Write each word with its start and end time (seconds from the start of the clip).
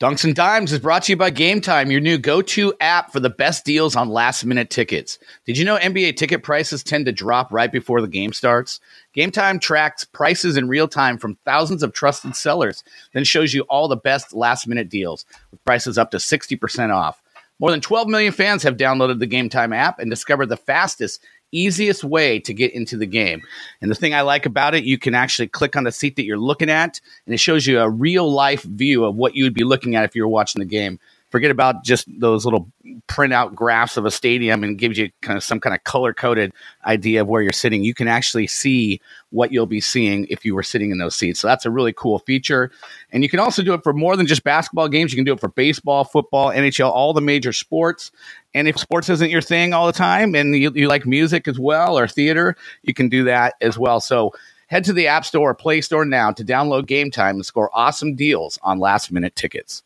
Dunks 0.00 0.24
and 0.24 0.34
Dimes 0.34 0.72
is 0.72 0.78
brought 0.78 1.02
to 1.02 1.12
you 1.12 1.16
by 1.18 1.28
Game 1.28 1.60
Time, 1.60 1.90
your 1.90 2.00
new 2.00 2.16
go 2.16 2.40
to 2.40 2.72
app 2.80 3.12
for 3.12 3.20
the 3.20 3.28
best 3.28 3.66
deals 3.66 3.96
on 3.96 4.08
last 4.08 4.46
minute 4.46 4.70
tickets. 4.70 5.18
Did 5.44 5.58
you 5.58 5.64
know 5.66 5.76
NBA 5.76 6.16
ticket 6.16 6.42
prices 6.42 6.82
tend 6.82 7.04
to 7.04 7.12
drop 7.12 7.52
right 7.52 7.70
before 7.70 8.00
the 8.00 8.08
game 8.08 8.32
starts? 8.32 8.80
Game 9.12 9.30
Time 9.30 9.58
tracks 9.58 10.04
prices 10.04 10.56
in 10.56 10.68
real 10.68 10.88
time 10.88 11.18
from 11.18 11.36
thousands 11.44 11.82
of 11.82 11.92
trusted 11.92 12.34
sellers, 12.34 12.82
then 13.12 13.24
shows 13.24 13.52
you 13.52 13.60
all 13.64 13.88
the 13.88 13.96
best 13.96 14.32
last 14.32 14.66
minute 14.66 14.88
deals 14.88 15.26
with 15.50 15.62
prices 15.66 15.98
up 15.98 16.12
to 16.12 16.16
60% 16.16 16.94
off. 16.94 17.20
More 17.58 17.70
than 17.70 17.82
12 17.82 18.08
million 18.08 18.32
fans 18.32 18.62
have 18.62 18.78
downloaded 18.78 19.18
the 19.18 19.26
Game 19.26 19.50
Time 19.50 19.74
app 19.74 19.98
and 19.98 20.10
discovered 20.10 20.46
the 20.46 20.56
fastest 20.56 21.22
easiest 21.52 22.04
way 22.04 22.38
to 22.40 22.54
get 22.54 22.72
into 22.72 22.96
the 22.96 23.06
game. 23.06 23.42
And 23.80 23.90
the 23.90 23.94
thing 23.94 24.14
I 24.14 24.22
like 24.22 24.46
about 24.46 24.74
it, 24.74 24.84
you 24.84 24.98
can 24.98 25.14
actually 25.14 25.48
click 25.48 25.76
on 25.76 25.84
the 25.84 25.92
seat 25.92 26.16
that 26.16 26.24
you're 26.24 26.38
looking 26.38 26.70
at, 26.70 27.00
and 27.26 27.34
it 27.34 27.38
shows 27.38 27.66
you 27.66 27.80
a 27.80 27.88
real 27.88 28.30
life 28.30 28.62
view 28.62 29.04
of 29.04 29.16
what 29.16 29.34
you 29.34 29.44
would 29.44 29.54
be 29.54 29.64
looking 29.64 29.96
at 29.96 30.04
if 30.04 30.14
you 30.14 30.22
were 30.22 30.28
watching 30.28 30.60
the 30.60 30.66
game. 30.66 30.98
Forget 31.30 31.52
about 31.52 31.84
just 31.84 32.08
those 32.20 32.44
little 32.44 32.70
printout 33.06 33.54
graphs 33.54 33.96
of 33.96 34.04
a 34.04 34.10
stadium 34.10 34.64
and 34.64 34.76
gives 34.76 34.98
you 34.98 35.10
kind 35.22 35.36
of 35.36 35.44
some 35.44 35.60
kind 35.60 35.74
of 35.74 35.84
color 35.84 36.12
coded 36.12 36.52
idea 36.86 37.20
of 37.20 37.28
where 37.28 37.40
you're 37.40 37.52
sitting. 37.52 37.84
You 37.84 37.94
can 37.94 38.08
actually 38.08 38.48
see 38.48 39.00
what 39.30 39.52
you'll 39.52 39.66
be 39.66 39.80
seeing 39.80 40.26
if 40.28 40.44
you 40.44 40.56
were 40.56 40.62
sitting 40.64 40.90
in 40.90 40.98
those 40.98 41.14
seats. 41.14 41.38
So 41.38 41.46
that's 41.46 41.64
a 41.64 41.70
really 41.70 41.92
cool 41.92 42.18
feature. 42.20 42.72
And 43.12 43.22
you 43.22 43.28
can 43.28 43.38
also 43.38 43.62
do 43.62 43.74
it 43.74 43.84
for 43.84 43.92
more 43.92 44.16
than 44.16 44.26
just 44.26 44.42
basketball 44.42 44.88
games. 44.88 45.12
You 45.12 45.16
can 45.16 45.24
do 45.24 45.32
it 45.32 45.40
for 45.40 45.48
baseball, 45.48 46.04
football, 46.04 46.50
NHL, 46.50 46.90
all 46.90 47.12
the 47.12 47.20
major 47.20 47.52
sports. 47.52 48.10
And 48.54 48.66
if 48.66 48.76
sports 48.76 49.08
isn't 49.08 49.30
your 49.30 49.42
thing 49.42 49.72
all 49.72 49.86
the 49.86 49.92
time 49.92 50.34
and 50.34 50.56
you, 50.56 50.72
you 50.74 50.88
like 50.88 51.06
music 51.06 51.46
as 51.46 51.58
well 51.58 51.96
or 51.96 52.08
theater, 52.08 52.56
you 52.82 52.92
can 52.92 53.08
do 53.08 53.22
that 53.24 53.54
as 53.60 53.78
well. 53.78 54.00
So 54.00 54.32
head 54.66 54.84
to 54.84 54.92
the 54.92 55.06
App 55.06 55.24
Store 55.24 55.50
or 55.50 55.54
Play 55.54 55.80
Store 55.80 56.04
now 56.04 56.32
to 56.32 56.44
download 56.44 56.86
Game 56.86 57.10
Time 57.10 57.36
and 57.36 57.46
score 57.46 57.70
awesome 57.72 58.16
deals 58.16 58.58
on 58.62 58.80
last 58.80 59.12
minute 59.12 59.36
tickets. 59.36 59.84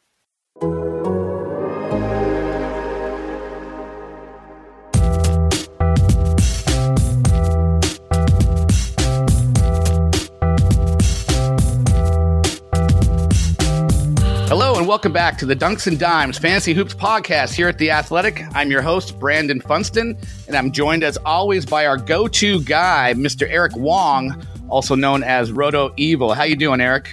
Welcome 14.95 15.13
back 15.13 15.37
to 15.37 15.45
the 15.45 15.57
Dunks 15.57 15.89
and 15.89 15.99
Dimes 15.99 16.39
Fantasy 16.39 16.73
Hoops 16.73 16.95
podcast 16.95 17.53
here 17.53 17.67
at 17.67 17.79
The 17.79 17.91
Athletic. 17.91 18.45
I'm 18.55 18.71
your 18.71 18.81
host, 18.81 19.19
Brandon 19.19 19.61
Funston, 19.61 20.17
and 20.47 20.57
I'm 20.57 20.71
joined 20.71 21.03
as 21.03 21.17
always 21.27 21.67
by 21.67 21.85
our 21.85 21.97
go-to 21.97 22.63
guy, 22.63 23.13
Mr. 23.17 23.45
Eric 23.51 23.75
Wong, 23.75 24.41
also 24.69 24.95
known 24.95 25.25
as 25.25 25.51
Roto 25.51 25.93
Evil. 25.97 26.33
How 26.33 26.45
you 26.45 26.55
doing, 26.55 26.81
Eric? 26.81 27.13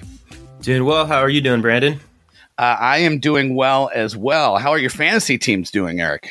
Doing 0.61 0.85
well. 0.85 1.07
How 1.07 1.17
are 1.17 1.29
you 1.29 1.41
doing, 1.41 1.63
Brandon? 1.63 1.99
Uh, 2.59 2.77
I 2.79 2.99
am 2.99 3.17
doing 3.17 3.55
well 3.55 3.89
as 3.95 4.15
well. 4.15 4.59
How 4.59 4.69
are 4.69 4.77
your 4.77 4.91
fantasy 4.91 5.39
teams 5.39 5.71
doing, 5.71 6.01
Eric? 6.01 6.29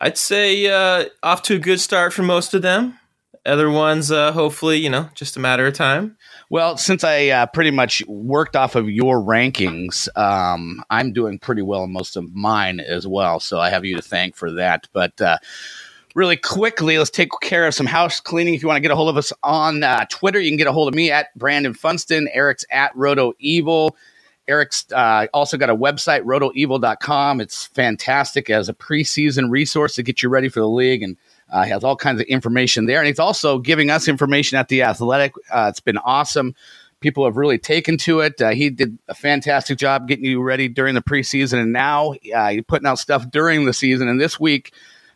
I'd 0.00 0.16
say 0.16 0.68
uh, 0.68 1.06
off 1.24 1.42
to 1.42 1.56
a 1.56 1.58
good 1.58 1.80
start 1.80 2.12
for 2.12 2.22
most 2.22 2.54
of 2.54 2.62
them. 2.62 2.96
Other 3.44 3.68
ones, 3.68 4.12
uh, 4.12 4.30
hopefully, 4.30 4.78
you 4.78 4.88
know, 4.88 5.08
just 5.14 5.36
a 5.36 5.40
matter 5.40 5.66
of 5.66 5.74
time. 5.74 6.16
Well, 6.48 6.76
since 6.76 7.02
I 7.02 7.28
uh, 7.28 7.46
pretty 7.46 7.72
much 7.72 8.00
worked 8.06 8.54
off 8.54 8.76
of 8.76 8.88
your 8.88 9.18
rankings, 9.18 10.08
um, 10.16 10.84
I'm 10.90 11.12
doing 11.12 11.40
pretty 11.40 11.62
well 11.62 11.82
in 11.82 11.92
most 11.92 12.16
of 12.16 12.32
mine 12.32 12.78
as 12.78 13.04
well. 13.04 13.40
So 13.40 13.58
I 13.58 13.70
have 13.70 13.84
you 13.84 13.96
to 13.96 14.02
thank 14.02 14.36
for 14.36 14.52
that. 14.52 14.86
But 14.92 15.20
uh, 15.20 15.38
really 16.14 16.36
quickly, 16.36 16.98
let's 16.98 17.10
take 17.10 17.30
care 17.40 17.66
of 17.66 17.74
some 17.74 17.86
house 17.86 18.20
cleaning. 18.20 18.54
If 18.54 18.62
you 18.62 18.68
want 18.68 18.76
to 18.76 18.82
get 18.82 18.92
a 18.92 18.96
hold 18.96 19.08
of 19.08 19.16
us 19.16 19.32
on 19.42 19.82
uh, 19.82 20.04
Twitter, 20.08 20.38
you 20.38 20.50
can 20.50 20.58
get 20.58 20.68
a 20.68 20.72
hold 20.72 20.86
of 20.86 20.94
me 20.94 21.10
at 21.10 21.36
Brandon 21.36 21.74
Funston. 21.74 22.28
Eric's 22.32 22.64
at 22.70 22.94
Roto 22.94 23.32
Evil. 23.40 23.96
Eric's 24.46 24.86
uh, 24.92 25.26
also 25.34 25.56
got 25.56 25.68
a 25.68 25.74
website, 25.74 26.22
rotoevil.com. 26.22 27.40
It's 27.40 27.66
fantastic 27.66 28.50
as 28.50 28.68
a 28.68 28.74
preseason 28.74 29.50
resource 29.50 29.96
to 29.96 30.04
get 30.04 30.22
you 30.22 30.28
ready 30.28 30.48
for 30.48 30.60
the 30.60 30.68
league 30.68 31.02
and– 31.02 31.16
uh, 31.52 31.64
he 31.64 31.70
has 31.70 31.84
all 31.84 31.96
kinds 31.96 32.20
of 32.20 32.26
information 32.26 32.86
there, 32.86 32.98
and 32.98 33.06
he's 33.06 33.18
also 33.18 33.58
giving 33.58 33.90
us 33.90 34.08
information 34.08 34.58
at 34.58 34.68
the 34.68 34.82
Athletic. 34.82 35.34
Uh, 35.50 35.66
it's 35.68 35.80
been 35.80 35.98
awesome. 35.98 36.54
People 37.00 37.24
have 37.24 37.36
really 37.36 37.58
taken 37.58 37.98
to 37.98 38.20
it. 38.20 38.40
Uh, 38.40 38.50
he 38.50 38.70
did 38.70 38.98
a 39.08 39.14
fantastic 39.14 39.76
job 39.76 40.08
getting 40.08 40.24
you 40.24 40.42
ready 40.42 40.68
during 40.68 40.94
the 40.94 41.02
preseason, 41.02 41.60
and 41.60 41.72
now 41.72 42.14
uh, 42.34 42.48
he's 42.50 42.64
putting 42.66 42.86
out 42.86 42.98
stuff 42.98 43.30
during 43.30 43.66
the 43.66 43.72
season. 43.74 44.08
And 44.08 44.20
this 44.20 44.40
week, 44.40 44.72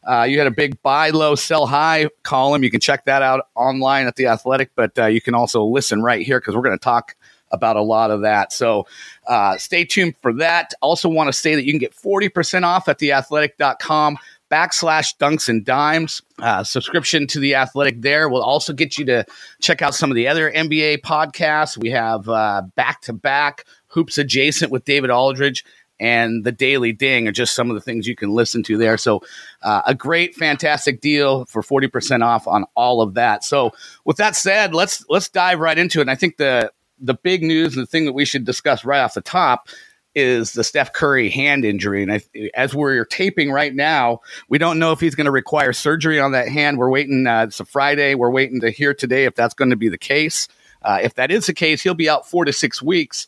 uh, 0.07 0.25
you 0.25 0.39
had 0.39 0.47
a 0.47 0.53
big 0.53 0.81
buy 0.83 1.11
low, 1.11 1.35
sell 1.35 1.67
high 1.67 2.09
column. 2.23 2.63
You 2.63 2.71
can 2.71 2.81
check 2.81 3.07
that 3.07 3.23
out 3.23 3.49
online 3.55 4.07
at 4.07 4.17
the 4.17 4.27
Athletic, 4.27 4.71
but 4.75 4.99
uh, 4.99 5.07
you 5.07 5.23
can 5.23 5.35
also 5.35 5.65
listen 5.65 6.03
right 6.03 6.25
here 6.25 6.39
because 6.39 6.55
we're 6.55 6.63
going 6.63 6.79
to 6.79 6.85
talk 6.85 7.17
about 7.51 7.77
a 7.77 7.83
lot 7.83 8.11
of 8.11 8.23
that. 8.23 8.53
So 8.53 8.87
uh, 9.27 9.57
stay 9.57 9.85
tuned 9.85 10.17
for 10.21 10.33
that. 10.35 10.75
Also, 10.83 11.09
want 11.09 11.29
to 11.29 11.33
say 11.33 11.55
that 11.55 11.65
you 11.65 11.73
can 11.73 11.79
get 11.79 11.95
40% 11.95 12.65
off 12.65 12.89
at 12.89 12.99
theathletic.com 12.99 14.19
backslash 14.51 15.17
dunks 15.17 15.49
and 15.49 15.65
dimes. 15.65 16.23
Uh, 16.39 16.63
subscription 16.63 17.27
to 17.27 17.41
the 17.41 17.55
athletic 17.55 18.01
there 18.01 18.29
will 18.29 18.43
also 18.43 18.73
get 18.73 18.99
you 18.99 19.05
to 19.05 19.25
check 19.61 19.83
out 19.83 19.95
some 19.95 20.11
of 20.11 20.15
the 20.15 20.29
other 20.29 20.51
NBA 20.51 21.01
podcasts. 21.01 21.77
We 21.77 21.91
have 21.91 22.27
back 22.75 23.01
to 23.03 23.13
back 23.13 23.65
hoops 23.89 24.19
adjacent 24.19 24.71
with 24.71 24.85
David 24.85 25.11
Aldridge 25.11 25.65
and 25.99 26.45
the 26.45 26.53
Daily 26.53 26.93
Ding 26.93 27.27
are 27.27 27.33
just 27.33 27.55
some 27.55 27.71
of 27.71 27.75
the 27.75 27.81
things 27.81 28.07
you 28.07 28.17
can 28.17 28.31
listen 28.31 28.63
to 28.65 28.77
there. 28.77 28.99
So, 28.99 29.23
uh, 29.63 29.83
a 29.87 29.95
great, 29.95 30.35
fantastic 30.35 31.01
deal 31.01 31.47
for 31.47 31.63
forty 31.63 31.89
percent 31.89 32.23
off 32.23 32.47
on 32.47 32.65
all 32.75 33.01
of 33.01 33.15
that. 33.15 33.45
So, 33.45 33.73
with 34.05 34.19
that 34.19 34.37
said, 34.37 34.75
let's 34.75 35.05
let's 35.09 35.29
dive 35.29 35.59
right 35.59 35.79
into 35.79 36.01
it. 36.01 36.03
And 36.03 36.11
I 36.11 36.15
think 36.15 36.37
the 36.37 36.71
the 36.99 37.15
big 37.15 37.43
news 37.43 37.77
and 37.77 37.83
the 37.83 37.87
thing 37.87 38.05
that 38.07 38.13
we 38.13 38.25
should 38.25 38.45
discuss 38.45 38.85
right 38.85 39.01
off 39.01 39.15
the 39.15 39.21
top 39.21 39.69
is 40.17 40.55
the 40.55 40.65
Steph 40.65 40.95
Curry 40.95 41.29
hand 41.29 41.65
injury. 41.65 42.03
And 42.03 42.23
as 42.55 42.75
we're 42.75 43.05
taping 43.05 43.53
right 43.53 43.75
now, 43.75 44.21
we 44.49 44.57
don't 44.57 44.79
know 44.79 44.91
if 44.91 44.99
he's 44.99 45.15
going 45.15 45.27
to 45.27 45.31
require 45.31 45.75
surgery 45.75 46.19
on 46.19 46.33
that 46.33 46.49
hand. 46.49 46.79
We're 46.79 46.91
waiting. 46.91 47.27
Uh, 47.27 47.45
it's 47.45 47.61
a 47.61 47.67
Friday. 47.67 48.15
We're 48.15 48.31
waiting 48.31 48.61
to 48.63 48.71
hear 48.71 48.95
today 48.95 49.27
if 49.27 49.35
that's 49.35 49.53
going 49.53 49.71
to 49.71 49.77
be 49.77 49.91
the 49.91 49.99
case. 49.99 50.49
Uh, 50.81 50.99
if 51.03 51.15
that 51.15 51.31
is 51.31 51.47
the 51.47 51.55
case, 51.55 51.83
he'll 51.83 51.95
be 51.95 52.09
out 52.09 52.29
four 52.29 52.47
to 52.47 52.53
six 52.53 52.83
weeks. 52.83 53.27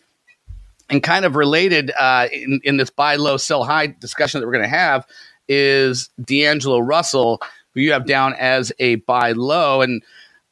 And 0.90 1.02
kind 1.02 1.26
of 1.26 1.36
related 1.36 1.92
uh, 1.98 2.28
in, 2.32 2.60
in 2.64 2.78
this 2.78 2.88
buy 2.88 3.16
low, 3.16 3.36
sell 3.36 3.62
high 3.64 3.88
discussion 3.88 4.40
that 4.40 4.46
we're 4.46 4.54
going 4.54 4.64
to 4.64 4.70
have 4.70 5.06
is 5.46 6.08
D'Angelo 6.24 6.78
Russell, 6.78 7.42
who 7.74 7.82
you 7.82 7.92
have 7.92 8.06
down 8.06 8.32
as 8.38 8.72
a 8.78 8.94
buy 8.94 9.32
low. 9.32 9.82
And 9.82 10.02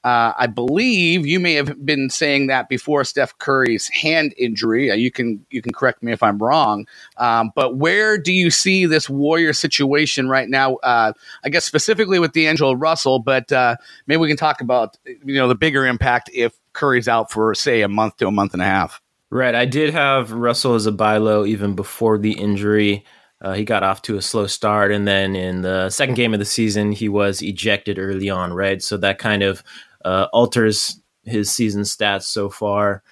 uh, 0.06 0.32
I 0.38 0.46
believe 0.46 1.26
you 1.26 1.40
may 1.40 1.54
have 1.54 1.84
been 1.84 2.10
saying 2.10 2.46
that 2.46 2.68
before 2.68 3.02
Steph 3.02 3.36
Curry's 3.38 3.88
hand 3.88 4.34
injury. 4.38 4.88
Uh, 4.88 4.94
you 4.94 5.10
can 5.10 5.44
you 5.50 5.60
can 5.60 5.72
correct 5.72 6.00
me 6.00 6.12
if 6.12 6.22
I'm 6.22 6.38
wrong. 6.38 6.86
Um, 7.16 7.50
but 7.56 7.78
where 7.78 8.16
do 8.16 8.32
you 8.32 8.52
see 8.52 8.86
this 8.86 9.10
Warrior 9.10 9.52
situation 9.52 10.28
right 10.28 10.48
now? 10.48 10.76
Uh, 10.76 11.12
I 11.42 11.48
guess 11.48 11.64
specifically 11.64 12.20
with 12.20 12.30
D'Angelo 12.30 12.74
Russell, 12.74 13.18
but 13.18 13.50
uh, 13.50 13.74
maybe 14.06 14.18
we 14.18 14.28
can 14.28 14.36
talk 14.36 14.60
about 14.60 14.96
you 15.04 15.34
know 15.34 15.48
the 15.48 15.56
bigger 15.56 15.84
impact 15.84 16.30
if 16.32 16.56
Curry's 16.72 17.08
out 17.08 17.32
for 17.32 17.52
say 17.56 17.82
a 17.82 17.88
month 17.88 18.18
to 18.18 18.28
a 18.28 18.32
month 18.32 18.52
and 18.52 18.62
a 18.62 18.66
half. 18.66 19.02
Right. 19.30 19.56
I 19.56 19.64
did 19.64 19.92
have 19.92 20.30
Russell 20.30 20.74
as 20.74 20.86
a 20.86 20.92
buy 20.92 21.16
low 21.16 21.44
even 21.44 21.74
before 21.74 22.16
the 22.16 22.34
injury. 22.34 23.04
Uh, 23.40 23.54
he 23.54 23.64
got 23.64 23.82
off 23.82 24.02
to 24.02 24.16
a 24.16 24.22
slow 24.22 24.46
start, 24.46 24.92
and 24.92 25.06
then 25.06 25.34
in 25.34 25.62
the 25.62 25.90
second 25.90 26.14
game 26.14 26.32
of 26.32 26.38
the 26.38 26.46
season, 26.46 26.92
he 26.92 27.08
was 27.08 27.42
ejected 27.42 27.98
early 27.98 28.30
on. 28.30 28.52
Right, 28.52 28.80
so 28.80 28.96
that 28.98 29.18
kind 29.18 29.42
of 29.42 29.64
uh, 30.06 30.28
alters 30.32 31.00
his 31.24 31.50
season 31.50 31.82
stats 31.82 32.22
so 32.22 32.48
far. 32.48 33.02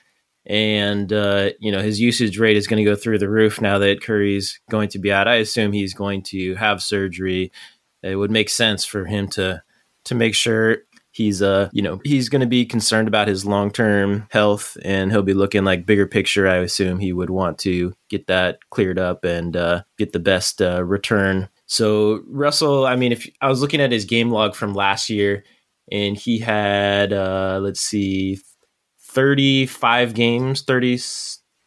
And, 0.46 1.12
uh, 1.12 1.50
you 1.58 1.72
know, 1.72 1.82
his 1.82 2.00
usage 2.00 2.38
rate 2.38 2.56
is 2.56 2.66
going 2.66 2.82
to 2.82 2.88
go 2.88 2.94
through 2.94 3.18
the 3.18 3.28
roof 3.28 3.60
now 3.60 3.78
that 3.78 4.02
Curry's 4.02 4.60
going 4.70 4.90
to 4.90 4.98
be 4.98 5.12
out. 5.12 5.26
I 5.26 5.36
assume 5.36 5.72
he's 5.72 5.94
going 5.94 6.22
to 6.24 6.54
have 6.54 6.82
surgery. 6.82 7.50
It 8.02 8.16
would 8.16 8.30
make 8.30 8.48
sense 8.48 8.84
for 8.84 9.04
him 9.06 9.28
to 9.28 9.62
to 10.04 10.14
make 10.14 10.34
sure 10.34 10.78
he's 11.12 11.40
uh 11.40 11.70
you 11.72 11.80
know 11.80 11.98
he's 12.04 12.28
going 12.28 12.40
to 12.40 12.46
be 12.46 12.66
concerned 12.66 13.08
about 13.08 13.28
his 13.28 13.46
long-term 13.46 14.26
health 14.30 14.76
and 14.84 15.10
he'll 15.10 15.22
be 15.22 15.32
looking 15.32 15.64
like 15.64 15.86
bigger 15.86 16.06
picture 16.06 16.46
i 16.48 16.56
assume 16.56 16.98
he 16.98 17.12
would 17.12 17.30
want 17.30 17.56
to 17.56 17.94
get 18.10 18.26
that 18.26 18.58
cleared 18.70 18.98
up 18.98 19.24
and 19.24 19.56
uh, 19.56 19.82
get 19.96 20.12
the 20.12 20.18
best 20.18 20.60
uh, 20.60 20.84
return 20.84 21.48
so 21.66 22.20
russell 22.26 22.84
i 22.84 22.96
mean 22.96 23.12
if 23.12 23.28
i 23.40 23.48
was 23.48 23.60
looking 23.62 23.80
at 23.80 23.92
his 23.92 24.04
game 24.04 24.30
log 24.30 24.56
from 24.56 24.74
last 24.74 25.08
year 25.08 25.44
and 25.90 26.16
he 26.16 26.38
had 26.38 27.12
uh, 27.12 27.58
let's 27.62 27.80
see 27.80 28.38
35 29.00 30.14
games 30.14 30.62
30 30.62 30.98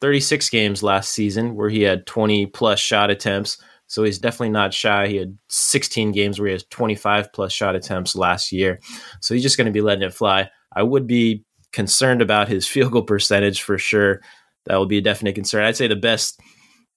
36 0.02 0.50
games 0.50 0.84
last 0.84 1.12
season 1.12 1.56
where 1.56 1.70
he 1.70 1.82
had 1.82 2.06
20 2.06 2.48
plus 2.48 2.80
shot 2.80 3.10
attempts. 3.10 3.58
So 3.88 4.04
he's 4.04 4.20
definitely 4.20 4.50
not 4.50 4.74
shy. 4.74 5.08
He 5.08 5.16
had 5.16 5.38
16 5.50 6.12
games 6.12 6.40
where 6.40 6.48
he 6.48 6.54
has 6.54 6.66
25 6.66 7.32
plus 7.34 7.54
shot 7.54 7.76
attempts 7.76 8.16
last 8.16 8.52
year. 8.52 8.80
So 9.22 9.34
he's 9.34 9.44
just 9.44 9.58
going 9.58 9.66
to 9.66 9.72
be 9.72 9.82
letting 9.82 10.04
it 10.04 10.14
fly. 10.14 10.50
I 10.76 10.84
would 10.84 11.08
be 11.08 11.46
concerned 11.72 12.22
about 12.22 12.50
his 12.50 12.68
field 12.68 12.92
goal 12.92 13.04
percentage 13.04 13.62
for 13.62 13.78
sure. 13.78 14.22
That 14.66 14.76
will 14.76 14.86
be 14.86 14.98
a 14.98 15.02
definite 15.02 15.36
concern. 15.36 15.64
I'd 15.64 15.78
say 15.78 15.88
the 15.88 15.96
best 15.96 16.40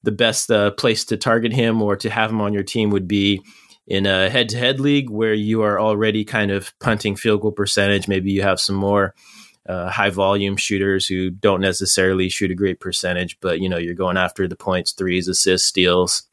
the 0.02 0.10
best 0.10 0.50
uh, 0.50 0.70
place 0.72 1.04
to 1.04 1.16
target 1.18 1.52
him 1.52 1.82
or 1.82 1.94
to 1.94 2.08
have 2.08 2.30
him 2.30 2.40
on 2.40 2.54
your 2.54 2.62
team 2.62 2.88
would 2.88 3.06
be 3.06 3.42
in 3.86 4.06
a 4.06 4.30
head 4.30 4.48
to 4.50 4.58
head 4.58 4.80
league 4.80 5.10
where 5.10 5.34
you 5.34 5.62
are 5.62 5.80
already 5.80 6.24
kind 6.24 6.50
of 6.50 6.72
punting 6.78 7.16
field 7.16 7.40
goal 7.40 7.52
percentage. 7.52 8.08
Maybe 8.08 8.32
you 8.32 8.42
have 8.42 8.60
some 8.60 8.76
more 8.76 9.14
uh, 9.68 9.90
high 9.90 10.10
volume 10.10 10.56
shooters 10.56 11.06
who 11.06 11.30
don't 11.30 11.60
necessarily 11.60 12.28
shoot 12.28 12.50
a 12.50 12.54
great 12.54 12.80
percentage, 12.80 13.38
but 13.40 13.60
you 13.60 13.68
know 13.68 13.78
you're 13.78 13.94
going 13.94 14.16
after 14.16 14.48
the 14.48 14.56
points, 14.56 14.92
threes, 14.92 15.28
assists, 15.28 15.68
steals. 15.68 16.24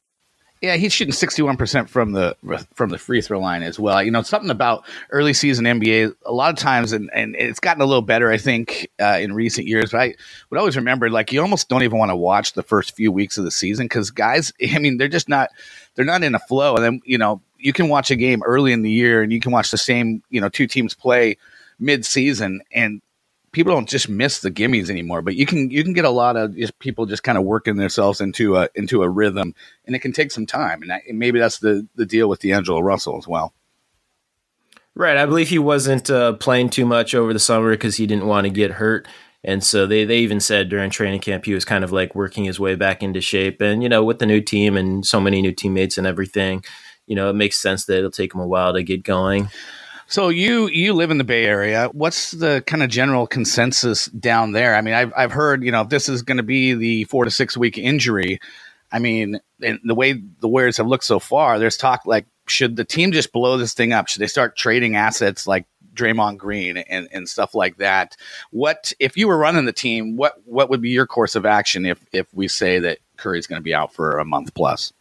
Yeah, 0.62 0.76
he's 0.76 0.92
shooting 0.92 1.14
sixty 1.14 1.42
one 1.42 1.56
percent 1.56 1.90
from 1.90 2.14
the 2.14 2.36
from 2.74 2.90
the 2.90 2.98
free 2.98 3.22
throw 3.22 3.40
line 3.40 3.62
as 3.62 3.80
well. 3.80 4.02
You 4.02 4.10
know, 4.12 4.24
something 4.24 4.50
about 4.50 4.86
early 5.12 5.34
season 5.34 5.66
NBA. 5.66 6.16
A 6.26 6.32
lot 6.32 6.52
of 6.52 6.58
times, 6.58 6.94
and, 6.94 7.10
and 7.14 7.36
it's 7.36 7.60
gotten 7.60 7.82
a 7.82 7.86
little 7.86 8.02
better, 8.02 8.32
I 8.32 8.38
think, 8.38 8.90
uh, 9.00 9.20
in 9.22 9.34
recent 9.34 9.68
years. 9.68 9.92
But 9.92 10.02
I 10.02 10.16
would 10.50 10.60
always 10.60 10.76
remember, 10.76 11.10
like, 11.10 11.32
you 11.32 11.42
almost 11.42 11.70
don't 11.70 11.84
even 11.84 12.00
want 12.00 12.10
to 12.10 12.16
watch 12.16 12.54
the 12.54 12.64
first 12.64 12.96
few 12.96 13.12
weeks 13.12 13.38
of 13.38 13.44
the 13.44 13.52
season 13.52 13.86
because 13.86 14.10
guys, 14.10 14.52
I 14.74 14.80
mean, 14.80 14.98
they're 14.98 15.08
just 15.08 15.30
not 15.30 15.52
they're 15.96 16.06
not 16.06 16.24
in 16.24 16.34
a 16.34 16.40
flow. 16.40 16.76
And 16.76 16.84
then 16.84 17.02
you 17.06 17.18
know, 17.18 17.42
you 17.60 17.74
can 17.74 17.88
watch 17.90 18.10
a 18.10 18.16
game 18.16 18.42
early 18.44 18.72
in 18.72 18.82
the 18.82 18.92
year, 18.92 19.22
and 19.22 19.32
you 19.32 19.40
can 19.40 19.52
watch 19.52 19.72
the 19.72 19.78
same 19.78 20.24
you 20.30 20.42
know 20.42 20.50
two 20.50 20.68
teams 20.68 20.94
play 20.94 21.38
mid 21.80 22.04
season, 22.06 22.62
and 22.72 23.02
people 23.52 23.74
don't 23.74 23.90
just 23.90 24.10
miss 24.10 24.40
the 24.40 24.52
gimmies 24.52 24.90
anymore, 24.90 25.22
but 25.22 25.36
you 25.36 25.46
can 25.46 25.70
you 25.70 25.84
can 25.84 25.94
get 25.94 26.06
a 26.06 26.10
lot 26.10 26.36
of 26.36 26.56
just 26.56 26.78
people 26.80 27.06
just 27.06 27.24
kind 27.24 27.38
of 27.38 27.44
working 27.44 27.78
themselves 27.78 28.22
into 28.22 28.56
a 28.58 28.70
into 28.76 29.04
a 29.04 29.10
rhythm, 29.10 29.56
and 29.86 29.96
it 29.96 30.00
can 30.00 30.12
take 30.12 30.32
some 30.32 30.46
time, 30.46 30.82
and, 30.82 30.92
that, 30.92 31.02
and 31.08 31.20
maybe 31.20 31.40
that's 31.40 31.60
the 31.60 31.88
the 31.96 32.06
deal 32.06 32.28
with 32.28 32.42
D'Angelo 32.42 32.80
Russell 32.80 33.18
as 33.18 33.28
well. 33.28 33.54
Right, 34.96 35.18
I 35.18 35.26
believe 35.26 35.50
he 35.50 35.60
wasn't 35.60 36.10
uh, 36.10 36.34
playing 36.34 36.72
too 36.72 36.86
much 36.86 37.14
over 37.14 37.32
the 37.32 37.40
summer 37.40 37.72
because 37.72 37.98
he 37.98 38.08
didn't 38.08 38.26
want 38.26 38.46
to 38.46 38.50
get 38.50 38.72
hurt, 38.72 39.08
and 39.44 39.64
so 39.64 39.86
they 39.86 40.06
they 40.06 40.20
even 40.20 40.40
said 40.40 40.70
during 40.70 40.90
training 40.90 41.22
camp 41.22 41.46
he 41.46 41.54
was 41.54 41.66
kind 41.66 41.84
of 41.84 41.92
like 41.92 42.16
working 42.16 42.46
his 42.46 42.60
way 42.60 42.76
back 42.76 43.04
into 43.04 43.22
shape, 43.22 43.62
and 43.62 43.84
you 43.84 43.90
know 43.90 44.04
with 44.04 44.20
the 44.20 44.26
new 44.26 44.42
team 44.42 44.76
and 44.76 45.06
so 45.06 45.20
many 45.20 45.42
new 45.42 45.54
teammates 45.54 45.98
and 45.98 46.08
everything, 46.08 46.64
you 47.06 47.16
know 47.16 47.30
it 47.30 47.36
makes 47.36 47.58
sense 47.58 47.86
that 47.86 47.98
it'll 47.98 48.12
take 48.12 48.34
him 48.34 48.42
a 48.42 48.48
while 48.48 48.74
to 48.74 48.84
get 48.84 49.04
going. 49.04 49.50
So 50.10 50.30
you 50.30 50.68
you 50.68 50.94
live 50.94 51.12
in 51.12 51.18
the 51.18 51.26
Bay 51.26 51.46
Area. 51.46 51.90
What's 51.92 52.32
the 52.32 52.64
kind 52.66 52.82
of 52.82 52.90
general 52.90 53.28
consensus 53.28 54.06
down 54.06 54.54
there? 54.54 54.74
I 54.74 54.82
mean, 54.82 54.94
I've 54.94 55.12
I've 55.18 55.34
heard 55.34 55.64
you 55.64 55.72
know 55.72 55.82
if 55.82 55.90
this 55.90 56.08
is 56.08 56.22
going 56.22 56.38
to 56.38 56.44
be 56.44 56.74
the 56.74 57.04
four 57.06 57.26
to 57.26 57.32
six 57.32 57.58
week 57.58 57.78
injury. 57.78 58.40
I 58.90 59.00
mean, 59.00 59.42
and 59.62 59.80
the 59.84 59.94
way 59.94 60.14
the 60.14 60.48
Warriors 60.48 60.78
have 60.78 60.88
looked 60.88 61.04
so 61.04 61.20
far, 61.20 61.60
there's 61.60 61.76
talk 61.76 62.06
like 62.06 62.26
should 62.48 62.78
the 62.78 62.86
team 62.86 63.12
just 63.12 63.34
blow 63.34 63.58
this 63.58 63.74
thing 63.74 63.92
up? 63.92 64.08
Should 64.08 64.22
they 64.22 64.28
start 64.28 64.56
trading 64.56 64.96
assets 64.96 65.46
like 65.46 65.66
Draymond 65.94 66.38
Green 66.38 66.78
and, 66.78 67.10
and 67.12 67.28
stuff 67.28 67.54
like 67.54 67.76
that? 67.78 68.16
What 68.52 68.94
if 69.00 69.18
you 69.18 69.28
were 69.28 69.38
running 69.38 69.66
the 69.66 69.74
team? 69.74 70.16
What 70.16 70.36
what 70.46 70.70
would 70.70 70.82
be 70.82 70.92
your 70.92 71.06
course 71.06 71.36
of 71.36 71.46
action 71.46 71.86
if 71.86 72.00
if 72.14 72.34
we 72.34 72.48
say 72.48 72.80
that 72.80 73.00
Curry's 73.18 73.46
going 73.46 73.60
to 73.60 73.64
be 73.64 73.74
out 73.74 73.94
for 73.94 74.20
a 74.20 74.26
month 74.26 74.54
plus? 74.54 74.94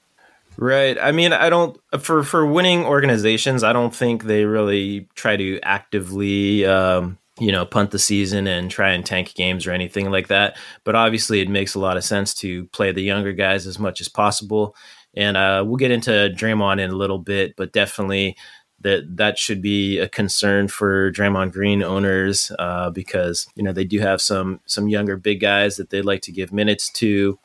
Right. 0.58 0.96
I 0.98 1.12
mean, 1.12 1.32
I 1.32 1.50
don't 1.50 1.78
for 2.00 2.22
for 2.22 2.46
winning 2.46 2.84
organizations. 2.84 3.62
I 3.62 3.72
don't 3.72 3.94
think 3.94 4.24
they 4.24 4.44
really 4.44 5.08
try 5.14 5.36
to 5.36 5.60
actively, 5.62 6.64
um, 6.64 7.18
you 7.38 7.52
know, 7.52 7.66
punt 7.66 7.90
the 7.90 7.98
season 7.98 8.46
and 8.46 8.70
try 8.70 8.92
and 8.92 9.04
tank 9.04 9.34
games 9.34 9.66
or 9.66 9.72
anything 9.72 10.10
like 10.10 10.28
that. 10.28 10.56
But 10.84 10.94
obviously, 10.94 11.40
it 11.40 11.50
makes 11.50 11.74
a 11.74 11.78
lot 11.78 11.98
of 11.98 12.04
sense 12.04 12.32
to 12.36 12.64
play 12.68 12.90
the 12.90 13.02
younger 13.02 13.32
guys 13.32 13.66
as 13.66 13.78
much 13.78 14.00
as 14.00 14.08
possible. 14.08 14.74
And 15.14 15.36
uh, 15.36 15.62
we'll 15.66 15.76
get 15.76 15.90
into 15.90 16.10
Draymond 16.10 16.80
in 16.80 16.90
a 16.90 16.96
little 16.96 17.18
bit, 17.18 17.54
but 17.56 17.72
definitely 17.72 18.36
that 18.80 19.16
that 19.16 19.38
should 19.38 19.60
be 19.60 19.98
a 19.98 20.08
concern 20.08 20.68
for 20.68 21.10
Draymond 21.12 21.52
Green 21.52 21.82
owners 21.82 22.50
uh, 22.58 22.90
because 22.90 23.46
you 23.56 23.62
know 23.62 23.72
they 23.72 23.84
do 23.84 24.00
have 24.00 24.22
some 24.22 24.60
some 24.64 24.88
younger 24.88 25.18
big 25.18 25.40
guys 25.40 25.76
that 25.76 25.90
they'd 25.90 26.02
like 26.06 26.22
to 26.22 26.32
give 26.32 26.50
minutes 26.50 26.90
to. 26.92 27.38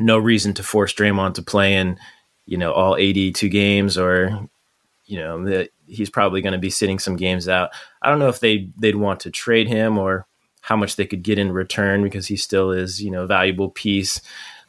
No 0.00 0.16
reason 0.16 0.54
to 0.54 0.62
force 0.62 0.94
Draymond 0.94 1.34
to 1.34 1.42
play 1.42 1.74
in 1.74 1.98
you 2.48 2.56
know 2.56 2.72
all 2.72 2.96
82 2.96 3.48
games 3.50 3.98
or 3.98 4.48
you 5.04 5.18
know 5.18 5.44
that 5.44 5.70
he's 5.86 6.10
probably 6.10 6.40
going 6.40 6.54
to 6.54 6.58
be 6.58 6.70
sitting 6.70 6.98
some 6.98 7.16
games 7.16 7.48
out. 7.48 7.70
I 8.02 8.10
don't 8.10 8.18
know 8.18 8.28
if 8.28 8.40
they 8.40 8.70
they'd 8.78 8.96
want 8.96 9.20
to 9.20 9.30
trade 9.30 9.68
him 9.68 9.98
or 9.98 10.26
how 10.62 10.76
much 10.76 10.96
they 10.96 11.06
could 11.06 11.22
get 11.22 11.38
in 11.38 11.52
return 11.52 12.02
because 12.02 12.26
he 12.26 12.36
still 12.36 12.72
is 12.72 13.02
you 13.02 13.10
know 13.10 13.22
a 13.22 13.26
valuable 13.26 13.70
piece, 13.70 14.20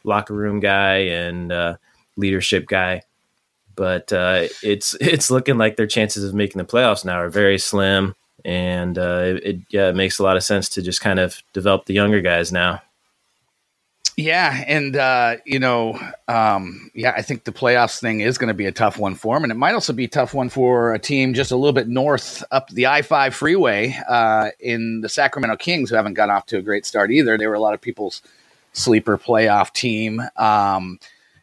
locker 0.04 0.34
room 0.34 0.60
guy 0.60 0.96
and 0.96 1.50
uh, 1.50 1.76
leadership 2.16 2.66
guy. 2.68 3.02
But 3.76 4.12
uh, 4.12 4.48
it's 4.62 4.94
it's 5.00 5.30
looking 5.30 5.56
like 5.56 5.76
their 5.76 5.86
chances 5.86 6.22
of 6.22 6.34
making 6.34 6.58
the 6.58 6.70
playoffs 6.70 7.04
now 7.04 7.18
are 7.18 7.30
very 7.30 7.58
slim, 7.58 8.14
and 8.44 8.98
uh, 8.98 9.38
it, 9.42 9.58
yeah, 9.70 9.88
it 9.88 9.96
makes 9.96 10.18
a 10.18 10.22
lot 10.22 10.36
of 10.36 10.44
sense 10.44 10.68
to 10.70 10.82
just 10.82 11.00
kind 11.00 11.18
of 11.18 11.42
develop 11.54 11.86
the 11.86 11.94
younger 11.94 12.20
guys 12.20 12.52
now. 12.52 12.82
Yeah, 14.20 14.64
and 14.66 14.96
uh, 14.96 15.36
you 15.46 15.58
know, 15.58 15.98
um, 16.28 16.90
yeah, 16.94 17.14
I 17.16 17.22
think 17.22 17.44
the 17.44 17.52
playoffs 17.52 18.00
thing 18.00 18.20
is 18.20 18.36
going 18.36 18.48
to 18.48 18.54
be 18.54 18.66
a 18.66 18.72
tough 18.72 18.98
one 18.98 19.14
for 19.14 19.34
him, 19.34 19.44
and 19.44 19.50
it 19.50 19.54
might 19.56 19.72
also 19.72 19.94
be 19.94 20.04
a 20.04 20.08
tough 20.08 20.34
one 20.34 20.50
for 20.50 20.92
a 20.92 20.98
team 20.98 21.32
just 21.32 21.52
a 21.52 21.56
little 21.56 21.72
bit 21.72 21.88
north 21.88 22.44
up 22.50 22.68
the 22.68 22.86
I 22.86 23.00
five 23.00 23.34
freeway 23.34 23.96
uh, 24.06 24.50
in 24.60 25.00
the 25.00 25.08
Sacramento 25.08 25.56
Kings, 25.56 25.88
who 25.88 25.96
haven't 25.96 26.14
got 26.14 26.28
off 26.28 26.44
to 26.46 26.58
a 26.58 26.62
great 26.62 26.84
start 26.84 27.10
either. 27.10 27.38
They 27.38 27.46
were 27.46 27.54
a 27.54 27.60
lot 27.60 27.72
of 27.72 27.80
people's 27.80 28.20
sleeper 28.74 29.16
playoff 29.16 29.72
team. 29.72 30.20
Um, 30.36 31.00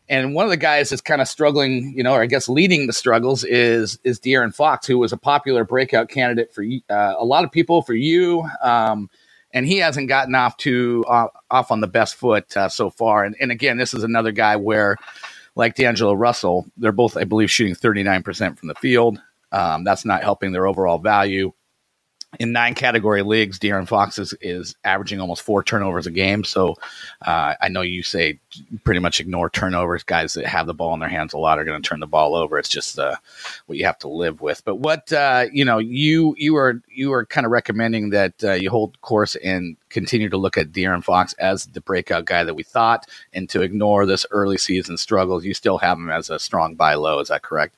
and 0.08 0.36
one 0.36 0.46
of 0.46 0.52
the 0.52 0.58
guys 0.58 0.92
that's 0.92 1.02
kind 1.02 1.20
of 1.20 1.28
struggling, 1.28 1.94
you 1.98 2.04
know, 2.04 2.14
or 2.14 2.22
I 2.22 2.28
guess 2.28 2.48
leading 2.48 2.86
the 2.86 2.94
struggles 2.94 3.44
is 3.44 3.98
is 4.04 4.20
De'Aaron 4.20 4.54
Fox, 4.54 4.86
who 4.86 5.00
was 5.00 5.12
a 5.12 5.18
popular 5.18 5.64
breakout 5.64 6.10
candidate 6.10 6.54
for 6.54 6.64
uh, 6.64 7.16
a 7.18 7.26
lot 7.26 7.44
of 7.44 7.52
people, 7.52 7.82
for 7.82 7.96
you. 7.96 8.48
Um, 8.62 9.10
and 9.54 9.66
he 9.66 9.78
hasn't 9.78 10.10
gotten 10.10 10.36
off 10.36 10.58
to 10.58 11.06
uh, 11.08 11.28
off 11.50 11.72
on 11.72 11.82
the 11.82 11.88
best 11.88 12.16
foot 12.16 12.56
uh, 12.56 12.70
so 12.70 12.90
far. 12.90 13.24
And, 13.24 13.36
and 13.40 13.52
again, 13.52 13.78
this 13.78 13.94
is 13.94 14.04
another 14.04 14.32
guy 14.32 14.56
where, 14.56 14.98
like 15.56 15.76
D'Angelo 15.76 16.14
Russell, 16.14 16.66
they're 16.78 16.92
both, 16.92 17.18
I 17.18 17.24
believe, 17.24 17.50
shooting 17.50 17.76
39% 17.76 18.58
from 18.58 18.68
the 18.68 18.76
field. 18.76 19.22
Um, 19.52 19.84
that's 19.84 20.06
not 20.06 20.24
helping 20.24 20.52
their 20.52 20.68
overall 20.68 20.98
value 20.98 21.54
in 22.40 22.52
nine 22.52 22.76
category 22.76 23.24
leagues, 23.24 23.58
De'Aaron 23.58 23.88
Fox 23.88 24.20
is, 24.20 24.34
is 24.42 24.76
averaging 24.84 25.22
almost 25.22 25.42
four 25.42 25.64
turnovers 25.64 26.08
a 26.08 26.12
game. 26.12 26.44
So 26.44 26.76
uh, 27.26 27.56
I 27.62 27.70
know 27.70 27.82
you 27.82 28.04
say 28.04 28.40
pretty 28.84 29.00
much 29.00 29.20
ignore 29.20 29.50
turnovers. 29.50 30.04
Guys 30.04 30.34
that 30.34 30.46
have 30.46 30.68
the 30.68 30.74
ball 30.74 30.94
in 30.94 31.00
their 31.00 31.10
hands 31.10 31.34
a 31.34 31.38
lot 31.38 31.58
are 31.58 31.64
going 31.64 31.82
to 31.82 31.88
turn 31.88 32.02
the 32.02 32.06
ball 32.08 32.36
over. 32.36 32.60
It's 32.60 32.70
just 32.70 33.00
uh, 33.00 33.16
what 33.66 33.78
you 33.78 33.86
have 33.86 33.98
to 34.00 34.10
live 34.10 34.42
with. 34.42 34.64
But 34.66 34.76
what 34.76 35.12
uh, 35.14 35.46
you 35.52 35.64
know, 35.64 35.78
you 35.78 36.36
you 36.38 36.58
are 36.58 36.82
you 36.90 37.14
are 37.14 37.26
kind 37.26 37.46
of 37.46 37.52
recommending 37.52 38.10
that 38.10 38.44
uh, 38.44 38.54
you 38.54 38.70
hold 38.70 39.00
course 39.02 39.36
and 39.38 39.78
continue 39.90 40.30
to 40.30 40.38
look 40.38 40.58
at 40.58 40.72
De'Aaron 40.74 41.04
Fox 41.04 41.34
as 41.34 41.66
the 41.68 41.82
breakout 41.82 42.26
guy 42.26 42.44
that 42.44 42.56
we 42.56 42.64
thought, 42.64 43.08
and 43.32 43.50
to 43.50 43.62
ignore 43.62 44.06
this 44.06 44.26
early 44.32 44.58
season 44.58 44.98
struggles. 44.98 45.46
You 45.46 45.54
still 45.54 45.78
have 45.78 45.98
him 45.98 46.10
as 46.10 46.30
a 46.30 46.40
strong 46.40 46.76
buy 46.76 46.96
low. 46.96 47.20
Is 47.20 47.30
that 47.30 47.42
correct? 47.42 47.76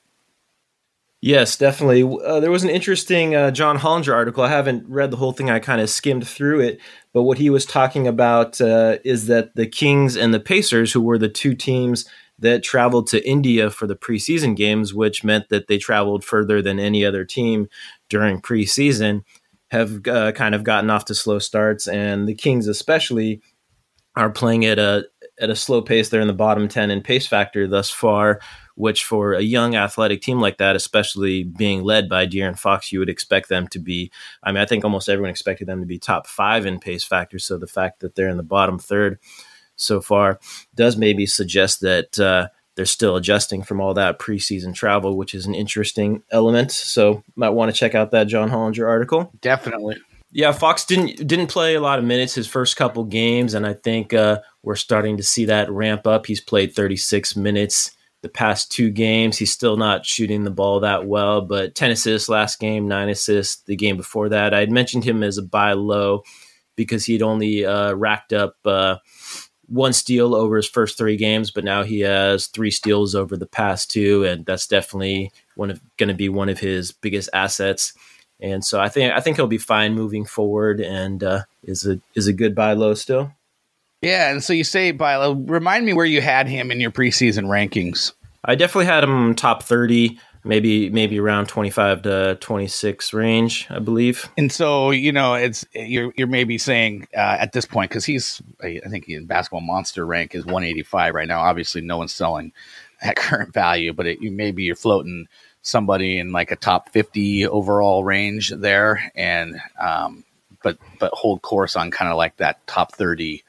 Yes, 1.21 1.57
definitely. 1.57 2.03
Uh, 2.03 2.39
there 2.39 2.51
was 2.51 2.63
an 2.63 2.69
interesting 2.69 3.35
uh, 3.35 3.51
John 3.51 3.77
Hollinger 3.77 4.13
article. 4.13 4.43
I 4.43 4.49
haven't 4.49 4.87
read 4.87 5.11
the 5.11 5.17
whole 5.17 5.33
thing. 5.33 5.49
I 5.49 5.59
kind 5.59 5.81
of 5.81 5.89
skimmed 5.89 6.25
through 6.25 6.61
it, 6.61 6.79
but 7.13 7.23
what 7.23 7.37
he 7.37 7.49
was 7.49 7.65
talking 7.65 8.07
about 8.07 8.61
uh, 8.61 8.99
is 9.03 9.27
that 9.27 9.53
the 9.55 9.67
Kings 9.67 10.15
and 10.15 10.33
the 10.33 10.39
Pacers, 10.39 10.93
who 10.93 11.01
were 11.01 11.17
the 11.17 11.27
two 11.27 11.55
teams 11.55 12.05
that 12.39 12.63
traveled 12.63 13.07
to 13.07 13.27
India 13.27 13.69
for 13.69 13.85
the 13.85 13.97
preseason 13.97 14.55
games, 14.55 14.93
which 14.93 15.25
meant 15.25 15.49
that 15.49 15.67
they 15.67 15.77
traveled 15.77 16.23
further 16.23 16.61
than 16.61 16.79
any 16.79 17.03
other 17.03 17.25
team 17.25 17.67
during 18.07 18.41
preseason, 18.41 19.23
have 19.71 20.07
uh, 20.07 20.31
kind 20.31 20.55
of 20.55 20.63
gotten 20.63 20.89
off 20.89 21.03
to 21.05 21.15
slow 21.15 21.37
starts, 21.37 21.85
and 21.85 22.29
the 22.29 22.35
Kings 22.35 22.65
especially 22.65 23.41
are 24.15 24.29
playing 24.29 24.63
at 24.63 24.79
a 24.79 25.05
at 25.41 25.49
a 25.49 25.55
slow 25.55 25.81
pace. 25.81 26.07
They're 26.07 26.21
in 26.21 26.27
the 26.27 26.33
bottom 26.33 26.69
ten 26.69 26.91
in 26.91 27.01
pace 27.01 27.27
factor 27.27 27.67
thus 27.67 27.89
far 27.89 28.39
which 28.79 29.03
for 29.03 29.33
a 29.33 29.41
young 29.41 29.75
athletic 29.75 30.21
team 30.21 30.39
like 30.39 30.57
that, 30.57 30.73
especially 30.73 31.43
being 31.43 31.83
led 31.83 32.07
by 32.07 32.25
De'Aaron 32.25 32.57
Fox, 32.57 32.93
you 32.93 32.99
would 32.99 33.09
expect 33.09 33.49
them 33.49 33.67
to 33.67 33.77
be. 33.77 34.09
I 34.41 34.53
mean, 34.53 34.61
I 34.61 34.65
think 34.65 34.85
almost 34.85 35.09
everyone 35.09 35.31
expected 35.31 35.67
them 35.67 35.81
to 35.81 35.85
be 35.85 35.99
top 35.99 36.25
five 36.25 36.65
in 36.65 36.79
pace 36.79 37.03
factor. 37.03 37.39
So 37.39 37.57
the 37.57 37.67
fact 37.67 37.99
that 37.99 38.15
they're 38.15 38.29
in 38.29 38.37
the 38.37 38.43
bottom 38.43 38.79
third 38.79 39.19
so 39.75 39.99
far 39.99 40.39
does 40.75 40.95
maybe 40.95 41.25
suggest 41.25 41.81
that 41.81 42.17
uh, 42.21 42.47
they're 42.75 42.85
still 42.85 43.17
adjusting 43.17 43.63
from 43.63 43.81
all 43.81 43.93
that 43.95 44.17
preseason 44.17 44.73
travel, 44.73 45.17
which 45.17 45.35
is 45.35 45.45
an 45.45 45.55
interesting 45.55 46.23
element. 46.31 46.71
So 46.71 47.21
might 47.35 47.49
want 47.49 47.69
to 47.69 47.77
check 47.77 47.95
out 47.95 48.11
that 48.11 48.29
John 48.29 48.49
Hollinger 48.49 48.87
article. 48.87 49.29
Definitely. 49.41 49.97
Yeah, 50.31 50.53
Fox 50.53 50.85
didn't 50.85 51.27
didn't 51.27 51.47
play 51.47 51.75
a 51.75 51.81
lot 51.81 51.99
of 51.99 52.05
minutes 52.05 52.33
his 52.33 52.47
first 52.47 52.77
couple 52.77 53.03
games, 53.03 53.55
and 53.55 53.67
I 53.67 53.73
think 53.73 54.13
uh, 54.13 54.39
we're 54.63 54.77
starting 54.77 55.17
to 55.17 55.23
see 55.23 55.43
that 55.45 55.69
ramp 55.69 56.07
up. 56.07 56.27
He's 56.27 56.39
played 56.39 56.73
36 56.73 57.35
minutes 57.35 57.97
the 58.21 58.29
past 58.29 58.71
two 58.71 58.89
games. 58.89 59.37
He's 59.37 59.53
still 59.53 59.77
not 59.77 60.05
shooting 60.05 60.43
the 60.43 60.51
ball 60.51 60.81
that 60.81 61.07
well, 61.07 61.41
but 61.41 61.75
10 61.75 61.91
assists 61.91 62.29
last 62.29 62.59
game, 62.59 62.87
nine 62.87 63.09
assists 63.09 63.63
the 63.63 63.75
game 63.75 63.97
before 63.97 64.29
that. 64.29 64.53
I 64.53 64.59
had 64.59 64.71
mentioned 64.71 65.05
him 65.05 65.23
as 65.23 65.37
a 65.37 65.43
buy 65.43 65.73
low 65.73 66.23
because 66.75 67.05
he'd 67.05 67.21
only 67.21 67.65
uh, 67.65 67.93
racked 67.93 68.33
up 68.33 68.55
uh, 68.65 68.97
one 69.67 69.93
steal 69.93 70.35
over 70.35 70.57
his 70.57 70.67
first 70.67 70.97
three 70.97 71.15
games, 71.15 71.51
but 71.51 71.63
now 71.63 71.83
he 71.83 72.01
has 72.01 72.47
three 72.47 72.71
steals 72.71 73.15
over 73.15 73.37
the 73.37 73.45
past 73.45 73.91
two, 73.91 74.23
and 74.23 74.45
that's 74.45 74.67
definitely 74.67 75.31
one 75.55 75.69
of 75.69 75.81
going 75.97 76.09
to 76.09 76.15
be 76.15 76.29
one 76.29 76.49
of 76.49 76.59
his 76.59 76.91
biggest 76.91 77.29
assets. 77.33 77.93
And 78.39 78.63
so 78.63 78.79
I 78.79 78.89
think 78.89 79.13
I 79.13 79.19
think 79.19 79.35
he'll 79.35 79.47
be 79.47 79.57
fine 79.57 79.93
moving 79.93 80.25
forward, 80.25 80.79
and 80.79 81.23
uh, 81.23 81.43
is 81.63 81.85
a 81.85 81.99
is 82.15 82.27
a 82.27 82.33
good 82.33 82.55
buy 82.55 82.73
low 82.73 82.93
still. 82.93 83.31
Yeah, 84.01 84.31
and 84.31 84.43
so 84.43 84.53
you 84.53 84.63
say 84.63 84.93
Bilo, 84.93 85.49
remind 85.49 85.85
me 85.85 85.93
where 85.93 86.05
you 86.05 86.21
had 86.21 86.47
him 86.47 86.71
in 86.71 86.79
your 86.79 86.91
preseason 86.91 87.45
rankings. 87.45 88.13
I 88.45 88.55
definitely 88.55 88.85
had 88.85 89.03
him 89.03 89.35
top 89.35 89.63
30. 89.63 90.17
maybe 90.45 90.89
maybe 90.89 91.19
around 91.19 91.47
25 91.47 92.03
to 92.03 92.37
26 92.39 93.13
range 93.13 93.67
i 93.69 93.77
believe 93.77 94.29
and 94.37 94.51
so 94.53 94.89
you 94.89 95.11
know 95.11 95.33
it's 95.33 95.65
you're 95.73 96.13
you're 96.15 96.27
maybe 96.27 96.57
saying 96.57 97.05
uh, 97.13 97.35
at 97.39 97.51
this 97.51 97.65
point 97.65 97.89
because 97.91 98.05
he's 98.05 98.41
i 98.63 98.79
think 98.89 99.09
in 99.09 99.25
basketball 99.25 99.59
monster 99.59 100.05
rank 100.05 100.33
is 100.33 100.45
185 100.45 101.13
right 101.13 101.27
now 101.27 101.41
obviously 101.41 101.81
no 101.81 101.97
one's 101.97 102.13
selling 102.13 102.53
at 103.01 103.17
current 103.17 103.53
value 103.53 103.91
but 103.91 104.07
it, 104.07 104.21
you 104.21 104.31
maybe 104.31 104.63
you're 104.63 104.75
floating 104.75 105.27
somebody 105.61 106.17
in 106.17 106.31
like 106.31 106.51
a 106.51 106.55
top 106.55 106.89
50 106.89 107.45
overall 107.47 108.05
range 108.05 108.49
there 108.49 109.11
and 109.15 109.59
um 109.77 110.23
but 110.63 110.77
but 110.99 111.11
hold 111.13 111.41
course 111.41 111.75
on 111.75 111.91
kind 111.91 112.09
of 112.09 112.15
like 112.17 112.37
that 112.37 112.65
top 112.65 112.95
30 112.95 113.43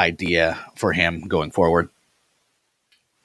idea 0.00 0.58
for 0.76 0.92
him 0.92 1.20
going 1.28 1.50
forward 1.50 1.90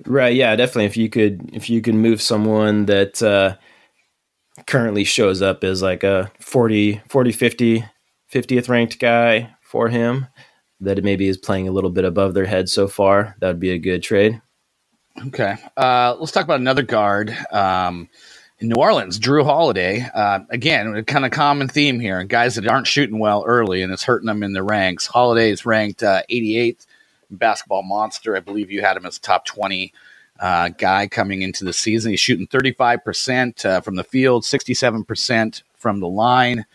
Right. 0.06 0.36
Yeah. 0.36 0.56
Definitely. 0.56 0.86
If 0.86 0.98
you 0.98 1.10
could, 1.10 1.50
if 1.54 1.70
you 1.70 1.82
could 1.82 1.96
move 1.96 2.22
someone 2.22 2.86
that 2.86 3.22
uh, 3.24 3.56
currently 4.68 5.04
shows 5.04 5.42
up 5.42 5.64
as 5.64 5.82
like 5.82 6.04
a 6.04 6.32
40, 6.40 7.02
40, 7.08 7.32
50, 7.32 7.86
50th 8.34 8.70
ranked 8.70 9.00
guy 9.00 9.56
for 9.62 9.88
him 9.88 10.28
that 10.82 11.02
maybe 11.04 11.28
is 11.28 11.38
playing 11.38 11.68
a 11.68 11.72
little 11.72 11.90
bit 11.90 12.04
above 12.04 12.34
their 12.34 12.46
head 12.46 12.68
so 12.68 12.88
far, 12.88 13.36
that 13.40 13.48
would 13.48 13.60
be 13.60 13.72
a 13.72 13.80
good 13.80 14.04
trade. 14.04 14.42
Okay. 15.28 15.56
Uh, 15.78 16.16
let's 16.20 16.34
talk 16.34 16.44
about 16.44 16.60
another 16.60 16.82
guard. 16.82 17.36
Um, 17.52 18.10
in 18.60 18.70
New 18.70 18.76
Orleans, 18.76 19.20
Jrue 19.20 19.44
Holiday. 19.44 20.08
Uh, 20.14 20.40
again, 20.50 21.04
kind 21.06 21.26
of 21.26 21.32
common 21.32 21.68
theme 21.68 22.00
here. 22.00 22.24
Guys 22.24 22.56
that 22.56 22.68
aren't 22.68 22.88
shooting 22.88 23.20
well 23.20 23.44
early 23.46 23.82
and 23.82 23.92
it's 23.92 24.04
hurting 24.04 24.28
them 24.28 24.44
in 24.44 24.54
the 24.54 24.64
ranks. 24.64 25.08
Holiday 25.08 25.50
is 25.50 25.66
ranked 25.66 26.04
uh, 26.04 26.24
88th 26.30 26.86
basketball 27.30 27.84
monster. 27.84 28.36
I 28.36 28.40
believe 28.40 28.72
you 28.72 28.82
had 28.82 28.98
him 28.98 29.06
as 29.06 29.20
top 29.20 29.46
20 29.46 29.94
uh, 30.40 30.70
guy 30.70 31.08
coming 31.08 31.42
into 31.42 31.66
the 31.66 31.74
season. 31.74 32.12
He's 32.12 32.20
shooting 32.20 32.48
35% 32.48 33.66
uh, 33.66 33.82
from 33.82 33.96
the 33.96 34.04
field, 34.04 34.44
67% 34.44 35.64
from 35.76 36.00
the 36.00 36.08
line. 36.08 36.66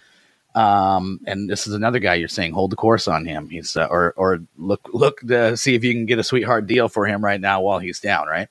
Um, 0.55 1.21
and 1.27 1.49
this 1.49 1.67
is 1.67 1.75
another 1.75 2.01
guy 2.01 2.15
you're 2.15 2.29
saying 2.29 2.53
hold 2.53 2.73
the 2.73 2.77
course 2.77 3.07
on 3.07 3.25
him. 3.25 3.49
He's 3.49 3.77
uh, 3.77 3.87
or 3.87 4.13
or 4.17 4.41
look 4.59 4.81
look 4.93 5.21
to 5.21 5.57
see 5.57 5.77
if 5.77 5.85
you 5.85 5.93
can 5.93 6.07
get 6.07 6.19
a 6.19 6.25
sweetheart 6.25 6.67
deal 6.67 6.89
for 6.89 7.07
him 7.07 7.25
right 7.25 7.41
now 7.41 7.61
while 7.61 7.79
he's 7.79 8.01
down, 8.01 8.27
right? 8.27 8.49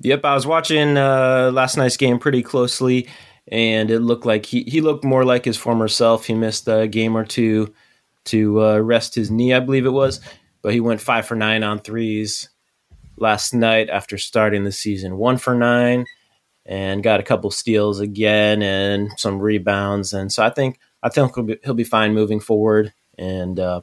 Yep, 0.00 0.24
I 0.24 0.34
was 0.34 0.46
watching 0.46 0.98
uh, 0.98 1.50
last 1.52 1.76
night's 1.76 1.96
game 1.96 2.18
pretty 2.18 2.42
closely, 2.42 3.08
and 3.48 3.90
it 3.90 4.00
looked 4.00 4.26
like 4.26 4.44
he 4.44 4.62
he 4.64 4.80
looked 4.80 5.04
more 5.04 5.24
like 5.24 5.44
his 5.44 5.56
former 5.56 5.88
self. 5.88 6.26
He 6.26 6.34
missed 6.34 6.68
a 6.68 6.86
game 6.86 7.16
or 7.16 7.24
two 7.24 7.72
to 8.26 8.62
uh, 8.62 8.78
rest 8.78 9.14
his 9.14 9.30
knee, 9.30 9.54
I 9.54 9.60
believe 9.60 9.86
it 9.86 9.90
was, 9.90 10.20
but 10.62 10.74
he 10.74 10.80
went 10.80 11.00
five 11.00 11.26
for 11.26 11.34
nine 11.34 11.62
on 11.62 11.78
threes 11.78 12.50
last 13.16 13.54
night 13.54 13.88
after 13.88 14.18
starting 14.18 14.64
the 14.64 14.72
season 14.72 15.16
one 15.16 15.38
for 15.38 15.54
nine 15.54 16.04
and 16.66 17.02
got 17.02 17.20
a 17.20 17.22
couple 17.22 17.50
steals 17.50 18.00
again 18.00 18.62
and 18.62 19.10
some 19.16 19.38
rebounds. 19.38 20.12
And 20.12 20.30
so 20.30 20.42
I 20.42 20.50
think 20.50 20.78
I 21.02 21.08
think 21.08 21.34
he'll 21.34 21.44
be, 21.44 21.56
he'll 21.64 21.74
be 21.74 21.84
fine 21.84 22.14
moving 22.14 22.40
forward. 22.40 22.92
And 23.16 23.58
uh, 23.58 23.80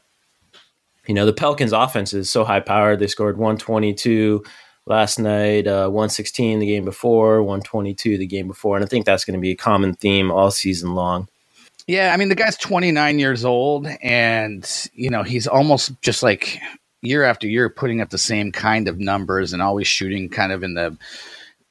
you 1.08 1.14
know 1.14 1.26
the 1.26 1.34
Pelicans' 1.34 1.74
offense 1.74 2.14
is 2.14 2.30
so 2.30 2.44
high 2.44 2.60
powered. 2.60 3.00
They 3.00 3.08
scored 3.08 3.38
122 3.38 4.44
last 4.86 5.20
night, 5.20 5.68
uh, 5.68 5.88
116 5.88 6.60
the 6.60 6.68
game 6.68 6.86
before, 6.86 7.42
122 7.44 8.18
the 8.18 8.28
game 8.28 8.48
before, 8.48 8.76
and 8.76 8.86
I 8.86 8.88
think 8.88 9.06
that's 9.06 9.26
going 9.26 9.38
to 9.38 9.42
be 9.42 9.52
a 9.52 9.56
common 9.56 9.94
theme 9.94 10.32
all 10.32 10.52
season 10.52 10.96
long. 10.96 11.28
Yeah, 11.88 12.12
I 12.14 12.18
mean 12.18 12.30
the 12.30 12.36
guy's 12.36 12.58
29 12.58 13.20
years 13.20 13.44
old, 13.44 13.88
and 14.02 14.90
you 14.94 15.10
know 15.10 15.24
he's 15.24 15.48
almost 15.48 15.92
just 16.02 16.24
like 16.24 16.60
year 17.02 17.24
after 17.24 17.48
year 17.48 17.70
putting 17.70 18.00
up 18.00 18.10
the 18.10 18.18
same 18.18 18.52
kind 18.52 18.88
of 18.88 19.00
numbers 19.00 19.52
and 19.52 19.62
always 19.62 19.88
shooting 19.88 20.30
kind 20.30 20.54
of 20.54 20.64
in 20.64 20.74
the 20.74 20.98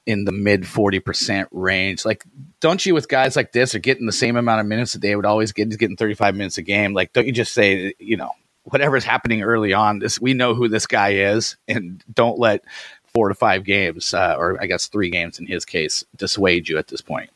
in 0.05 0.25
the 0.25 0.33
mid 0.33 0.63
40% 0.63 1.47
range. 1.53 2.05
Like, 2.05 2.25
don't 2.61 2.85
you 2.85 2.93
with 2.93 3.09
guys 3.09 3.37
like 3.37 3.53
this 3.53 3.75
are 3.75 3.79
getting 3.79 4.07
the 4.07 4.13
same 4.13 4.37
amount 4.37 4.61
of 4.61 4.67
minutes 4.67 4.95
that 4.95 5.03
they 5.03 5.15
would 5.15 5.25
always 5.27 5.53
get, 5.53 5.69
getting 5.79 5.97
35 5.97 6.35
minutes 6.35 6.59
a 6.59 6.63
game? 6.63 6.93
Like, 6.93 7.13
don't 7.13 7.27
you 7.27 7.33
just 7.33 7.53
say, 7.53 7.95
you 8.01 8.17
know, 8.17 8.31
whatever's 8.65 9.05
happening 9.05 9.43
early 9.43 9.73
on, 9.73 10.01
this 10.01 10.21
we 10.21 10.35
know 10.35 10.55
who 10.55 10.69
this 10.69 10.87
guy 10.87 11.11
is, 11.11 11.57
and 11.69 12.03
don't 12.13 12.39
let 12.39 12.65
four 13.15 13.29
to 13.29 13.35
five 13.35 13.65
games, 13.65 14.15
uh, 14.15 14.37
or 14.39 14.61
I 14.61 14.67
guess 14.67 14.87
three 14.87 15.11
games 15.11 15.39
in 15.39 15.47
his 15.47 15.65
case, 15.65 16.05
dissuade 16.17 16.69
you 16.69 16.79
at 16.79 16.89
this 16.89 17.01
point. 17.01 17.31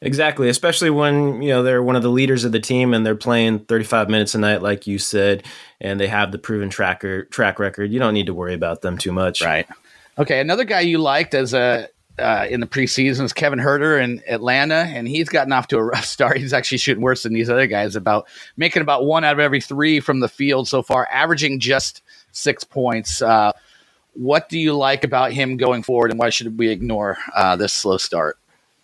Exactly, 0.00 0.50
especially 0.50 0.90
when 0.90 1.40
you 1.40 1.48
know 1.48 1.62
they're 1.62 1.82
one 1.82 1.96
of 1.96 2.02
the 2.02 2.10
leaders 2.10 2.44
of 2.44 2.52
the 2.52 2.60
team 2.60 2.92
and 2.92 3.06
they're 3.06 3.14
playing 3.14 3.60
35 3.60 4.10
minutes 4.10 4.34
a 4.34 4.38
night, 4.38 4.60
like 4.60 4.86
you 4.86 4.98
said, 4.98 5.44
and 5.80 5.98
they 5.98 6.08
have 6.08 6.30
the 6.30 6.38
proven 6.38 6.68
tracker 6.68 7.24
track 7.24 7.58
record. 7.58 7.90
You 7.90 8.00
don't 8.00 8.12
need 8.12 8.26
to 8.26 8.34
worry 8.34 8.54
about 8.54 8.82
them 8.82 8.98
too 8.98 9.12
much, 9.12 9.40
right? 9.40 9.66
Okay, 10.18 10.40
another 10.40 10.64
guy 10.64 10.80
you 10.80 10.98
liked 10.98 11.32
as 11.32 11.54
a 11.54 11.88
uh, 12.18 12.46
in 12.48 12.60
the 12.60 12.66
preseason 12.66 13.24
is 13.24 13.32
Kevin 13.32 13.58
Huerter 13.58 14.02
in 14.02 14.22
Atlanta, 14.28 14.74
and 14.74 15.08
he's 15.08 15.28
gotten 15.28 15.52
off 15.52 15.68
to 15.68 15.78
a 15.78 15.82
rough 15.82 16.04
start. 16.04 16.36
He's 16.38 16.52
actually 16.52 16.78
shooting 16.78 17.02
worse 17.02 17.24
than 17.24 17.32
these 17.32 17.50
other 17.50 17.66
guys, 17.66 17.96
about 17.96 18.28
making 18.56 18.82
about 18.82 19.04
one 19.04 19.24
out 19.24 19.32
of 19.32 19.40
every 19.40 19.60
three 19.60 20.00
from 20.00 20.20
the 20.20 20.28
field 20.28 20.68
so 20.68 20.82
far, 20.82 21.08
averaging 21.10 21.58
just 21.60 22.02
six 22.30 22.62
points. 22.62 23.20
Uh, 23.20 23.52
what 24.14 24.48
do 24.48 24.58
you 24.58 24.74
like 24.74 25.04
about 25.04 25.32
him 25.32 25.56
going 25.56 25.82
forward, 25.82 26.10
and 26.10 26.18
why 26.18 26.30
should 26.30 26.58
we 26.58 26.68
ignore 26.68 27.18
uh, 27.34 27.56
this 27.56 27.72
slow 27.72 27.98
start? 27.98 28.38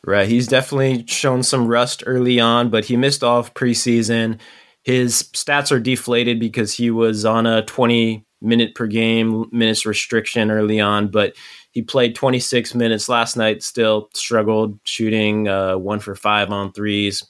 Right. 0.04 0.28
He's 0.28 0.49
definitely 0.49 1.04
shown 1.06 1.42
some 1.42 1.66
rust 1.66 2.02
early 2.06 2.40
on, 2.40 2.70
but 2.70 2.87
he 2.87 2.96
missed 2.96 3.22
off 3.22 3.52
preseason. 3.52 4.38
His 4.82 5.25
stats 5.34 5.70
are 5.70 5.80
deflated 5.80 6.40
because 6.40 6.75
he 6.75 6.90
was 6.90 7.26
on 7.26 7.46
a 7.46 7.62
20 7.62 8.25
minute 8.40 8.75
per 8.75 8.87
game 8.87 9.46
minutes 9.52 9.84
restriction 9.84 10.50
early 10.50 10.80
on, 10.80 11.08
but 11.08 11.37
he 11.72 11.82
played 11.82 12.14
26 12.14 12.75
minutes 12.75 13.08
last 13.10 13.37
night, 13.37 13.62
still 13.62 14.08
struggled 14.14 14.80
shooting 14.84 15.49
uh, 15.49 15.76
one 15.76 16.00
for 16.00 16.14
five 16.14 16.50
on 16.50 16.72
threes. 16.72 17.22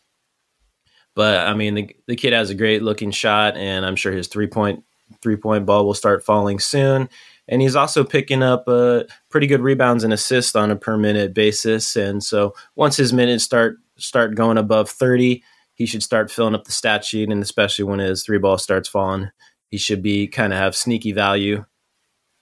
But 1.16 1.48
I 1.48 1.54
mean, 1.54 1.74
the, 1.74 1.96
the 2.06 2.16
kid 2.16 2.32
has 2.32 2.50
a 2.50 2.54
great 2.54 2.82
looking 2.82 3.10
shot, 3.10 3.56
and 3.56 3.84
I'm 3.84 3.96
sure 3.96 4.12
his 4.12 4.28
three 4.28 4.46
point 4.46 4.84
three 5.20 5.36
point 5.36 5.66
ball 5.66 5.84
will 5.84 5.94
start 5.94 6.24
falling 6.24 6.60
soon 6.60 7.08
and 7.50 7.60
he's 7.60 7.76
also 7.76 8.02
picking 8.04 8.42
up 8.42 8.64
uh, 8.66 9.02
pretty 9.28 9.46
good 9.46 9.60
rebounds 9.60 10.04
and 10.04 10.12
assists 10.14 10.56
on 10.56 10.70
a 10.70 10.76
per 10.76 10.96
minute 10.96 11.34
basis. 11.34 11.96
And 11.96 12.24
so 12.24 12.54
once 12.76 12.96
his 12.96 13.12
minutes 13.12 13.44
start 13.44 13.76
start 13.98 14.34
going 14.34 14.56
above 14.56 14.88
thirty, 14.88 15.44
he 15.74 15.84
should 15.84 16.02
start 16.02 16.30
filling 16.30 16.54
up 16.54 16.64
the 16.64 16.72
stat 16.72 17.04
sheet, 17.04 17.28
and 17.28 17.42
especially 17.42 17.84
when 17.84 17.98
his 17.98 18.24
three 18.24 18.38
ball 18.38 18.56
starts 18.56 18.88
falling, 18.88 19.30
he 19.68 19.76
should 19.76 20.02
be 20.02 20.26
kind 20.26 20.54
of 20.54 20.58
have 20.58 20.74
sneaky 20.74 21.12
value. 21.12 21.66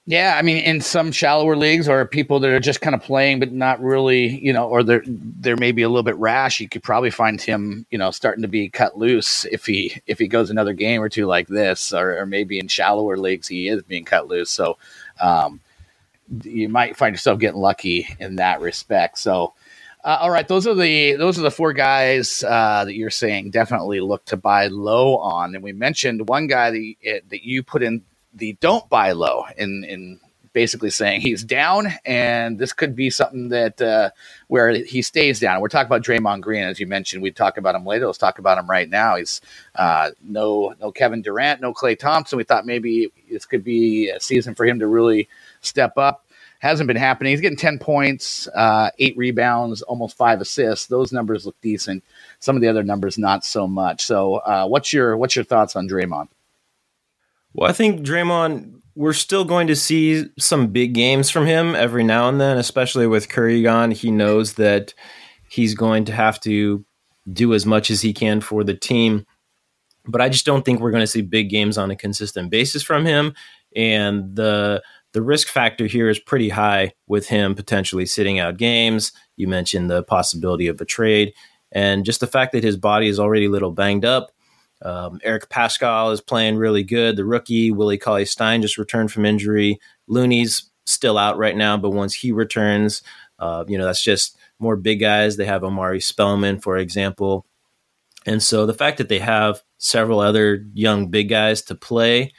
Yeah, 0.09 0.37
I 0.39 0.41
mean, 0.41 0.57
in 0.65 0.81
some 0.81 1.13
shallower 1.13 1.55
leagues 1.55 1.87
or 1.87 2.07
people 2.07 2.41
that 2.41 2.51
are 2.51 2.59
just 2.61 2.81
kind 2.81 2.95
of 2.95 3.03
playing 3.03 3.41
but 3.41 3.53
not 3.53 3.79
really, 3.83 4.39
you 4.43 4.55
know, 4.55 4.67
or 4.67 4.83
they're 4.83 5.03
they're 5.07 5.59
maybe 5.59 5.83
a 5.83 5.89
little 5.91 6.03
bit 6.03 6.17
rash, 6.17 6.61
you 6.61 6.69
could 6.69 6.83
probably 6.83 7.11
find 7.11 7.39
him, 7.39 7.85
you 7.91 7.99
know, 7.99 8.11
starting 8.11 8.41
to 8.41 8.49
be 8.49 8.71
cut 8.71 8.97
loose 8.97 9.45
if 9.53 9.67
he 9.67 10.01
if 10.07 10.19
he 10.19 10.27
goes 10.27 10.49
another 10.49 10.73
game 10.73 11.03
or 11.03 11.11
two 11.11 11.27
like 11.27 11.47
this, 11.49 11.93
or, 11.93 12.21
or 12.21 12.25
maybe 12.25 12.59
in 12.59 12.69
shallower 12.69 13.19
leagues 13.19 13.49
he 13.49 13.69
is 13.69 13.83
being 13.83 14.07
cut 14.07 14.29
loose. 14.29 14.49
So 14.49 14.79
um, 15.21 15.61
you 16.43 16.71
might 16.71 16.97
find 16.97 17.13
yourself 17.13 17.39
getting 17.39 17.61
lucky 17.61 18.09
in 18.19 18.37
that 18.37 18.63
respect. 18.63 19.19
So, 19.19 19.53
uh, 20.05 20.21
all 20.23 20.31
right, 20.31 20.49
those 20.49 20.67
are 20.67 20.75
the 20.75 21.17
those 21.17 21.39
are 21.39 21.43
the 21.43 21.51
four 21.51 21.75
guys 21.75 22.43
uh, 22.45 22.87
that 22.87 22.95
you're 22.95 23.11
saying 23.11 23.51
definitely 23.51 24.01
look 24.01 24.25
to 24.25 24.39
buy 24.39 24.69
low 24.69 25.19
on, 25.19 25.55
and 25.55 25.63
we 25.63 25.75
mentioned 25.75 26.31
one 26.31 26.47
guy 26.47 26.71
that 26.71 27.21
that 27.29 27.45
you 27.45 27.63
put 27.63 27.83
in 27.83 28.03
the 28.39 28.57
don't 28.61 28.89
buy 28.89 29.13
low 29.13 29.45
in 29.57 29.85
in 29.85 30.21
basically 30.53 30.91
saying 30.91 31.21
he's 31.21 31.45
down, 31.45 31.89
and 32.05 32.59
this 32.59 32.73
could 32.73 32.97
be 32.97 33.11
something 33.11 33.49
that 33.51 33.81
uh, 33.81 34.11
where 34.49 34.71
he 34.73 35.03
stays 35.03 35.39
down. 35.39 35.61
We're 35.61 35.69
talking 35.69 35.87
about 35.87 36.03
Draymond 36.03 36.41
Green, 36.41 36.65
as 36.65 36.81
you 36.81 36.87
mentioned. 36.87 37.23
We 37.23 37.31
talk 37.31 37.59
about 37.59 37.75
him 37.75 37.87
later. 37.87 38.07
Let's 38.07 38.19
talk 38.19 38.39
about 38.39 38.59
him 38.59 38.69
right 38.69 38.89
now. 38.89 39.17
He's 39.17 39.41
uh, 39.77 40.11
no 40.23 40.75
no 40.81 40.91
Kevin 40.91 41.23
Durant, 41.23 41.61
no 41.61 41.73
Klay 41.73 41.99
Thompson. 41.99 42.37
We 42.37 42.45
thought 42.45 42.67
maybe 42.67 43.13
this 43.31 43.47
could 43.47 43.65
be 43.65 44.11
a 44.11 44.21
season 44.21 44.55
for 44.55 44.67
him 44.67 44.79
to 44.81 44.87
really 44.87 45.29
step 45.61 45.97
up. 45.97 46.25
Hasn't 46.61 46.89
been 46.89 46.97
happening. 46.97 47.31
He's 47.31 47.41
getting 47.41 47.57
ten 47.57 47.79
points, 47.79 48.49
uh, 48.49 48.91
eight 48.99 49.17
rebounds, 49.17 49.83
almost 49.83 50.17
five 50.17 50.41
assists. 50.41 50.87
Those 50.87 51.13
numbers 51.13 51.47
look 51.47 51.61
decent. 51.61 52.03
Some 52.41 52.57
of 52.57 52.63
the 52.63 52.69
other 52.69 52.83
numbers 52.83 53.17
not 53.17 53.45
so 53.45 53.69
much. 53.69 54.05
So, 54.05 54.37
uh, 54.37 54.67
what's 54.67 54.93
your 54.93 55.17
what's 55.17 55.37
your 55.37 55.45
thoughts 55.45 55.77
on 55.77 55.89
Draymond? 55.89 56.29
Well, 57.55 57.69
I 57.69 57.73
think 57.73 58.01
Draymond 58.01 58.79
we're 58.99 59.13
still 59.13 59.45
going 59.45 59.69
to 59.69 59.77
see 59.77 60.25
some 60.41 60.67
big 60.67 60.93
games 60.93 61.31
from 61.31 61.47
him 61.47 61.77
every 61.77 62.03
now 62.03 62.29
and 62.29 62.41
then, 62.41 62.59
especially 62.59 63.07
with 63.07 63.29
Curry 63.29 63.63
gone. 63.63 63.93
He 63.93 64.11
knows 64.11 64.55
that 64.55 64.93
he's 65.49 65.75
going 65.75 66.05
to 66.07 66.13
have 66.13 66.41
to 66.41 66.85
do 67.33 67.55
as 67.55 67.65
much 67.65 67.93
as 67.93 68.03
he 68.03 68.13
can 68.13 68.41
for 68.41 68.65
the 68.65 68.75
team. 68.75 69.25
But 70.05 70.21
I 70.21 70.29
just 70.29 70.45
don't 70.45 70.65
think 70.65 70.81
we're 70.81 70.91
going 70.91 71.05
to 71.05 71.07
see 71.07 71.23
big 71.23 71.49
games 71.49 71.79
on 71.79 71.93
a 71.93 71.97
consistent 71.97 72.51
basis 72.51 72.83
from 72.83 73.07
him. 73.07 73.35
And 73.77 74.35
the 74.35 74.83
the 75.13 75.23
risk 75.23 75.47
factor 75.47 75.87
here 75.87 76.09
is 76.09 76.19
pretty 76.19 76.49
high 76.49 76.93
with 77.07 77.29
him 77.29 77.55
potentially 77.55 78.05
sitting 78.05 78.41
out 78.41 78.57
games. 78.57 79.13
You 79.37 79.47
mentioned 79.47 79.89
the 79.89 80.03
possibility 80.03 80.67
of 80.67 80.81
a 80.81 80.85
trade. 80.85 81.35
And 81.71 82.05
just 82.05 82.19
the 82.19 82.27
fact 82.27 82.51
that 82.51 82.65
his 82.65 82.77
body 82.77 83.07
is 83.07 83.21
already 83.21 83.47
a 83.47 83.51
little 83.51 83.71
banged 83.71 84.05
up 84.05 84.33
um, 84.83 85.21
Eric 85.23 85.49
Paschall 85.49 86.13
is 86.13 86.21
playing 86.21 86.57
really 86.57 86.83
good. 86.83 87.17
The 87.17 87.25
rookie 87.25 87.71
Willie 87.71 87.99
Cauley 87.99 88.25
Stein 88.25 88.63
just 88.63 88.79
returned 88.79 89.13
from 89.13 89.25
injury. 89.25 89.79
Looney's 90.07 90.71
still 90.87 91.19
out 91.19 91.39
right 91.39 91.57
now, 91.57 91.77
but 91.77 91.91
once 91.91 92.15
he 92.15 92.33
returns, 92.33 93.03
Uh, 93.39 93.65
you 93.69 93.79
know, 93.79 93.85
that's 93.85 94.03
just 94.03 94.37
more 94.59 94.75
big 94.77 94.99
guys. 94.99 95.37
They 95.37 95.45
have 95.47 95.63
Omari 95.63 96.01
Spellman, 96.01 96.59
for 96.59 96.77
example. 96.77 97.47
And 98.27 98.43
so 98.43 98.67
the 98.67 98.75
fact 98.75 98.99
that 98.99 99.09
they 99.09 99.21
have 99.21 99.63
several 99.79 100.19
other 100.19 100.67
young 100.75 101.09
big 101.09 101.29
guys 101.29 101.63
to 101.63 101.77
play, 101.77 102.33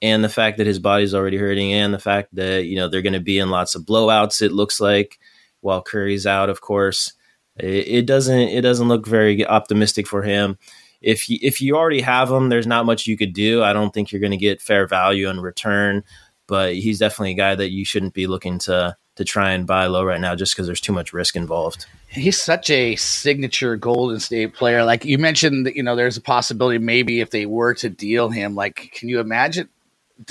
and 0.00 0.22
the 0.22 0.28
fact 0.28 0.58
that 0.58 0.66
his 0.68 0.78
body's 0.78 1.14
already 1.14 1.36
hurting, 1.36 1.72
and 1.72 1.92
the 1.92 1.98
fact 1.98 2.32
that 2.36 2.64
you 2.66 2.76
know 2.76 2.88
they're 2.88 3.02
going 3.02 3.12
to 3.12 3.32
be 3.32 3.38
in 3.40 3.50
lots 3.50 3.74
of 3.74 3.82
blowouts, 3.82 4.40
it 4.40 4.52
looks 4.52 4.80
like 4.80 5.18
while 5.62 5.82
Curry's 5.82 6.26
out, 6.26 6.48
of 6.48 6.60
course, 6.60 7.12
it, 7.58 7.88
it 7.88 8.06
doesn't 8.06 8.38
it 8.38 8.62
doesn't 8.62 8.88
look 8.88 9.04
very 9.06 9.44
optimistic 9.44 10.06
for 10.06 10.22
him. 10.22 10.58
If 11.06 11.30
you, 11.30 11.38
if 11.40 11.60
you 11.60 11.76
already 11.76 12.00
have 12.00 12.30
him, 12.30 12.48
there's 12.48 12.66
not 12.66 12.84
much 12.84 13.06
you 13.06 13.16
could 13.16 13.32
do. 13.32 13.62
I 13.62 13.72
don't 13.72 13.94
think 13.94 14.10
you're 14.10 14.20
going 14.20 14.32
to 14.32 14.36
get 14.36 14.60
fair 14.60 14.88
value 14.88 15.30
in 15.30 15.38
return, 15.38 16.02
but 16.48 16.74
he's 16.74 16.98
definitely 16.98 17.30
a 17.30 17.36
guy 17.36 17.54
that 17.54 17.70
you 17.70 17.84
shouldn't 17.84 18.12
be 18.12 18.26
looking 18.26 18.58
to 18.60 18.96
to 19.14 19.24
try 19.24 19.52
and 19.52 19.66
buy 19.66 19.86
low 19.86 20.04
right 20.04 20.20
now 20.20 20.34
just 20.34 20.54
because 20.54 20.66
there's 20.66 20.80
too 20.80 20.92
much 20.92 21.12
risk 21.12 21.36
involved. 21.36 21.86
He's 22.08 22.42
such 22.42 22.70
a 22.70 22.96
signature 22.96 23.76
Golden 23.76 24.20
State 24.20 24.54
player. 24.54 24.84
Like 24.84 25.04
you 25.04 25.16
mentioned, 25.16 25.70
you 25.74 25.82
know, 25.82 25.96
there's 25.96 26.16
a 26.16 26.20
possibility 26.20 26.78
maybe 26.78 27.20
if 27.20 27.30
they 27.30 27.46
were 27.46 27.72
to 27.74 27.88
deal 27.88 28.28
him, 28.28 28.56
like, 28.56 28.90
can 28.92 29.08
you 29.08 29.20
imagine? 29.20 29.68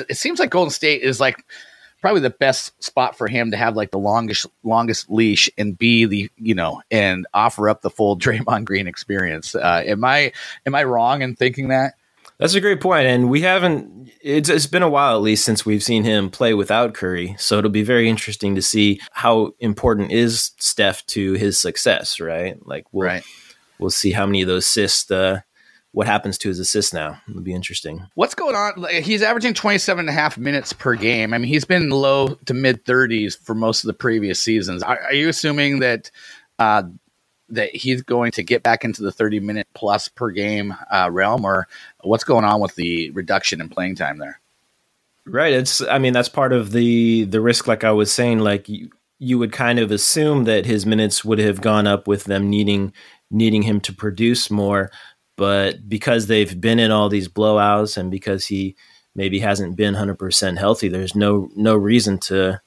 It 0.10 0.18
seems 0.18 0.40
like 0.40 0.50
Golden 0.50 0.72
State 0.72 1.02
is 1.04 1.20
like 1.22 1.44
probably 2.06 2.22
the 2.22 2.30
best 2.30 2.72
spot 2.84 3.18
for 3.18 3.28
him 3.28 3.50
to 3.50 3.58
have 3.58 3.76
like 3.76 3.90
the 3.90 3.98
longest 3.98 4.46
longest 4.62 5.10
leash 5.10 5.50
and 5.58 5.76
be 5.76 6.06
the 6.06 6.30
you 6.38 6.54
know 6.54 6.80
and 6.92 7.26
offer 7.34 7.68
up 7.68 7.82
the 7.82 7.90
full 7.90 8.16
Draymond 8.20 8.66
Green 8.66 8.86
experience. 8.86 9.56
Uh, 9.56 9.82
am 9.84 10.06
I 10.06 10.32
am 10.68 10.76
I 10.76 10.84
wrong 10.84 11.24
in 11.24 11.36
thinking 11.36 11.70
that? 11.70 11.96
That's 12.38 12.54
a 12.54 12.62
great 12.62 12.80
point, 12.80 13.08
and 13.08 13.28
we 13.28 13.42
haven't. 13.42 14.12
It's, 14.22 14.50
it's 14.50 14.68
been 14.68 14.84
a 14.84 14.90
while, 14.90 15.16
at 15.16 15.24
least, 15.24 15.46
since 15.46 15.66
we've 15.66 15.82
seen 15.82 16.04
him 16.04 16.30
play 16.30 16.54
without 16.54 16.94
Curry. 16.94 17.36
So 17.40 17.58
it'll 17.58 17.72
be 17.72 17.82
very 17.82 18.08
interesting 18.08 18.54
to 18.54 18.62
see 18.62 19.00
how 19.12 19.54
important 19.60 20.12
is 20.12 20.52
Steph 20.58 21.04
to 21.08 21.34
his 21.34 21.58
success. 21.58 22.20
Right, 22.20 22.56
like 22.68 22.86
we'll 22.92 23.08
right. 23.08 23.24
we'll 23.80 23.90
see 23.90 24.12
how 24.12 24.28
many 24.28 24.44
of 24.44 24.48
those 24.48 24.66
assists. 24.66 25.10
Uh, 25.10 25.40
what 25.96 26.08
happens 26.08 26.38
to 26.38 26.50
his 26.50 26.60
assists 26.60 26.94
now? 26.94 27.22
It'll 27.30 27.42
be 27.42 27.54
interesting. 27.54 28.06
What's 28.16 28.36
going 28.36 28.54
on? 28.54 28.86
He's 29.02 29.22
averaging 29.22 29.54
27 29.54 30.02
and 30.02 30.10
a 30.10 30.12
half 30.12 30.38
minutes 30.38 30.74
per 30.74 30.94
game. 30.94 31.34
I 31.34 31.38
mean, 31.38 31.48
he's 31.48 31.64
been 31.64 31.90
low 31.90 32.36
to 32.46 32.54
mid 32.54 32.84
30s 32.84 33.40
for 33.40 33.56
most 33.56 33.86
of 33.86 33.88
the 33.88 33.94
previous 33.94 34.38
seasons. 34.42 34.84
Are, 34.84 35.00
are 35.04 35.14
you 35.14 35.30
assuming 35.30 35.80
that 35.80 36.12
uh, 36.60 36.84
that 37.48 37.74
he's 37.74 38.02
going 38.02 38.34
to 38.34 38.44
get 38.44 38.62
back 38.62 38.84
into 38.84 39.04
the 39.04 39.12
30 39.12 39.40
minute 39.40 39.68
plus 39.74 40.10
per 40.10 40.32
game 40.32 40.76
uh, 40.92 41.10
realm, 41.10 41.46
or 41.46 41.66
what's 42.02 42.26
going 42.26 42.44
on 42.44 42.60
with 42.60 42.76
the 42.76 43.10
reduction 43.12 43.62
in 43.62 43.70
playing 43.70 43.96
time 43.96 44.18
there? 44.18 44.42
Right. 45.26 45.54
It's. 45.54 45.80
I 45.82 45.98
mean, 45.98 46.12
that's 46.12 46.30
part 46.30 46.52
of 46.52 46.74
the 46.74 47.24
the 47.24 47.40
risk. 47.40 47.68
Like 47.68 47.86
I 47.86 47.92
was 47.92 48.12
saying, 48.12 48.40
like 48.40 48.68
you, 48.68 48.90
you 49.18 49.40
would 49.40 49.54
kind 49.54 49.80
of 49.80 49.92
assume 49.92 50.44
that 50.44 50.66
his 50.66 50.86
minutes 50.86 51.24
would 51.24 51.40
have 51.40 51.62
gone 51.62 51.88
up 51.88 52.06
with 52.06 52.26
them 52.26 52.50
needing 52.50 52.92
needing 53.32 53.64
him 53.64 53.80
to 53.82 53.94
produce 53.94 54.52
more, 54.52 54.92
but 55.36 55.88
because 55.88 56.28
they've 56.28 56.60
been 56.60 56.80
in 56.80 56.92
all 56.92 57.10
these 57.10 57.28
blowouts 57.28 57.98
and 57.98 58.10
because 58.10 58.46
he 58.46 58.76
maybe 59.16 59.40
hasn't 59.40 59.76
been 59.76 59.96
100% 59.96 60.58
healthy, 60.58 60.88
there's 60.88 61.16
no 61.16 61.50
no 61.56 61.76
reason 61.76 62.18
to 62.20 62.62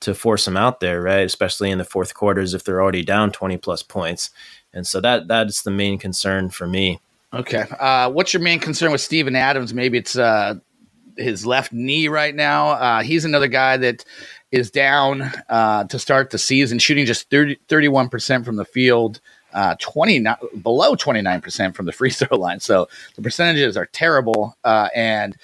to 0.00 0.14
force 0.14 0.46
him 0.46 0.56
out 0.56 0.80
there, 0.80 1.00
right? 1.00 1.24
Especially 1.24 1.70
in 1.70 1.78
the 1.78 1.84
fourth 1.84 2.12
quarters 2.14 2.54
if 2.54 2.64
they're 2.64 2.82
already 2.82 3.04
down 3.04 3.30
20 3.30 3.56
plus 3.58 3.82
points. 3.82 4.30
And 4.72 4.86
so 4.86 5.00
that 5.00 5.28
that's 5.28 5.62
the 5.62 5.70
main 5.70 5.98
concern 5.98 6.50
for 6.50 6.66
me. 6.66 7.00
Okay. 7.32 7.64
Uh, 7.80 8.10
what's 8.10 8.34
your 8.34 8.42
main 8.42 8.58
concern 8.58 8.92
with 8.92 9.00
Steven 9.00 9.36
Adams? 9.36 9.72
Maybe 9.72 9.98
it's 9.98 10.18
uh, 10.18 10.54
his 11.16 11.46
left 11.46 11.72
knee 11.72 12.08
right 12.08 12.34
now. 12.34 12.70
Uh, 12.70 13.02
he's 13.02 13.24
another 13.24 13.48
guy 13.48 13.76
that 13.78 14.04
is 14.50 14.70
down 14.70 15.30
uh, 15.48 15.84
to 15.84 15.98
start 15.98 16.30
the 16.30 16.38
season, 16.38 16.78
shooting 16.78 17.06
just 17.06 17.30
30, 17.30 17.58
31% 17.68 18.44
from 18.44 18.56
the 18.56 18.64
field, 18.64 19.20
uh, 19.52 19.76
20 19.80 20.24
below 20.62 20.94
29% 20.94 21.74
from 21.74 21.86
the 21.86 21.92
free 21.92 22.10
throw 22.10 22.36
line. 22.36 22.60
So 22.60 22.88
the 23.16 23.22
percentages 23.22 23.76
are 23.76 23.86
terrible. 23.86 24.56
Uh, 24.64 24.88
and 24.94 25.36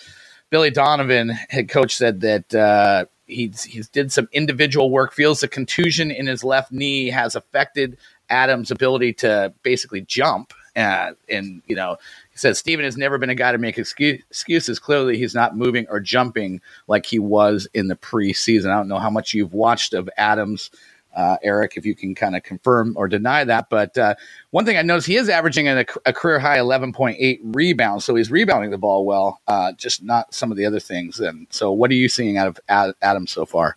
Billy 0.50 0.71
Donovan, 0.71 1.31
head 1.49 1.69
coach, 1.69 1.97
said 1.97 2.21
that 2.21 3.09
he's 3.29 3.62
he's 3.62 3.88
did 3.88 4.11
some 4.11 4.29
individual 4.33 4.91
work. 4.91 5.12
Feels 5.12 5.41
the 5.41 5.49
contusion 5.49 6.11
in 6.11 6.27
his 6.27 6.43
left 6.43 6.73
knee 6.73 7.11
has 7.11 7.37
affected 7.37 7.97
Adams' 8.31 8.71
ability 8.71 9.12
to 9.14 9.53
basically 9.62 10.01
jump. 10.01 10.53
Uh, 10.75 11.12
and 11.29 11.62
you 11.66 11.77
know, 11.77 11.97
he 12.31 12.38
says 12.38 12.59
Steven 12.59 12.85
has 12.85 12.97
never 12.97 13.18
been 13.18 13.31
a 13.31 13.35
guy 13.35 13.53
to 13.53 13.59
make 13.59 13.79
excuse, 13.79 14.23
excuses. 14.31 14.79
Clearly, 14.79 15.18
he's 15.18 15.35
not 15.35 15.57
moving 15.57 15.87
or 15.88 16.01
jumping 16.01 16.61
like 16.87 17.07
he 17.07 17.18
was 17.18 17.68
in 17.75 17.88
the 17.88 17.97
preseason. 17.97 18.71
I 18.71 18.77
don't 18.77 18.88
know 18.88 18.99
how 18.99 19.11
much 19.11 19.35
you've 19.35 19.55
watched 19.55 19.94
of 19.94 20.09
Adams 20.16 20.71
uh, 21.16 21.37
Eric, 21.42 21.75
if 21.77 21.85
you 21.85 21.94
can 21.94 22.14
kind 22.14 22.37
of 22.37 22.42
confirm 22.42 22.94
or 22.97 23.09
deny 23.09 23.44
that. 23.44 23.68
But 23.71 23.97
uh, 23.99 24.14
one 24.51 24.64
thing 24.64 24.77
I 24.77 24.83
noticed, 24.83 25.07
he 25.07 25.16
is 25.16 25.29
averaging 25.29 25.68
a, 25.68 25.85
a 26.07 26.12
career 26.12 26.38
high 26.38 26.59
11.8 26.59 27.40
rebounds. 27.42 28.05
So 28.05 28.14
he's 28.14 28.31
rebounding 28.31 28.71
the 28.71 28.79
ball 28.79 29.05
well, 29.05 29.40
uh, 29.47 29.73
just 29.73 30.03
not 30.03 30.33
some 30.35 30.51
of 30.51 30.57
the 30.57 30.66
other 30.66 30.81
things. 30.81 31.21
And 31.21 31.47
so, 31.51 31.73
what 31.73 31.90
are 31.90 31.94
you 31.94 32.09
seeing 32.09 32.37
out 32.37 32.49
of 32.49 32.61
Ad- 32.68 32.94
Adam 33.03 33.27
so 33.27 33.47
far? 33.47 33.77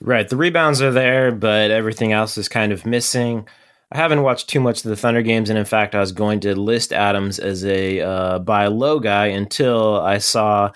Right. 0.00 0.28
The 0.28 0.36
rebounds 0.36 0.80
are 0.80 0.92
there, 0.92 1.32
but 1.32 1.70
everything 1.70 2.12
else 2.12 2.38
is 2.38 2.48
kind 2.48 2.72
of 2.72 2.86
missing. 2.86 3.48
I 3.90 3.96
haven't 3.96 4.22
watched 4.22 4.48
too 4.48 4.60
much 4.60 4.84
of 4.84 4.90
the 4.90 4.96
Thunder 4.96 5.22
games, 5.22 5.48
and 5.48 5.58
in 5.58 5.64
fact, 5.64 5.94
I 5.94 6.00
was 6.00 6.12
going 6.12 6.40
to 6.40 6.54
list 6.54 6.92
Adams 6.92 7.38
as 7.38 7.64
a 7.64 8.00
uh, 8.00 8.38
buy 8.38 8.66
low 8.66 9.00
guy 9.00 9.26
until 9.28 9.98
I 9.98 10.18
saw 10.18 10.72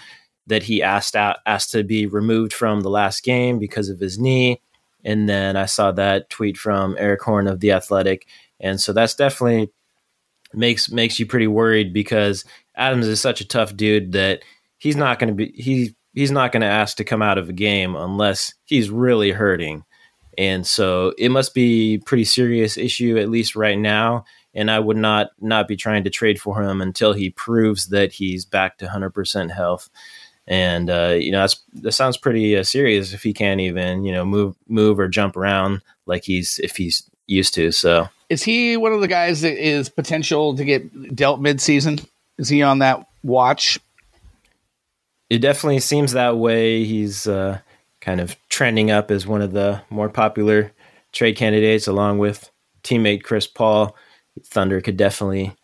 that 0.46 0.62
he 0.62 0.82
asked 0.82 1.14
out, 1.14 1.36
asked 1.44 1.72
to 1.72 1.84
be 1.84 2.06
removed 2.06 2.52
from 2.52 2.80
the 2.80 2.90
last 2.90 3.22
game 3.22 3.58
because 3.58 3.90
of 3.90 4.00
his 4.00 4.18
knee. 4.18 4.60
And 5.04 5.28
then 5.28 5.56
I 5.56 5.66
saw 5.66 5.92
that 5.92 6.30
tweet 6.30 6.56
from 6.56 6.96
Erik 6.98 7.22
Horne 7.22 7.48
of 7.48 7.60
the 7.60 7.72
Athletic, 7.72 8.26
and 8.60 8.80
so 8.80 8.92
that's 8.92 9.14
definitely 9.14 9.72
makes 10.54 10.90
makes 10.90 11.18
you 11.18 11.26
pretty 11.26 11.46
worried 11.46 11.92
because 11.92 12.44
Adams 12.76 13.06
is 13.06 13.20
such 13.20 13.40
a 13.40 13.48
tough 13.48 13.76
dude 13.76 14.12
that 14.12 14.42
he's 14.78 14.96
not 14.96 15.18
going 15.18 15.28
to 15.28 15.34
be 15.34 15.52
he 15.56 15.94
he's 16.14 16.30
not 16.30 16.52
going 16.52 16.60
to 16.60 16.66
ask 16.66 16.96
to 16.96 17.04
come 17.04 17.22
out 17.22 17.38
of 17.38 17.48
a 17.48 17.54
game 17.54 17.96
unless 17.96 18.54
he's 18.64 18.90
really 18.90 19.30
hurting. 19.30 19.84
And 20.38 20.66
so 20.66 21.12
it 21.18 21.30
must 21.30 21.54
be 21.54 21.98
pretty 21.98 22.24
serious 22.24 22.76
issue 22.76 23.18
at 23.18 23.28
least 23.28 23.54
right 23.54 23.78
now. 23.78 24.24
And 24.54 24.70
I 24.70 24.78
would 24.78 24.96
not 24.96 25.30
not 25.40 25.68
be 25.68 25.76
trying 25.76 26.04
to 26.04 26.10
trade 26.10 26.40
for 26.40 26.62
him 26.62 26.80
until 26.80 27.12
he 27.12 27.30
proves 27.30 27.88
that 27.88 28.12
he's 28.12 28.44
back 28.44 28.78
to 28.78 28.86
100% 28.86 29.50
health 29.50 29.88
and 30.46 30.90
uh, 30.90 31.16
you 31.18 31.30
know 31.32 31.40
that's 31.40 31.62
that 31.74 31.92
sounds 31.92 32.16
pretty 32.16 32.56
uh, 32.56 32.62
serious 32.62 33.12
if 33.12 33.22
he 33.22 33.32
can't 33.32 33.60
even 33.60 34.04
you 34.04 34.12
know 34.12 34.24
move 34.24 34.56
move 34.68 34.98
or 34.98 35.08
jump 35.08 35.36
around 35.36 35.82
like 36.06 36.24
he's 36.24 36.58
if 36.60 36.76
he's 36.76 37.08
used 37.26 37.54
to. 37.54 37.72
So 37.72 38.08
is 38.28 38.42
he 38.42 38.76
one 38.76 38.92
of 38.92 39.00
the 39.00 39.08
guys 39.08 39.42
that 39.42 39.62
is 39.62 39.88
potential 39.88 40.56
to 40.56 40.64
get 40.64 41.14
dealt 41.14 41.40
midseason? 41.40 42.04
Is 42.38 42.48
he 42.48 42.62
on 42.62 42.80
that 42.80 43.06
watch? 43.22 43.78
It 45.30 45.38
definitely 45.38 45.80
seems 45.80 46.12
that 46.12 46.36
way. 46.36 46.84
He's 46.84 47.26
uh, 47.26 47.60
kind 48.00 48.20
of 48.20 48.36
trending 48.48 48.90
up 48.90 49.10
as 49.10 49.26
one 49.26 49.40
of 49.40 49.52
the 49.52 49.82
more 49.88 50.08
popular 50.08 50.72
trade 51.12 51.36
candidates, 51.36 51.86
along 51.86 52.18
with 52.18 52.50
teammate 52.82 53.22
Chris 53.22 53.46
Paul. 53.46 53.96
Thunder 54.44 54.80
could 54.80 54.96
definitely 54.96 55.54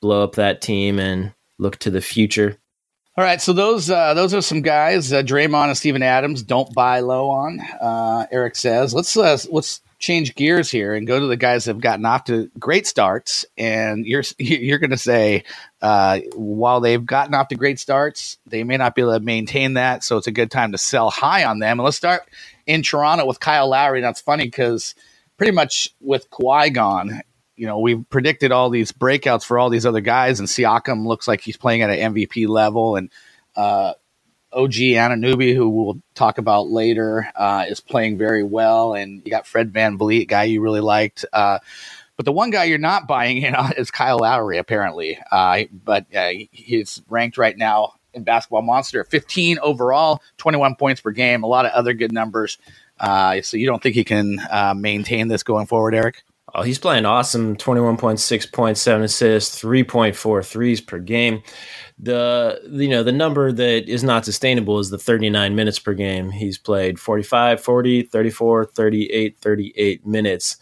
blow 0.00 0.24
up 0.24 0.36
that 0.36 0.60
team 0.60 0.98
and 0.98 1.34
look 1.58 1.76
to 1.78 1.90
the 1.90 2.00
future. 2.00 2.56
All 3.14 3.24
right, 3.24 3.42
so 3.42 3.52
those 3.52 3.90
uh, 3.90 4.14
those 4.14 4.32
are 4.32 4.40
some 4.40 4.62
guys. 4.62 5.12
Uh, 5.12 5.22
Draymond 5.22 5.66
and 5.66 5.76
Stephen 5.76 6.02
Adams 6.02 6.42
don't 6.42 6.72
buy 6.72 7.00
low 7.00 7.28
on. 7.28 7.60
Uh, 7.60 8.26
Eric 8.32 8.56
says, 8.56 8.94
let's 8.94 9.14
uh, 9.14 9.36
let's 9.50 9.82
change 9.98 10.34
gears 10.34 10.70
here 10.70 10.94
and 10.94 11.06
go 11.06 11.20
to 11.20 11.26
the 11.26 11.36
guys 11.36 11.64
that 11.64 11.74
have 11.74 11.82
gotten 11.82 12.06
off 12.06 12.24
to 12.24 12.50
great 12.58 12.86
starts. 12.86 13.44
And 13.58 14.06
you're 14.06 14.22
you're 14.38 14.78
going 14.78 14.90
to 14.90 14.96
say, 14.96 15.44
uh, 15.82 16.20
while 16.34 16.80
they've 16.80 17.04
gotten 17.04 17.34
off 17.34 17.48
to 17.48 17.54
great 17.54 17.78
starts, 17.78 18.38
they 18.46 18.64
may 18.64 18.78
not 18.78 18.94
be 18.94 19.02
able 19.02 19.12
to 19.12 19.20
maintain 19.20 19.74
that. 19.74 20.04
So 20.04 20.16
it's 20.16 20.26
a 20.26 20.32
good 20.32 20.50
time 20.50 20.72
to 20.72 20.78
sell 20.78 21.10
high 21.10 21.44
on 21.44 21.58
them. 21.58 21.80
And 21.80 21.84
let's 21.84 21.98
start 21.98 22.22
in 22.66 22.82
Toronto 22.82 23.26
with 23.26 23.40
Kyle 23.40 23.68
Lowry. 23.68 24.00
That's 24.00 24.22
funny 24.22 24.44
because 24.44 24.94
pretty 25.36 25.52
much 25.52 25.90
with 26.00 26.30
Kawhi 26.30 26.72
gone, 26.72 27.20
you 27.62 27.68
know, 27.68 27.78
we've 27.78 28.04
predicted 28.10 28.50
all 28.50 28.70
these 28.70 28.90
breakouts 28.90 29.44
for 29.44 29.56
all 29.56 29.70
these 29.70 29.86
other 29.86 30.00
guys, 30.00 30.40
and 30.40 30.48
Siakam 30.48 31.06
looks 31.06 31.28
like 31.28 31.40
he's 31.40 31.56
playing 31.56 31.82
at 31.82 31.90
an 31.90 32.12
MVP 32.12 32.48
level, 32.48 32.96
and 32.96 33.08
uh, 33.54 33.92
OG 34.52 34.72
Anunoby, 34.72 35.54
who 35.54 35.68
we'll 35.68 36.02
talk 36.16 36.38
about 36.38 36.70
later, 36.70 37.28
uh, 37.36 37.64
is 37.68 37.78
playing 37.78 38.18
very 38.18 38.42
well, 38.42 38.94
and 38.94 39.22
you 39.24 39.30
got 39.30 39.46
Fred 39.46 39.72
Van 39.72 39.96
VanVleet, 39.96 40.26
guy 40.26 40.42
you 40.42 40.60
really 40.60 40.80
liked. 40.80 41.24
Uh, 41.32 41.60
but 42.16 42.24
the 42.24 42.32
one 42.32 42.50
guy 42.50 42.64
you're 42.64 42.78
not 42.78 43.06
buying 43.06 43.38
in 43.38 43.54
on 43.54 43.74
is 43.76 43.92
Kyle 43.92 44.18
Lowry, 44.18 44.58
apparently. 44.58 45.20
Uh, 45.30 45.60
but 45.72 46.06
uh, 46.16 46.30
he's 46.50 47.00
ranked 47.08 47.38
right 47.38 47.56
now 47.56 47.92
in 48.12 48.24
Basketball 48.24 48.62
Monster 48.62 49.04
15 49.04 49.60
overall, 49.60 50.20
21 50.38 50.74
points 50.74 51.00
per 51.00 51.12
game, 51.12 51.44
a 51.44 51.46
lot 51.46 51.64
of 51.64 51.70
other 51.70 51.94
good 51.94 52.10
numbers. 52.10 52.58
Uh, 52.98 53.40
so 53.40 53.56
you 53.56 53.66
don't 53.66 53.80
think 53.80 53.94
he 53.94 54.02
can 54.02 54.40
maintain 54.80 55.28
this 55.28 55.44
going 55.44 55.68
forward, 55.68 55.94
Eric? 55.94 56.24
Oh, 56.54 56.62
he's 56.62 56.78
playing 56.78 57.06
awesome 57.06 57.56
21.6 57.56 58.52
points, 58.52 58.82
7 58.82 59.02
assists, 59.02 59.62
3.4 59.62 60.44
threes 60.44 60.80
per 60.82 60.98
game. 60.98 61.42
The 61.98 62.60
you 62.70 62.88
know, 62.88 63.02
the 63.02 63.12
number 63.12 63.52
that 63.52 63.88
is 63.88 64.04
not 64.04 64.24
sustainable 64.24 64.78
is 64.78 64.90
the 64.90 64.98
39 64.98 65.54
minutes 65.54 65.78
per 65.78 65.94
game. 65.94 66.30
He's 66.30 66.58
played 66.58 66.98
45, 67.00 67.60
40, 67.60 68.02
34, 68.02 68.64
38, 68.66 69.38
38 69.38 70.06
minutes. 70.06 70.56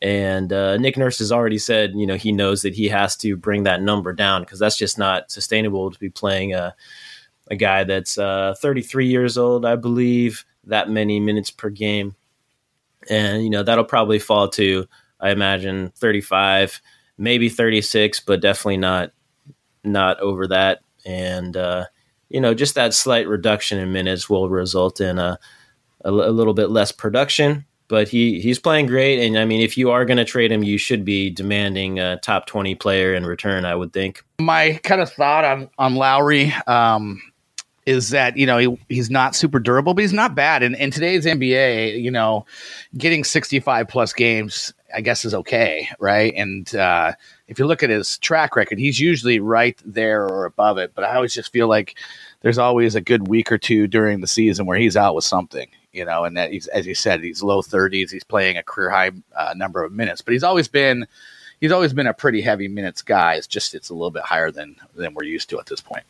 And 0.00 0.52
uh, 0.52 0.76
Nick 0.76 0.96
Nurse 0.96 1.18
has 1.18 1.32
already 1.32 1.58
said, 1.58 1.92
you 1.94 2.06
know, 2.06 2.16
he 2.16 2.30
knows 2.32 2.62
that 2.62 2.74
he 2.74 2.88
has 2.88 3.16
to 3.16 3.36
bring 3.36 3.62
that 3.62 3.82
number 3.82 4.12
down 4.12 4.42
because 4.42 4.58
that's 4.58 4.76
just 4.76 4.98
not 4.98 5.30
sustainable 5.30 5.90
to 5.90 5.98
be 5.98 6.10
playing 6.10 6.52
a, 6.52 6.74
a 7.50 7.56
guy 7.56 7.84
that's 7.84 8.18
uh, 8.18 8.54
33 8.60 9.06
years 9.06 9.38
old, 9.38 9.64
I 9.64 9.76
believe, 9.76 10.44
that 10.64 10.90
many 10.90 11.20
minutes 11.20 11.50
per 11.50 11.70
game. 11.70 12.16
And, 13.08 13.42
you 13.44 13.50
know, 13.50 13.62
that'll 13.62 13.84
probably 13.84 14.18
fall 14.18 14.48
to, 14.50 14.86
I 15.24 15.30
imagine, 15.30 15.90
35, 15.96 16.82
maybe 17.16 17.48
36, 17.48 18.20
but 18.20 18.42
definitely 18.42 18.76
not 18.76 19.12
not 19.82 20.20
over 20.20 20.46
that. 20.48 20.80
And, 21.04 21.56
uh, 21.56 21.86
you 22.28 22.40
know, 22.40 22.54
just 22.54 22.74
that 22.74 22.94
slight 22.94 23.28
reduction 23.28 23.78
in 23.78 23.92
minutes 23.92 24.30
will 24.30 24.48
result 24.48 25.00
in 25.00 25.18
a, 25.18 25.38
a, 26.04 26.10
little 26.10 26.54
bit 26.54 26.70
less 26.70 26.90
production 26.90 27.66
but 27.88 28.08
he 28.08 28.40
he's 28.40 28.58
playing 28.58 28.86
great. 28.86 29.24
And 29.24 29.38
I 29.38 29.44
mean, 29.44 29.60
if 29.60 29.76
you 29.76 29.90
are 29.90 30.04
going 30.04 30.16
to 30.16 30.24
trade 30.24 30.50
him, 30.50 30.62
you 30.64 30.78
should 30.78 31.04
be 31.04 31.30
demanding 31.30 31.98
a 31.98 32.16
top 32.18 32.46
twenty 32.46 32.74
player 32.74 33.14
in 33.14 33.26
return. 33.26 33.64
I 33.64 33.74
would 33.74 33.92
think. 33.92 34.24
My 34.40 34.80
kind 34.82 35.00
of 35.00 35.12
thought 35.12 35.44
on 35.44 35.70
on 35.78 35.94
Lowry. 35.94 36.52
Um, 36.66 37.20
is 37.86 38.10
that 38.10 38.36
you 38.36 38.46
know 38.46 38.58
he, 38.58 38.78
he's 38.88 39.10
not 39.10 39.34
super 39.34 39.58
durable, 39.58 39.94
but 39.94 40.02
he's 40.02 40.12
not 40.12 40.34
bad. 40.34 40.62
And 40.62 40.74
in 40.76 40.90
today's 40.90 41.26
NBA, 41.26 42.02
you 42.02 42.10
know, 42.10 42.46
getting 42.96 43.24
65 43.24 43.88
plus 43.88 44.12
games, 44.12 44.72
I 44.94 45.00
guess, 45.00 45.24
is 45.24 45.34
okay, 45.34 45.88
right? 45.98 46.32
And 46.36 46.74
uh, 46.74 47.12
if 47.48 47.58
you 47.58 47.66
look 47.66 47.82
at 47.82 47.90
his 47.90 48.18
track 48.18 48.56
record, 48.56 48.78
he's 48.78 48.98
usually 48.98 49.40
right 49.40 49.78
there 49.84 50.24
or 50.24 50.46
above 50.46 50.78
it. 50.78 50.92
But 50.94 51.04
I 51.04 51.14
always 51.16 51.34
just 51.34 51.52
feel 51.52 51.68
like 51.68 51.96
there's 52.40 52.58
always 52.58 52.94
a 52.94 53.00
good 53.00 53.28
week 53.28 53.52
or 53.52 53.58
two 53.58 53.86
during 53.86 54.20
the 54.20 54.26
season 54.26 54.66
where 54.66 54.78
he's 54.78 54.96
out 54.96 55.14
with 55.14 55.24
something, 55.24 55.68
you 55.92 56.04
know, 56.04 56.24
and 56.24 56.36
that 56.36 56.52
he's, 56.52 56.66
as 56.68 56.86
you 56.86 56.94
said, 56.94 57.22
he's 57.22 57.42
low 57.42 57.60
30s. 57.60 58.10
He's 58.10 58.24
playing 58.24 58.56
a 58.56 58.62
career 58.62 58.90
high 58.90 59.10
uh, 59.36 59.54
number 59.56 59.84
of 59.84 59.92
minutes, 59.92 60.22
but 60.22 60.32
he's 60.32 60.44
always 60.44 60.68
been 60.68 61.06
he's 61.60 61.72
always 61.72 61.92
been 61.92 62.06
a 62.06 62.14
pretty 62.14 62.40
heavy 62.40 62.68
minutes 62.68 63.02
guy. 63.02 63.34
It's 63.34 63.46
just 63.46 63.74
it's 63.74 63.90
a 63.90 63.94
little 63.94 64.10
bit 64.10 64.22
higher 64.22 64.50
than 64.50 64.76
than 64.94 65.14
we're 65.14 65.24
used 65.24 65.50
to 65.50 65.58
at 65.58 65.66
this 65.66 65.80
point. 65.80 66.04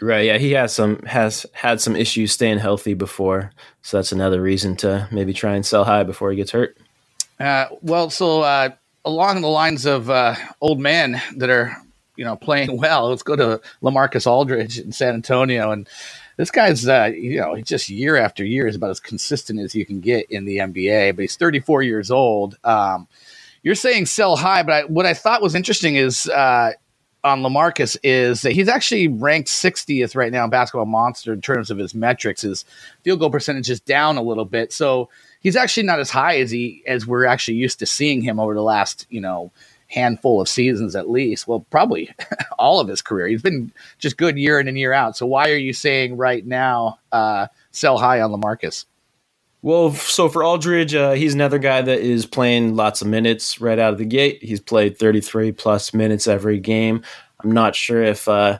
Right. 0.00 0.26
Yeah, 0.26 0.38
he 0.38 0.52
has 0.52 0.72
some 0.72 0.98
has 1.02 1.46
had 1.52 1.80
some 1.80 1.96
issues 1.96 2.32
staying 2.32 2.58
healthy 2.58 2.94
before, 2.94 3.52
so 3.82 3.98
that's 3.98 4.12
another 4.12 4.42
reason 4.42 4.76
to 4.76 5.08
maybe 5.10 5.32
try 5.32 5.54
and 5.54 5.64
sell 5.64 5.84
high 5.84 6.02
before 6.02 6.30
he 6.30 6.36
gets 6.36 6.50
hurt. 6.50 6.76
Uh, 7.38 7.66
well, 7.80 8.10
so 8.10 8.42
uh, 8.42 8.70
along 9.04 9.40
the 9.40 9.48
lines 9.48 9.86
of 9.86 10.10
uh, 10.10 10.34
old 10.60 10.80
men 10.80 11.22
that 11.36 11.48
are 11.48 11.76
you 12.16 12.24
know 12.24 12.36
playing 12.36 12.76
well, 12.80 13.08
let's 13.08 13.22
go 13.22 13.36
to 13.36 13.60
Lamarcus 13.82 14.26
Aldridge 14.26 14.78
in 14.78 14.92
San 14.92 15.14
Antonio 15.14 15.70
and 15.70 15.88
this 16.36 16.50
guy's 16.50 16.86
uh, 16.86 17.10
you 17.14 17.40
know 17.40 17.60
just 17.60 17.88
year 17.88 18.16
after 18.16 18.44
year 18.44 18.66
is 18.66 18.76
about 18.76 18.90
as 18.90 19.00
consistent 19.00 19.60
as 19.60 19.74
you 19.74 19.86
can 19.86 20.00
get 20.00 20.30
in 20.30 20.44
the 20.44 20.58
NBA. 20.58 21.14
But 21.14 21.22
he's 21.22 21.36
34 21.36 21.82
years 21.82 22.10
old. 22.10 22.58
Um, 22.64 23.06
you're 23.62 23.74
saying 23.74 24.06
sell 24.06 24.36
high, 24.36 24.62
but 24.62 24.72
I, 24.72 24.84
what 24.84 25.06
I 25.06 25.14
thought 25.14 25.42
was 25.42 25.54
interesting 25.54 25.96
is 25.96 26.28
uh, 26.28 26.72
on 27.24 27.42
Lamarcus 27.42 27.96
is 28.02 28.42
that 28.42 28.52
he's 28.52 28.68
actually 28.68 29.08
ranked 29.08 29.48
60th 29.48 30.14
right 30.14 30.30
now 30.30 30.44
in 30.44 30.50
Basketball 30.50 30.84
Monster 30.84 31.32
in 31.32 31.40
terms 31.40 31.70
of 31.70 31.78
his 31.78 31.94
metrics. 31.94 32.42
His 32.42 32.66
field 33.02 33.18
goal 33.18 33.30
percentage 33.30 33.70
is 33.70 33.80
down 33.80 34.18
a 34.18 34.22
little 34.22 34.44
bit, 34.44 34.72
so 34.72 35.08
he's 35.40 35.56
actually 35.56 35.86
not 35.86 36.00
as 36.00 36.10
high 36.10 36.38
as 36.38 36.50
he 36.50 36.82
as 36.86 37.06
we're 37.06 37.24
actually 37.24 37.56
used 37.56 37.78
to 37.78 37.86
seeing 37.86 38.20
him 38.20 38.38
over 38.38 38.54
the 38.54 38.62
last 38.62 39.06
you 39.08 39.22
know 39.22 39.50
handful 39.88 40.40
of 40.40 40.48
seasons 40.48 40.94
at 40.94 41.08
least. 41.08 41.48
Well, 41.48 41.60
probably 41.70 42.14
all 42.58 42.78
of 42.78 42.88
his 42.88 43.00
career. 43.00 43.26
He's 43.28 43.42
been 43.42 43.72
just 43.98 44.18
good 44.18 44.36
year 44.36 44.60
in 44.60 44.68
and 44.68 44.76
year 44.78 44.92
out. 44.92 45.16
So 45.16 45.24
why 45.24 45.50
are 45.50 45.56
you 45.56 45.72
saying 45.72 46.16
right 46.16 46.44
now 46.44 46.98
uh, 47.10 47.46
sell 47.70 47.96
high 47.96 48.20
on 48.20 48.30
Lamarcus? 48.32 48.84
Well, 49.64 49.94
so 49.94 50.28
for 50.28 50.44
Aldridge, 50.44 50.94
uh, 50.94 51.12
he's 51.12 51.32
another 51.32 51.56
guy 51.56 51.80
that 51.80 52.00
is 52.00 52.26
playing 52.26 52.76
lots 52.76 53.00
of 53.00 53.08
minutes 53.08 53.62
right 53.62 53.78
out 53.78 53.94
of 53.94 53.98
the 53.98 54.04
gate. 54.04 54.44
He's 54.44 54.60
played 54.60 54.98
33 54.98 55.52
plus 55.52 55.94
minutes 55.94 56.28
every 56.28 56.60
game. 56.60 57.02
I'm 57.42 57.50
not 57.50 57.74
sure 57.74 58.02
if 58.02 58.28
uh, 58.28 58.58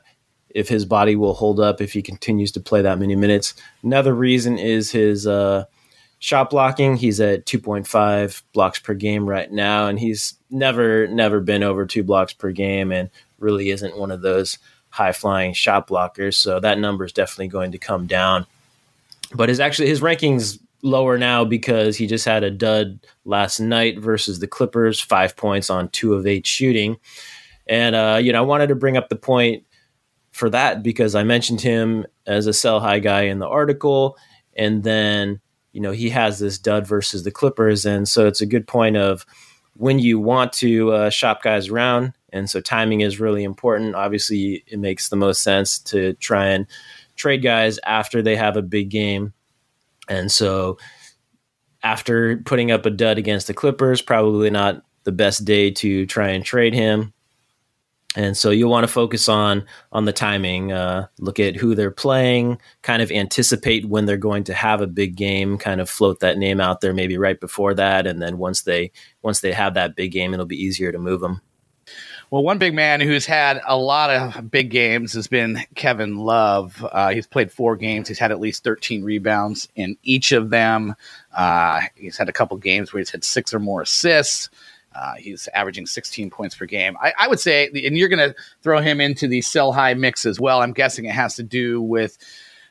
if 0.49 0.67
his 0.67 0.87
body 0.87 1.14
will 1.14 1.35
hold 1.35 1.61
up 1.61 1.83
if 1.83 1.93
he 1.93 2.01
continues 2.01 2.53
to 2.53 2.61
play 2.61 2.81
that 2.81 2.99
many 2.99 3.17
minutes. 3.17 3.53
Another 3.83 4.14
reason 4.14 4.57
is 4.57 4.93
his 4.93 5.27
uh, 5.27 5.67
shot 6.21 6.49
blocking. 6.49 6.97
He's 6.97 7.21
at 7.21 7.45
2.5 7.45 8.43
blocks 8.55 8.79
per 8.79 8.95
game 8.95 9.29
right 9.29 9.53
now, 9.53 9.88
and 9.88 10.01
he's 10.01 10.38
never 10.49 11.07
never 11.07 11.40
been 11.40 11.62
over 11.62 11.85
two 11.85 12.03
blocks 12.03 12.33
per 12.33 12.51
game, 12.51 12.90
and 12.90 13.11
really 13.38 13.69
isn't 13.69 13.99
one 13.99 14.11
of 14.11 14.23
those 14.23 14.57
high 14.88 15.12
flying 15.12 15.53
shot 15.53 15.87
blockers. 15.87 16.37
So 16.37 16.61
that 16.61 16.79
number 16.79 17.05
is 17.05 17.12
definitely 17.12 17.49
going 17.49 17.73
to 17.73 17.79
come 17.79 18.07
down. 18.07 18.47
But 19.35 19.51
his 19.51 19.61
actually 19.61 19.88
his 19.88 20.01
rankings 20.01 20.61
lower 20.85 21.18
now 21.18 21.44
because 21.44 21.97
he 21.97 22.07
just 22.07 22.25
had 22.25 22.44
a 22.44 22.51
dud 22.51 23.01
last 23.25 23.59
night 23.59 23.99
versus 23.99 24.38
the 24.38 24.47
Clippers, 24.47 25.01
five 25.01 25.37
points 25.37 25.70
on 25.70 25.88
two 25.88 26.14
of 26.14 26.27
eight 26.27 26.47
shooting. 26.47 26.99
And 27.66 27.97
uh, 27.97 28.20
you 28.23 28.33
know, 28.33 28.38
I 28.38 28.47
wanted 28.47 28.68
to 28.68 28.77
bring 28.77 28.97
up 28.97 29.09
the 29.09 29.16
point 29.16 29.64
for 30.31 30.51
that 30.51 30.83
because 30.83 31.14
I 31.14 31.25
mentioned 31.25 31.61
him 31.61 32.07
as 32.27 32.47
a 32.47 32.53
sell 32.53 32.81
high 32.81 32.99
guy 32.99 33.23
in 33.23 33.38
the 33.38 33.49
article, 33.49 34.16
and 34.57 34.85
then 34.85 35.40
you 35.75 35.81
know, 35.81 35.90
he 35.90 36.09
has 36.09 36.38
this 36.38 36.57
dud 36.57 36.87
versus 36.87 37.25
the 37.25 37.33
Clippers. 37.33 37.85
And 37.85 38.09
so 38.09 38.29
it's 38.29 38.40
a 38.40 38.47
good 38.47 38.66
point 38.66 38.97
of 38.97 39.27
when 39.77 39.99
you 39.99 40.20
want 40.20 40.53
to 40.55 40.92
uh, 40.92 41.11
shop 41.11 41.42
guys 41.42 41.68
around. 41.68 42.12
And 42.33 42.49
so 42.49 42.61
timing 42.61 43.01
is 43.01 43.18
really 43.18 43.42
important. 43.42 43.97
Obviously, 43.97 44.62
it 44.68 44.79
makes 44.79 45.09
the 45.09 45.16
most 45.16 45.42
sense 45.42 45.81
to 45.81 46.14
try 46.14 46.47
and 46.47 46.66
trade 47.16 47.42
guys 47.42 47.81
after 47.85 48.23
they 48.23 48.37
have 48.37 48.57
a 48.57 48.62
big 48.62 48.88
game. 48.88 49.34
And 50.09 50.31
so 50.31 50.79
after 51.83 52.38
putting 52.38 52.71
up 52.71 52.87
a 52.87 52.90
dud 52.90 53.19
against 53.19 53.47
the 53.47 53.55
Clippers, 53.55 54.03
probably 54.03 54.51
not 54.51 54.83
the 55.05 55.12
best 55.12 55.45
day 55.45 55.71
to 55.71 56.07
try 56.07 56.29
and 56.29 56.45
trade 56.45 56.75
him. 56.75 57.12
And 58.17 58.37
so 58.37 58.51
you'll 58.51 58.71
want 58.71 58.85
to 58.85 58.93
focus 58.93 59.29
on 59.29 59.64
on 59.90 60.05
the 60.05 60.12
timing 60.12 60.71
uh, 60.71 61.09
look 61.19 61.40
at 61.40 61.57
who 61.57 61.75
they're 61.75 61.90
playing 61.90 62.61
kind 62.83 63.03
of 63.03 63.11
anticipate 63.11 63.87
when 63.87 64.07
they're 64.07 64.17
going 64.17 64.45
to 64.45 64.55
have 64.55 64.81
a 64.81 64.87
big 64.87 65.17
game 65.17 65.59
kind 65.59 65.81
of 65.81 65.90
float 65.90 66.21
that 66.21 66.38
name 66.38 66.61
out 66.61 66.81
there 66.81 66.95
maybe 66.95 67.19
right 67.19 67.40
before 67.40 67.75
that. 67.75 68.07
And 68.07 68.23
then 68.23 68.38
once 68.38 68.62
they 68.62 68.93
once 69.23 69.40
they 69.40 69.53
have 69.53 69.75
that 69.75 69.97
big 69.97 70.12
game 70.12 70.33
it'll 70.33 70.47
be 70.47 70.62
easier 70.62 70.93
to 70.93 70.99
move 70.99 71.21
them 71.21 71.43
well, 72.35 72.42
one 72.42 72.59
big 72.59 72.75
man 72.75 73.01
who's 73.01 73.27
had 73.27 73.61
a 73.64 73.77
lot 73.77 74.11
of 74.11 74.51
big 74.51 74.68
games 74.68 75.12
has 75.12 75.29
been 75.29 75.61
Kevin 75.77 76.16
Love. 76.16 76.85
Uh, 76.90 77.11
he's 77.11 77.29
played 77.29 77.53
four 77.53 77.77
games. 77.77 78.09
He's 78.09 78.18
had 78.18 78.33
at 78.33 78.40
least 78.40 78.64
13 78.64 79.05
rebounds 79.05 79.68
in 79.77 79.97
each 80.03 80.33
of 80.33 80.51
them. 80.51 80.97
Uh, 81.33 81.83
he's 81.94 82.16
had 82.16 82.29
a 82.29 82.33
couple 82.33 82.57
games 82.57 82.92
where 82.92 82.99
he's 82.99 83.11
had 83.11 83.23
six 83.23 83.55
or 83.55 83.61
more 83.61 83.83
assists. 83.83 84.51
Uh, 84.97 85.14
he's 85.14 85.47
averaging 85.55 85.87
16 85.87 86.29
points 86.29 86.57
per 86.57 86.66
game. 86.66 86.97
I, 87.01 87.12
I 87.20 87.29
would 87.29 87.38
say, 87.38 87.66
and 87.68 87.97
you're 87.97 88.09
going 88.09 88.31
to 88.31 88.35
throw 88.62 88.81
him 88.81 89.01
into 89.01 89.29
the 89.29 89.40
sell 89.40 89.70
high 89.70 89.94
mix 89.94 90.27
as 90.27 90.40
well. 90.40 90.61
I'm 90.61 90.73
guessing 90.73 91.05
it 91.05 91.12
has 91.12 91.37
to 91.37 91.44
do 91.44 91.81
with 91.81 92.18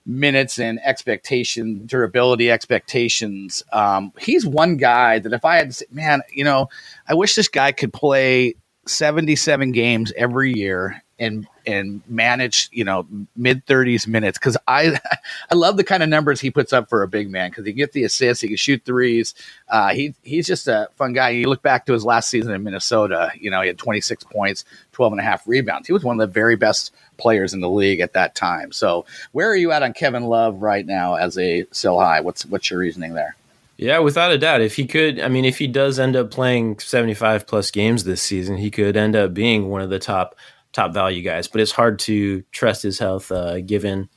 minutes 0.06 0.60
and 0.60 0.78
expectation, 0.84 1.86
durability 1.86 2.52
expectations. 2.52 3.64
Um, 3.72 4.12
he's 4.20 4.46
one 4.46 4.76
guy 4.76 5.20
that 5.20 5.32
if 5.32 5.46
I 5.46 5.56
had 5.56 5.70
to 5.70 5.74
say, 5.74 5.86
man, 5.90 6.22
you 6.34 6.44
know, 6.44 6.68
I 7.08 7.14
wish 7.14 7.36
this 7.36 7.48
guy 7.48 7.72
could 7.72 7.94
play 7.94 8.56
77 8.86 9.72
games 9.72 10.12
every 10.18 10.54
year 10.54 11.02
and 11.20 11.48
and 11.66 12.02
manage 12.10 12.70
you 12.74 12.84
know 12.84 13.08
mid 13.36 13.66
30s 13.66 14.08
minutes 14.08 14.38
because 14.38 14.58
I 14.68 15.00
I 15.52 15.56
love 15.56 15.78
the 15.78 15.84
kind 15.84 16.04
of 16.04 16.10
numbers 16.10 16.42
he 16.42 16.52
puts 16.52 16.74
up 16.74 16.90
for 16.90 17.04
a 17.04 17.08
big 17.08 17.30
man 17.30 17.50
because 17.52 17.66
he 17.66 17.72
can 17.72 17.78
get 17.78 17.94
the 17.94 18.04
assists, 18.04 18.42
he 18.42 18.50
can 18.50 18.58
shoot 18.58 18.84
threes. 18.84 19.34
Uh, 19.70 19.90
he 19.90 20.16
he's 20.24 20.48
just 20.48 20.68
a 20.68 20.90
fun 20.96 21.14
guy. 21.14 21.30
You 21.30 21.48
look 21.48 21.62
back 21.62 21.86
to 21.86 21.94
his 21.94 22.04
last 22.04 22.30
season 22.30 22.54
in 22.54 22.64
Minnesota, 22.64 23.32
you 23.40 23.50
know 23.52 23.62
he 23.62 23.68
had 23.68 23.78
26 23.78 24.24
points, 24.26 24.66
12 24.92 25.14
and 25.14 25.22
a 25.22 25.24
half 25.24 25.48
rebounds. 25.48 25.88
He 25.88 25.94
was 25.94 26.04
one 26.04 26.20
of 26.20 26.28
the 26.28 26.34
very 26.34 26.56
best 26.56 26.94
players 27.18 27.54
in 27.54 27.62
the 27.62 27.70
league 27.70 28.00
at 28.02 28.14
that 28.14 28.36
time. 28.36 28.72
So 28.72 29.06
where 29.32 29.50
are 29.50 29.56
you 29.56 29.72
at 29.72 29.84
on 29.84 29.94
Kevin 29.94 30.24
Love 30.26 30.62
right 30.62 30.86
now 30.86 31.16
as 31.16 31.38
a 31.38 31.66
sell 31.72 32.00
high? 32.00 32.22
What's 32.22 32.46
what's 32.46 32.70
your 32.70 32.80
reasoning 32.80 33.14
there? 33.14 33.36
Yeah, 33.78 34.00
without 34.00 34.32
a 34.32 34.38
doubt. 34.38 34.62
If 34.62 34.76
he 34.76 34.86
could, 34.86 35.20
I 35.20 35.28
mean, 35.28 35.46
if 35.46 35.58
he 35.58 35.68
does 35.68 36.00
end 36.00 36.16
up 36.16 36.30
playing 36.32 36.80
75 36.80 37.48
plus 37.48 37.72
games 37.72 38.04
this 38.04 38.22
season, 38.22 38.58
he 38.58 38.70
could 38.70 38.96
end 38.96 39.16
up 39.16 39.34
being 39.34 39.70
one 39.70 39.82
of 39.82 39.90
the 39.90 40.00
top 40.00 40.36
top 40.74 40.94
value 40.94 41.22
guys, 41.22 41.48
but 41.48 41.62
it's 41.62 41.72
hard 41.72 42.00
to 42.00 42.42
trust 42.52 42.82
his 42.82 43.00
health 43.00 43.32
uh, 43.32 43.62
given 43.62 44.10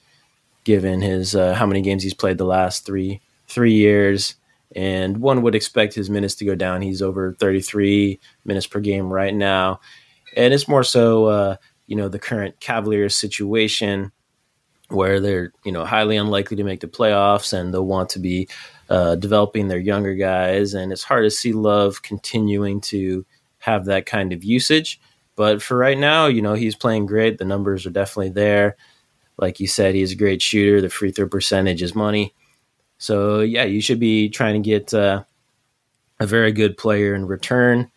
given 0.65 1.01
his 1.01 1.37
uh, 1.37 1.55
how 1.55 1.67
many 1.67 1.81
games 1.83 2.03
he's 2.03 2.15
played 2.15 2.39
the 2.39 2.45
last 2.45 2.85
three 2.85 3.21
three 3.47 3.75
years. 3.75 4.35
And 4.75 5.19
one 5.19 5.43
would 5.43 5.55
expect 5.55 5.95
his 5.95 6.11
minutes 6.11 6.35
to 6.37 6.45
go 6.45 6.55
down. 6.55 6.83
He's 6.83 7.01
over 7.01 7.35
33 7.35 8.19
minutes 8.45 8.67
per 8.67 8.81
game 8.81 9.11
right 9.11 9.35
now, 9.35 9.81
and 10.37 10.53
it's 10.53 10.69
more 10.69 10.85
so 10.85 11.27
uh, 11.27 11.57
you 11.87 11.97
know 11.97 12.09
the 12.09 12.19
current 12.19 12.59
Cavaliers 12.61 13.17
situation 13.17 14.13
where 14.89 15.21
they're 15.21 15.53
you 15.65 15.73
know 15.73 15.85
highly 15.85 16.17
unlikely 16.17 16.57
to 16.57 16.65
make 16.65 16.81
the 16.81 16.89
playoffs 16.89 17.53
and 17.53 17.73
they'll 17.73 17.87
want 17.87 18.11
to 18.11 18.19
be 18.19 18.49
uh, 18.89 19.17
developing 19.17 19.69
their 19.69 19.79
younger 19.79 20.15
guys 20.15 20.75
and 20.75 20.93
it's 20.93 21.03
hard 21.03 21.25
to 21.25 21.31
see 21.31 21.53
love 21.53 22.03
continuing 22.03 22.81
to 22.81 23.25
have 23.59 23.85
that 23.87 24.07
kind 24.07 24.33
of 24.33 24.45
usage. 24.45 25.01
But 25.35 25.61
for 25.63 25.77
right 25.77 25.99
now 25.99 26.27
you 26.27 26.43
know 26.43 26.55
he's 26.55 26.77
playing 26.77 27.07
great. 27.07 27.39
The 27.39 27.45
numbers 27.45 27.87
are 27.87 27.91
definitely 27.91 28.31
there. 28.31 28.77
Like 29.39 29.61
you 29.61 29.67
said 29.67 29.95
he's 29.95 30.13
a 30.13 30.17
great 30.17 30.41
shooter. 30.41 30.81
The 30.81 30.89
free 30.89 31.11
throw 31.11 31.29
percentage 31.29 31.83
is 31.83 31.95
money. 31.95 32.35
So 32.99 33.41
yeah 33.41 33.65
you 33.65 33.81
should 33.81 34.01
be 34.01 34.29
trying 34.29 34.63
to 34.63 34.67
get 34.69 34.95
uh, 34.95 35.25
a 36.21 36.27
very 36.27 36.53
good 36.53 36.77
player 36.77 37.15
in 37.15 37.27
return. 37.27 37.91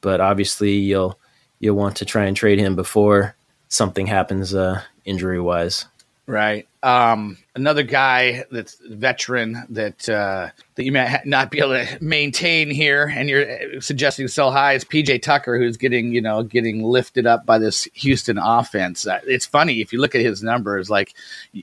But 0.00 0.20
obviously 0.20 0.72
you'll 0.72 1.18
you'll 1.60 1.76
want 1.76 1.96
to 1.96 2.04
try 2.04 2.26
and 2.26 2.36
trade 2.36 2.58
him 2.58 2.76
before 2.76 3.34
something 3.68 4.06
happens 4.06 4.54
uh, 4.54 4.82
injury 5.04 5.40
wise 5.40 5.86
Right. 6.26 6.66
Um, 6.84 7.38
another 7.54 7.82
guy 7.82 8.44
that's 8.50 8.76
veteran 8.86 9.64
that 9.70 10.06
uh, 10.06 10.50
that 10.74 10.84
you 10.84 10.92
may 10.92 11.18
not 11.24 11.50
be 11.50 11.60
able 11.60 11.70
to 11.70 11.98
maintain 12.02 12.70
here, 12.70 13.06
and 13.06 13.26
you're 13.26 13.80
suggesting 13.80 14.28
sell 14.28 14.52
high 14.52 14.74
is 14.74 14.84
PJ 14.84 15.22
Tucker, 15.22 15.58
who's 15.58 15.78
getting 15.78 16.12
you 16.12 16.20
know 16.20 16.42
getting 16.42 16.82
lifted 16.82 17.26
up 17.26 17.46
by 17.46 17.56
this 17.56 17.84
Houston 17.94 18.36
offense. 18.36 19.06
Uh, 19.06 19.20
it's 19.26 19.46
funny 19.46 19.80
if 19.80 19.94
you 19.94 19.98
look 19.98 20.14
at 20.14 20.20
his 20.20 20.42
numbers, 20.42 20.90
like 20.90 21.14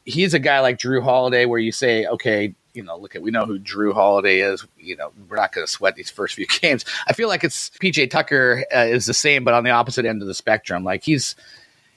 he's 0.06 0.34
a 0.34 0.40
guy 0.40 0.60
like 0.60 0.80
Jrue 0.80 1.04
Holiday, 1.04 1.46
where 1.46 1.60
you 1.60 1.72
say, 1.72 2.08
okay, 2.08 2.56
you 2.74 2.82
know, 2.82 2.98
look 2.98 3.16
at 3.16 3.22
we 3.22 3.30
know 3.30 3.46
who 3.46 3.60
Jrue 3.60 3.94
Holiday 3.94 4.40
is. 4.40 4.66
You 4.80 4.96
know, 4.98 5.12
we're 5.30 5.38
not 5.38 5.52
going 5.52 5.68
to 5.68 5.72
sweat 5.72 5.96
these 5.96 6.10
first 6.10 6.34
few 6.34 6.48
games. 6.62 6.84
I 7.08 7.14
feel 7.14 7.28
like 7.28 7.44
it's 7.44 7.70
PJ 7.80 8.10
Tucker 8.10 8.66
uh, 8.76 8.80
is 8.80 9.06
the 9.06 9.14
same, 9.14 9.44
but 9.44 9.54
on 9.54 9.64
the 9.64 9.70
opposite 9.70 10.06
end 10.06 10.24
of 10.24 10.28
the 10.28 10.34
spectrum. 10.34 10.84
Like 10.84 11.04
he's 11.04 11.36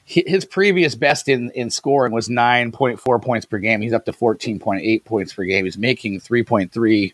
his 0.04 0.44
previous 0.44 0.94
best 0.94 1.28
in, 1.28 1.50
in 1.52 1.70
scoring 1.70 2.12
was 2.12 2.28
9.4 2.28 3.22
points 3.22 3.46
per 3.46 3.58
game. 3.58 3.80
He's 3.80 3.92
up 3.92 4.04
to 4.04 4.12
14.8 4.12 5.04
points 5.04 5.32
per 5.32 5.44
game. 5.44 5.64
He's 5.64 5.78
making 5.78 6.20
3.3 6.20 7.12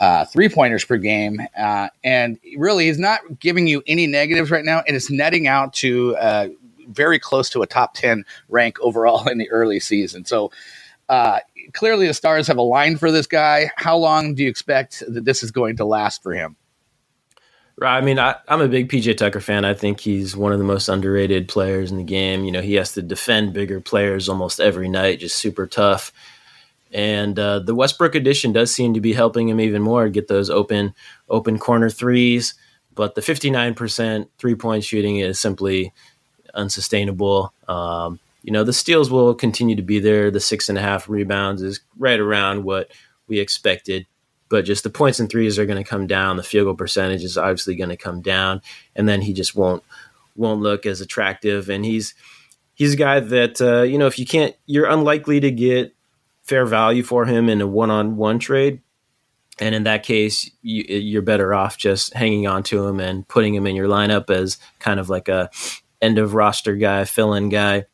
uh, 0.00 0.24
three 0.24 0.48
pointers 0.48 0.84
per 0.84 0.96
game. 0.96 1.40
Uh, 1.56 1.88
and 2.02 2.38
really, 2.56 2.86
he's 2.86 2.98
not 2.98 3.20
giving 3.38 3.66
you 3.66 3.82
any 3.86 4.06
negatives 4.06 4.50
right 4.50 4.64
now. 4.64 4.82
And 4.86 4.96
it's 4.96 5.10
netting 5.10 5.46
out 5.46 5.74
to 5.74 6.16
uh, 6.16 6.48
very 6.88 7.18
close 7.18 7.50
to 7.50 7.60
a 7.62 7.66
top 7.66 7.94
10 7.94 8.24
rank 8.48 8.78
overall 8.80 9.28
in 9.30 9.36
the 9.36 9.50
early 9.50 9.78
season. 9.78 10.24
So 10.24 10.50
uh, 11.10 11.40
clearly, 11.74 12.06
the 12.06 12.14
stars 12.14 12.46
have 12.46 12.56
aligned 12.56 12.98
for 12.98 13.12
this 13.12 13.26
guy. 13.26 13.70
How 13.76 13.96
long 13.96 14.34
do 14.34 14.42
you 14.42 14.48
expect 14.48 15.02
that 15.06 15.24
this 15.24 15.42
is 15.42 15.50
going 15.50 15.76
to 15.76 15.84
last 15.84 16.22
for 16.22 16.32
him? 16.32 16.56
I 17.82 18.00
mean, 18.00 18.18
I, 18.18 18.36
am 18.48 18.60
a 18.60 18.68
big 18.68 18.90
PJ 18.90 19.16
Tucker 19.16 19.40
fan. 19.40 19.64
I 19.64 19.74
think 19.74 20.00
he's 20.00 20.36
one 20.36 20.52
of 20.52 20.58
the 20.58 20.64
most 20.64 20.88
underrated 20.88 21.48
players 21.48 21.90
in 21.90 21.96
the 21.96 22.04
game. 22.04 22.44
You 22.44 22.52
know, 22.52 22.60
he 22.60 22.74
has 22.74 22.92
to 22.92 23.02
defend 23.02 23.54
bigger 23.54 23.80
players 23.80 24.28
almost 24.28 24.60
every 24.60 24.88
night, 24.88 25.20
just 25.20 25.36
super 25.36 25.66
tough. 25.66 26.12
And 26.92 27.38
uh, 27.38 27.60
the 27.60 27.74
Westbrook 27.74 28.14
edition 28.14 28.52
does 28.52 28.74
seem 28.74 28.94
to 28.94 29.00
be 29.00 29.12
helping 29.12 29.48
him 29.48 29.60
even 29.60 29.82
more 29.82 30.08
get 30.08 30.28
those 30.28 30.50
open 30.50 30.94
open 31.28 31.58
corner 31.58 31.88
threes. 31.88 32.54
But 32.94 33.14
the 33.14 33.20
59% 33.20 34.28
three 34.38 34.54
point 34.54 34.84
shooting 34.84 35.18
is 35.18 35.38
simply 35.38 35.92
unsustainable. 36.54 37.54
Um, 37.68 38.18
you 38.42 38.52
know, 38.52 38.64
the 38.64 38.72
steals 38.72 39.10
will 39.10 39.34
continue 39.34 39.76
to 39.76 39.82
be 39.82 40.00
there. 40.00 40.30
The 40.30 40.40
six 40.40 40.68
and 40.68 40.76
a 40.76 40.82
half 40.82 41.08
rebounds 41.08 41.62
is 41.62 41.80
right 41.98 42.18
around 42.18 42.64
what 42.64 42.90
we 43.28 43.38
expected 43.38 44.06
but 44.50 44.66
just 44.66 44.84
the 44.84 44.90
points 44.90 45.18
and 45.20 45.30
threes 45.30 45.58
are 45.58 45.64
going 45.64 45.82
to 45.82 45.88
come 45.88 46.06
down. 46.06 46.36
The 46.36 46.42
field 46.42 46.66
goal 46.66 46.74
percentage 46.74 47.24
is 47.24 47.38
obviously 47.38 47.76
going 47.76 47.88
to 47.88 47.96
come 47.96 48.20
down, 48.20 48.60
and 48.94 49.08
then 49.08 49.22
he 49.22 49.32
just 49.32 49.56
won't 49.56 49.82
won't 50.36 50.60
look 50.60 50.84
as 50.84 51.00
attractive. 51.00 51.70
And 51.70 51.84
he's 51.84 52.14
he's 52.74 52.92
a 52.92 52.98
guy 52.98 53.20
that 53.20 53.62
uh, 53.62 53.82
you 53.82 53.96
know 53.96 54.06
if 54.06 54.18
you 54.18 54.26
can't, 54.26 54.54
you're 54.66 54.90
unlikely 54.90 55.40
to 55.40 55.50
get 55.50 55.94
fair 56.42 56.66
value 56.66 57.02
for 57.02 57.24
him 57.24 57.48
in 57.48 57.62
a 57.62 57.66
one 57.66 57.90
on 57.90 58.16
one 58.16 58.38
trade. 58.38 58.82
And 59.58 59.74
in 59.74 59.84
that 59.84 60.02
case, 60.02 60.50
you, 60.62 60.84
you're 60.84 61.22
better 61.22 61.52
off 61.54 61.76
just 61.76 62.14
hanging 62.14 62.46
on 62.46 62.62
to 62.64 62.86
him 62.86 62.98
and 62.98 63.28
putting 63.28 63.54
him 63.54 63.66
in 63.66 63.76
your 63.76 63.88
lineup 63.88 64.30
as 64.30 64.58
kind 64.78 64.98
of 64.98 65.08
like 65.10 65.28
a 65.28 65.50
end 66.00 66.18
of 66.18 66.34
roster 66.34 66.76
guy, 66.76 67.04
fill 67.04 67.34
in 67.34 67.50
guy 67.50 67.84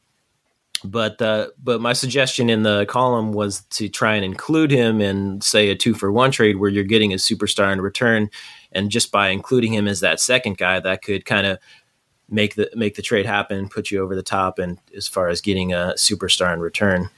but 0.90 1.20
uh, 1.20 1.49
but 1.62 1.81
my 1.81 1.92
suggestion 1.92 2.49
in 2.49 2.62
the 2.62 2.87
column 2.87 3.33
was 3.33 3.62
to 3.70 3.88
try 3.88 4.14
and 4.14 4.25
include 4.25 4.70
him 4.70 5.01
in 5.01 5.40
say 5.40 5.70
a 5.70 5.77
two 5.77 5.94
for 5.94 6.11
one 6.11 6.31
trade 6.31 6.57
where 6.57 6.70
you're 6.70 6.85
getting 6.85 7.12
a 7.12 7.16
superstar 7.16 7.72
in 7.72 7.81
return, 7.81 8.31
and 8.72 8.90
just 8.90 9.12
by 9.12 9.29
including 9.29 9.75
him 9.75 9.88
as 9.88 10.01
that 10.01 10.20
second 10.20 10.59
guy, 10.59 10.81
that 10.81 11.03
could 11.03 11.25
kind 11.25 11.46
of 11.46 11.59
make 12.29 12.55
the 12.55 12.70
make 12.75 12.94
the 12.94 13.03
trade 13.03 13.27
happen, 13.27 13.68
put 13.68 13.90
you 13.90 14.03
over 14.03 14.14
the 14.14 14.22
top, 14.22 14.59
and 14.59 14.79
as 14.96 15.09
far 15.09 15.29
as 15.29 15.40
getting 15.40 15.72
a 15.72 15.94
superstar 15.96 16.53
in 16.53 16.61
return. 16.61 17.11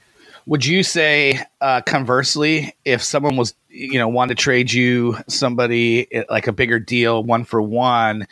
Would 0.45 0.65
you 0.65 0.81
say, 0.81 1.39
uh, 1.61 1.81
conversely, 1.81 2.73
if 2.83 3.03
someone 3.03 3.35
was, 3.35 3.53
you 3.67 3.99
know, 3.99 4.07
wanted 4.07 4.35
to 4.35 4.41
trade 4.41 4.71
you 4.71 5.15
somebody 5.27 6.11
eh, 6.11 6.23
like 6.29 6.47
a 6.47 6.51
bigger 6.51 6.79
deal, 6.79 7.23
one 7.23 7.43
for 7.43 7.61
one, 7.61 8.25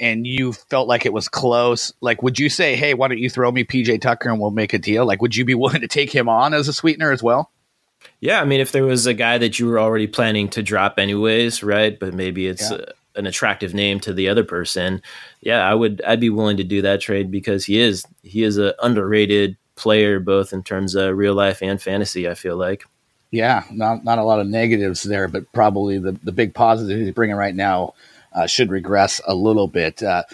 and 0.00 0.26
you 0.26 0.52
felt 0.52 0.88
like 0.88 1.06
it 1.06 1.12
was 1.12 1.28
close, 1.28 1.92
like 2.00 2.22
would 2.22 2.38
you 2.38 2.48
say, 2.48 2.76
"Hey, 2.76 2.94
why 2.94 3.08
don't 3.08 3.18
you 3.18 3.30
throw 3.30 3.50
me 3.50 3.64
PJ 3.64 4.00
Tucker 4.00 4.28
and 4.28 4.40
we'll 4.40 4.50
make 4.50 4.72
a 4.72 4.78
deal?" 4.78 5.06
Like, 5.06 5.22
would 5.22 5.36
you 5.36 5.44
be 5.44 5.54
willing 5.54 5.80
to 5.80 5.88
take 5.88 6.12
him 6.12 6.28
on 6.28 6.54
as 6.54 6.68
a 6.68 6.72
sweetener 6.72 7.12
as 7.12 7.22
well? 7.22 7.50
Yeah, 8.20 8.40
I 8.40 8.44
mean, 8.44 8.60
if 8.60 8.72
there 8.72 8.84
was 8.84 9.06
a 9.06 9.14
guy 9.14 9.38
that 9.38 9.58
you 9.58 9.66
were 9.66 9.78
already 9.78 10.06
planning 10.06 10.48
to 10.50 10.62
drop 10.62 10.98
anyways, 10.98 11.62
right? 11.62 11.98
But 11.98 12.14
maybe 12.14 12.46
it's 12.46 12.70
yeah. 12.70 12.78
a, 13.14 13.18
an 13.18 13.26
attractive 13.26 13.74
name 13.74 14.00
to 14.00 14.12
the 14.12 14.28
other 14.28 14.44
person. 14.44 15.02
Yeah, 15.40 15.60
I 15.60 15.74
would. 15.74 16.02
I'd 16.06 16.20
be 16.20 16.30
willing 16.30 16.56
to 16.58 16.64
do 16.64 16.82
that 16.82 17.00
trade 17.00 17.30
because 17.30 17.64
he 17.64 17.78
is 17.78 18.04
he 18.22 18.42
is 18.42 18.56
an 18.58 18.72
underrated 18.82 19.56
player 19.76 20.20
both 20.20 20.52
in 20.52 20.62
terms 20.62 20.94
of 20.94 21.16
real 21.16 21.34
life 21.34 21.62
and 21.62 21.80
fantasy. 21.80 22.28
I 22.28 22.34
feel 22.34 22.56
like. 22.56 22.84
Yeah, 23.30 23.64
not 23.70 24.04
not 24.04 24.18
a 24.18 24.24
lot 24.24 24.40
of 24.40 24.46
negatives 24.46 25.02
there, 25.02 25.28
but 25.28 25.50
probably 25.52 25.98
the 25.98 26.12
the 26.22 26.32
big 26.32 26.54
positive 26.54 26.98
he's 26.98 27.14
bringing 27.14 27.36
right 27.36 27.54
now 27.54 27.94
uh, 28.34 28.46
should 28.46 28.70
regress 28.70 29.20
a 29.26 29.34
little 29.34 29.68
bit. 29.68 30.02
Uh, 30.02 30.24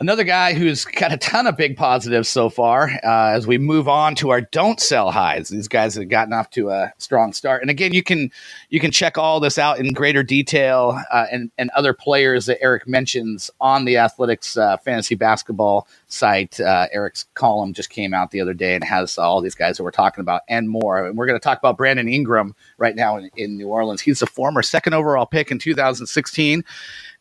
Another 0.00 0.22
guy 0.22 0.54
who's 0.54 0.84
got 0.84 1.12
a 1.12 1.16
ton 1.16 1.48
of 1.48 1.56
big 1.56 1.76
positives 1.76 2.28
so 2.28 2.48
far 2.48 2.88
uh, 3.02 3.30
as 3.34 3.48
we 3.48 3.58
move 3.58 3.88
on 3.88 4.14
to 4.16 4.30
our 4.30 4.40
don't 4.40 4.78
sell 4.78 5.10
highs. 5.10 5.48
These 5.48 5.66
guys 5.66 5.96
have 5.96 6.08
gotten 6.08 6.32
off 6.32 6.50
to 6.50 6.70
a 6.70 6.92
strong 6.98 7.32
start, 7.32 7.62
and 7.62 7.70
again, 7.70 7.92
you 7.92 8.04
can 8.04 8.30
you 8.68 8.78
can 8.78 8.92
check 8.92 9.18
all 9.18 9.40
this 9.40 9.58
out 9.58 9.80
in 9.80 9.92
greater 9.92 10.22
detail 10.22 11.02
uh, 11.10 11.26
and 11.32 11.50
and 11.58 11.70
other 11.70 11.92
players 11.92 12.46
that 12.46 12.62
Eric 12.62 12.86
mentions 12.86 13.50
on 13.60 13.86
the 13.86 13.96
Athletics 13.96 14.56
uh, 14.56 14.76
fantasy 14.76 15.16
basketball 15.16 15.88
site. 16.06 16.60
Uh, 16.60 16.86
Eric's 16.92 17.26
column 17.34 17.72
just 17.72 17.90
came 17.90 18.14
out 18.14 18.30
the 18.30 18.40
other 18.40 18.54
day 18.54 18.76
and 18.76 18.84
has 18.84 19.18
all 19.18 19.40
these 19.40 19.56
guys 19.56 19.78
that 19.78 19.82
we're 19.82 19.90
talking 19.90 20.22
about 20.22 20.42
and 20.48 20.70
more. 20.70 21.04
And 21.08 21.18
we're 21.18 21.26
going 21.26 21.40
to 21.40 21.42
talk 21.42 21.58
about 21.58 21.76
Brandon 21.76 22.08
Ingram 22.08 22.54
right 22.76 22.94
now 22.94 23.16
in, 23.16 23.30
in 23.36 23.56
New 23.56 23.66
Orleans. 23.66 24.00
He's 24.00 24.22
a 24.22 24.26
former 24.26 24.62
second 24.62 24.94
overall 24.94 25.26
pick 25.26 25.50
in 25.50 25.58
2016 25.58 26.62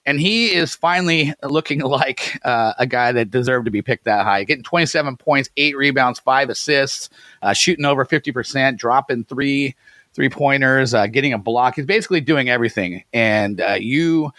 and 0.08 0.20
he 0.20 0.54
is 0.54 0.74
finally 0.74 1.34
looking 1.44 1.80
like 1.82 2.40
uh, 2.44 2.74
a 2.80 2.88
guy 2.88 3.12
that 3.12 3.30
deserved 3.30 3.66
to 3.66 3.72
be 3.72 3.84
picked 3.84 4.06
that 4.06 4.24
high. 4.26 4.44
Getting 4.46 4.64
27 4.64 5.18
points, 5.18 5.50
eight 5.58 5.78
rebounds, 5.78 6.18
five 6.18 6.50
assists, 6.50 7.10
uh, 7.44 7.54
shooting 7.54 7.86
over 7.86 8.06
50%, 8.06 8.78
dropping 8.78 9.26
three 9.26 9.76
three 10.14 10.30
pointers, 10.30 10.96
uh, 10.96 11.06
getting 11.06 11.32
a 11.32 11.38
block. 11.38 11.76
He's 11.76 11.86
basically 11.86 12.22
doing 12.22 12.50
everything. 12.50 13.04
And 13.14 13.62
uh, 13.62 13.78
you 13.80 14.32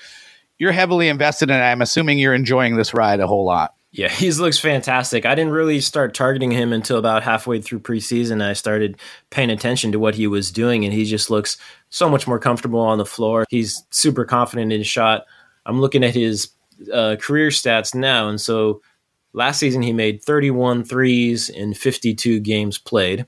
you're 0.58 0.72
heavily 0.72 1.08
invested 1.08 1.50
in 1.50 1.56
it. 1.56 1.60
I'm 1.60 1.82
assuming 1.82 2.18
you're 2.18 2.34
enjoying 2.34 2.74
this 2.74 2.92
ride 2.92 3.20
a 3.20 3.28
whole 3.28 3.44
lot. 3.44 3.74
Yeah, 3.92 4.08
he 4.12 4.30
looks 4.32 4.58
fantastic. 4.58 5.24
I 5.24 5.34
didn't 5.34 5.52
really 5.52 5.80
start 5.80 6.14
targeting 6.14 6.50
him 6.50 6.72
until 6.72 6.98
about 6.98 7.22
halfway 7.22 7.60
through 7.60 7.80
preseason. 7.80 8.42
I 8.42 8.54
started 8.54 8.98
paying 9.30 9.50
attention 9.50 9.92
to 9.92 9.98
what 9.98 10.14
he 10.14 10.26
was 10.26 10.50
doing, 10.50 10.84
and 10.84 10.92
he 10.92 11.04
just 11.04 11.30
looks 11.30 11.56
so 11.90 12.08
much 12.08 12.26
more 12.26 12.38
comfortable 12.38 12.80
on 12.80 12.98
the 12.98 13.06
floor. 13.06 13.44
He's 13.48 13.84
super 13.90 14.24
confident 14.24 14.72
in 14.72 14.80
his 14.80 14.86
shot. 14.86 15.24
I'm 15.68 15.80
looking 15.80 16.02
at 16.02 16.14
his 16.14 16.48
uh, 16.92 17.16
career 17.20 17.50
stats 17.50 17.94
now, 17.94 18.28
and 18.28 18.40
so 18.40 18.80
last 19.32 19.58
season 19.60 19.82
he 19.82 19.92
made 19.92 20.22
31 20.22 20.82
threes 20.84 21.48
in 21.48 21.74
52 21.74 22.40
games 22.40 22.78
played. 22.78 23.26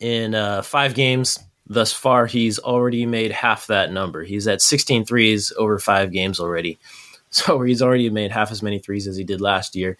In 0.00 0.34
uh, 0.34 0.62
five 0.62 0.94
games 0.94 1.38
thus 1.66 1.92
far, 1.92 2.26
he's 2.26 2.58
already 2.58 3.06
made 3.06 3.32
half 3.32 3.66
that 3.66 3.92
number. 3.92 4.22
He's 4.22 4.46
at 4.46 4.62
16 4.62 5.04
threes 5.04 5.52
over 5.58 5.78
five 5.78 6.12
games 6.12 6.38
already. 6.38 6.78
So 7.32 7.62
he's 7.62 7.80
already 7.80 8.10
made 8.10 8.32
half 8.32 8.50
as 8.50 8.60
many 8.60 8.80
threes 8.80 9.06
as 9.06 9.16
he 9.16 9.22
did 9.22 9.40
last 9.40 9.76
year. 9.76 9.96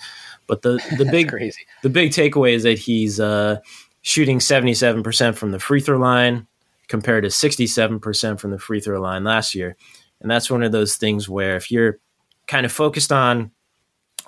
But 0.48 0.62
the 0.62 0.82
the 0.98 1.04
big 1.12 1.28
crazy. 1.28 1.64
the 1.80 1.88
big 1.88 2.10
takeaway 2.10 2.54
is 2.54 2.64
that 2.64 2.76
he's 2.76 3.20
uh, 3.20 3.60
shooting 4.02 4.40
77% 4.40 5.36
from 5.36 5.52
the 5.52 5.60
free 5.60 5.80
throw 5.80 5.96
line 5.96 6.48
compared 6.88 7.22
to 7.22 7.28
67% 7.28 8.40
from 8.40 8.50
the 8.50 8.58
free 8.58 8.80
throw 8.80 9.00
line 9.00 9.22
last 9.22 9.54
year. 9.54 9.76
And 10.20 10.30
that's 10.30 10.50
one 10.50 10.62
of 10.62 10.72
those 10.72 10.96
things 10.96 11.28
where 11.28 11.56
if 11.56 11.70
you're 11.70 11.98
kind 12.46 12.66
of 12.66 12.72
focused 12.72 13.12
on 13.12 13.50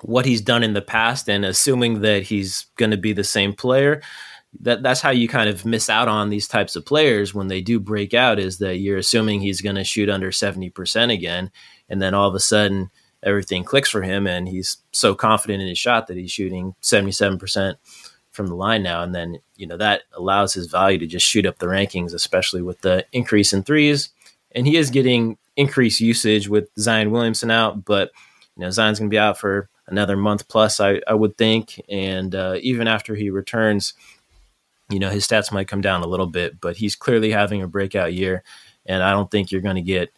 what 0.01 0.25
he's 0.25 0.41
done 0.41 0.63
in 0.63 0.73
the 0.73 0.81
past 0.81 1.29
and 1.29 1.45
assuming 1.45 2.01
that 2.01 2.23
he's 2.23 2.65
going 2.77 2.91
to 2.91 2.97
be 2.97 3.13
the 3.13 3.23
same 3.23 3.53
player, 3.53 4.01
that 4.59 4.83
that's 4.83 5.01
how 5.01 5.09
you 5.09 5.27
kind 5.27 5.49
of 5.49 5.65
miss 5.65 5.89
out 5.89 6.07
on 6.07 6.29
these 6.29 6.47
types 6.47 6.75
of 6.75 6.85
players 6.85 7.33
when 7.33 7.47
they 7.47 7.61
do 7.61 7.79
break 7.79 8.13
out 8.13 8.39
is 8.39 8.59
that 8.59 8.77
you're 8.77 8.97
assuming 8.97 9.39
he's 9.39 9.61
going 9.61 9.75
to 9.75 9.83
shoot 9.83 10.09
under 10.09 10.29
70% 10.29 11.11
again 11.11 11.51
and 11.89 12.01
then 12.01 12.13
all 12.13 12.27
of 12.27 12.35
a 12.35 12.39
sudden 12.39 12.91
everything 13.23 13.63
clicks 13.63 13.89
for 13.89 14.03
him 14.03 14.27
and 14.27 14.47
he's 14.47 14.77
so 14.91 15.15
confident 15.15 15.61
in 15.61 15.67
his 15.67 15.77
shot 15.77 16.07
that 16.07 16.17
he's 16.17 16.31
shooting 16.31 16.75
77% 16.81 17.75
from 18.33 18.47
the 18.47 18.55
line 18.55 18.83
now, 18.83 19.03
and 19.03 19.15
then 19.15 19.37
you 19.55 19.65
know 19.65 19.77
that 19.77 20.01
allows 20.13 20.53
his 20.53 20.67
value 20.67 20.97
to 20.97 21.07
just 21.07 21.25
shoot 21.25 21.45
up 21.45 21.59
the 21.59 21.67
rankings, 21.67 22.13
especially 22.13 22.61
with 22.61 22.81
the 22.81 23.05
increase 23.13 23.53
in 23.53 23.63
threes. 23.63 24.09
And 24.51 24.67
he 24.67 24.75
is 24.75 24.89
getting 24.89 25.37
increased 25.55 25.99
usage 25.99 26.47
with 26.49 26.69
Zion 26.77 27.11
Williamson 27.11 27.51
out, 27.51 27.85
but 27.85 28.11
you 28.55 28.61
know 28.61 28.71
Zion's 28.71 28.99
going 28.99 29.09
to 29.09 29.13
be 29.13 29.19
out 29.19 29.37
for 29.37 29.69
another 29.87 30.15
month 30.15 30.47
plus, 30.47 30.79
I, 30.79 31.01
I 31.07 31.13
would 31.13 31.37
think, 31.37 31.81
and 31.89 32.33
uh, 32.33 32.57
even 32.61 32.87
after 32.87 33.15
he 33.15 33.29
returns, 33.29 33.93
you 34.89 34.99
know 34.99 35.09
his 35.09 35.27
stats 35.27 35.51
might 35.51 35.67
come 35.67 35.81
down 35.81 36.03
a 36.03 36.07
little 36.07 36.27
bit, 36.27 36.59
but 36.59 36.77
he's 36.77 36.95
clearly 36.95 37.31
having 37.31 37.61
a 37.61 37.67
breakout 37.67 38.13
year, 38.13 38.43
and 38.85 39.03
I 39.03 39.11
don't 39.11 39.29
think 39.29 39.51
you're 39.51 39.61
going 39.61 39.75
to 39.75 39.81
get 39.81 40.11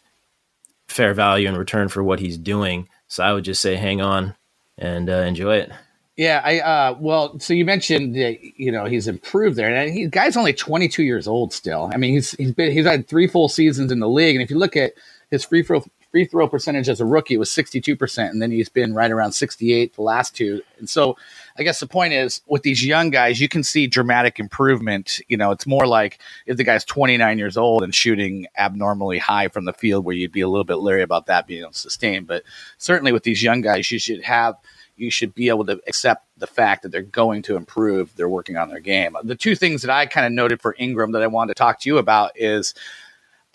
fair 0.88 1.14
value 1.14 1.48
in 1.48 1.56
return 1.56 1.88
for 1.88 2.02
what 2.02 2.20
he's 2.20 2.38
doing. 2.38 2.88
So 3.08 3.24
I 3.24 3.32
would 3.32 3.44
just 3.44 3.60
say 3.60 3.76
hang 3.76 4.00
on 4.00 4.34
and 4.78 5.08
uh, 5.08 5.22
enjoy 5.22 5.56
it. 5.56 5.72
Yeah, 6.16 6.40
I 6.42 6.60
uh, 6.60 6.96
well, 6.98 7.38
so 7.40 7.52
you 7.52 7.66
mentioned 7.66 8.14
that 8.14 8.38
you 8.58 8.72
know 8.72 8.86
he's 8.86 9.06
improved 9.06 9.56
there, 9.56 9.74
and 9.74 9.92
he 9.92 10.06
guy's 10.06 10.36
only 10.36 10.54
22 10.54 11.02
years 11.02 11.28
old 11.28 11.52
still. 11.52 11.90
I 11.92 11.98
mean, 11.98 12.14
he's 12.14 12.30
he's 12.32 12.52
been 12.52 12.72
he's 12.72 12.86
had 12.86 13.06
three 13.06 13.26
full 13.26 13.50
seasons 13.50 13.92
in 13.92 14.00
the 14.00 14.08
league, 14.08 14.34
and 14.34 14.42
if 14.42 14.50
you 14.50 14.58
look 14.58 14.76
at 14.76 14.94
his 15.30 15.44
free 15.44 15.62
throw 15.62 15.84
free 16.10 16.24
throw 16.24 16.48
percentage 16.48 16.88
as 16.88 17.00
a 17.00 17.04
rookie 17.04 17.36
was 17.36 17.50
62 17.50 17.96
percent, 17.96 18.32
and 18.32 18.40
then 18.40 18.50
he's 18.50 18.68
been 18.68 18.94
right 18.94 19.10
around 19.10 19.32
68 19.32 19.94
the 19.94 20.02
last 20.02 20.34
two. 20.36 20.62
And 20.78 20.88
so, 20.88 21.16
I 21.58 21.62
guess 21.62 21.80
the 21.80 21.86
point 21.86 22.12
is 22.12 22.40
with 22.46 22.62
these 22.62 22.84
young 22.84 23.10
guys, 23.10 23.40
you 23.40 23.48
can 23.48 23.62
see 23.62 23.86
dramatic 23.86 24.38
improvement. 24.38 25.20
You 25.28 25.36
know, 25.36 25.50
it's 25.50 25.66
more 25.66 25.86
like 25.86 26.18
if 26.46 26.56
the 26.56 26.64
guy's 26.64 26.84
29 26.84 27.38
years 27.38 27.56
old 27.56 27.82
and 27.82 27.94
shooting 27.94 28.46
abnormally 28.56 29.18
high 29.18 29.48
from 29.48 29.64
the 29.64 29.72
field, 29.72 30.04
where 30.04 30.14
you'd 30.14 30.32
be 30.32 30.40
a 30.40 30.48
little 30.48 30.64
bit 30.64 30.76
leery 30.76 31.02
about 31.02 31.26
that 31.26 31.46
being 31.46 31.66
sustained. 31.72 32.26
But 32.26 32.44
certainly 32.78 33.12
with 33.12 33.24
these 33.24 33.42
young 33.42 33.60
guys, 33.60 33.90
you 33.90 33.98
should 33.98 34.22
have 34.22 34.56
you 34.96 35.10
should 35.10 35.34
be 35.34 35.48
able 35.48 35.66
to 35.66 35.80
accept 35.86 36.24
the 36.38 36.46
fact 36.46 36.82
that 36.82 36.90
they're 36.90 37.02
going 37.02 37.42
to 37.42 37.56
improve. 37.56 38.14
They're 38.16 38.28
working 38.28 38.56
on 38.56 38.68
their 38.68 38.80
game. 38.80 39.14
The 39.22 39.34
two 39.34 39.54
things 39.54 39.82
that 39.82 39.90
I 39.90 40.06
kind 40.06 40.26
of 40.26 40.32
noted 40.32 40.60
for 40.60 40.74
Ingram 40.78 41.12
that 41.12 41.22
I 41.22 41.26
wanted 41.26 41.54
to 41.54 41.58
talk 41.58 41.80
to 41.80 41.88
you 41.88 41.98
about 41.98 42.32
is 42.34 42.74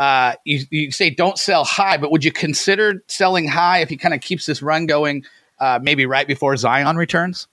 uh, 0.02 0.34
you, 0.46 0.66
you 0.72 0.90
say 0.90 1.12
don't 1.12 1.38
sell 1.38 1.64
high, 1.64 1.96
but 1.96 2.10
would 2.10 2.26
you 2.26 2.32
consider 2.32 3.04
selling 3.08 3.48
high 3.48 3.82
if 3.82 3.90
he 3.90 3.96
kind 3.96 4.16
of 4.16 4.22
keeps 4.22 4.48
this 4.48 4.64
run 4.64 4.88
going, 4.88 5.24
uh, 5.60 5.78
maybe 5.80 6.08
right 6.08 6.26
before 6.26 6.58
Zion 6.58 6.96
returns? 6.96 7.48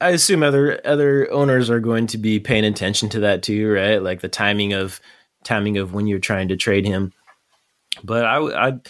I 0.00 0.10
assume 0.10 0.44
other 0.44 0.80
other 0.84 1.28
owners 1.32 1.68
are 1.68 1.80
going 1.80 2.06
to 2.06 2.18
be 2.18 2.38
paying 2.38 2.64
attention 2.64 3.08
to 3.08 3.20
that 3.20 3.42
too, 3.42 3.72
right? 3.72 4.00
Like 4.00 4.20
the 4.20 4.28
timing 4.28 4.72
of 4.72 5.00
timing 5.42 5.78
of 5.78 5.92
when 5.92 6.06
you're 6.06 6.20
trying 6.20 6.46
to 6.48 6.56
trade 6.56 6.86
him. 6.86 7.12
But 8.04 8.24
I, 8.24 8.68
I 8.68 8.80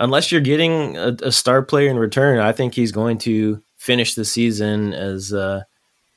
unless 0.00 0.32
you're 0.32 0.40
getting 0.40 0.96
a, 0.96 1.14
a, 1.22 1.32
star 1.32 1.60
player 1.60 1.90
in 1.90 1.98
return, 1.98 2.38
I 2.38 2.52
think 2.52 2.72
he's 2.72 2.92
going 2.92 3.18
to 3.18 3.62
finish 3.76 4.14
the 4.14 4.24
season 4.24 4.94
as 4.94 5.34
uh, 5.34 5.64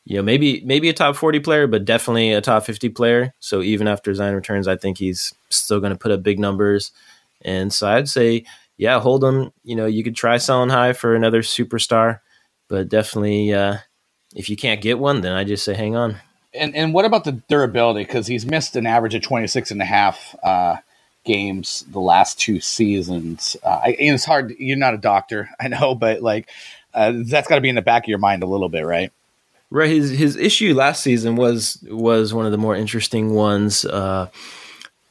you 0.05 0.15
know 0.15 0.23
maybe 0.23 0.61
maybe 0.65 0.89
a 0.89 0.93
top 0.93 1.15
40 1.15 1.39
player, 1.39 1.67
but 1.67 1.83
definitely 1.83 2.31
a 2.31 2.41
top 2.41 2.63
50 2.63 2.89
player. 2.89 3.33
So 3.39 3.61
even 3.61 3.87
after 3.87 4.13
Zion 4.13 4.35
returns, 4.35 4.67
I 4.67 4.77
think 4.77 4.97
he's 4.97 5.33
still 5.49 5.79
going 5.79 5.91
to 5.91 5.99
put 5.99 6.11
up 6.11 6.23
big 6.23 6.39
numbers. 6.39 6.91
And 7.41 7.73
so 7.73 7.87
I'd 7.87 8.07
say, 8.07 8.45
yeah, 8.77 8.99
hold 8.99 9.23
him. 9.23 9.51
You 9.63 9.75
know, 9.75 9.85
you 9.85 10.03
could 10.03 10.15
try 10.15 10.37
selling 10.37 10.69
high 10.69 10.93
for 10.93 11.15
another 11.15 11.41
superstar, 11.41 12.19
but 12.67 12.87
definitely 12.87 13.53
uh, 13.53 13.77
if 14.35 14.49
you 14.49 14.55
can't 14.55 14.81
get 14.81 14.99
one, 14.99 15.21
then 15.21 15.33
I 15.33 15.43
just 15.43 15.65
say 15.65 15.73
hang 15.73 15.95
on. 15.95 16.17
And 16.53 16.75
and 16.75 16.93
what 16.93 17.05
about 17.05 17.23
the 17.23 17.33
durability? 17.33 18.03
Because 18.03 18.27
he's 18.27 18.45
missed 18.45 18.75
an 18.75 18.85
average 18.85 19.15
of 19.15 19.23
26 19.23 19.71
and 19.71 19.81
a 19.81 19.85
half. 19.85 20.35
Uh, 20.43 20.77
games 21.25 21.83
the 21.89 21.99
last 21.99 22.39
two 22.39 22.61
seasons. 22.61 23.57
Uh, 23.63 23.81
I, 23.83 23.95
it's 23.99 24.23
hard. 24.23 24.53
You're 24.57 24.77
not 24.77 24.93
a 24.93 24.97
doctor, 24.97 25.49
I 25.59 25.67
know, 25.67 25.95
but 25.95 26.21
like 26.21 26.47
uh, 26.93 27.11
that's 27.25 27.47
got 27.47 27.55
to 27.55 27.61
be 27.61 27.69
in 27.69 27.75
the 27.75 27.81
back 27.81 28.03
of 28.03 28.07
your 28.07 28.19
mind 28.19 28.43
a 28.43 28.47
little 28.47 28.69
bit, 28.69 28.85
right? 28.85 29.11
Right. 29.75 29.89
His 29.89 30.09
his 30.11 30.37
issue 30.37 30.73
last 30.73 31.03
season 31.03 31.35
was 31.35 31.83
was 31.89 32.33
one 32.33 32.45
of 32.45 32.53
the 32.53 32.57
more 32.57 32.77
interesting 32.77 33.33
ones. 33.33 33.83
Uh, 33.83 34.29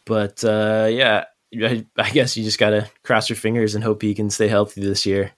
but 0.07 0.43
uh, 0.43 0.89
yeah, 0.91 1.25
I, 1.55 1.85
I 1.99 2.09
guess 2.09 2.35
you 2.35 2.45
just 2.45 2.59
got 2.59 2.71
to 2.71 2.89
cross 3.03 3.29
your 3.29 3.37
fingers 3.37 3.75
and 3.75 3.85
hope 3.85 4.01
he 4.01 4.15
can 4.15 4.31
stay 4.31 4.49
healthy 4.49 4.81
this 4.81 5.05
year. 5.05 5.33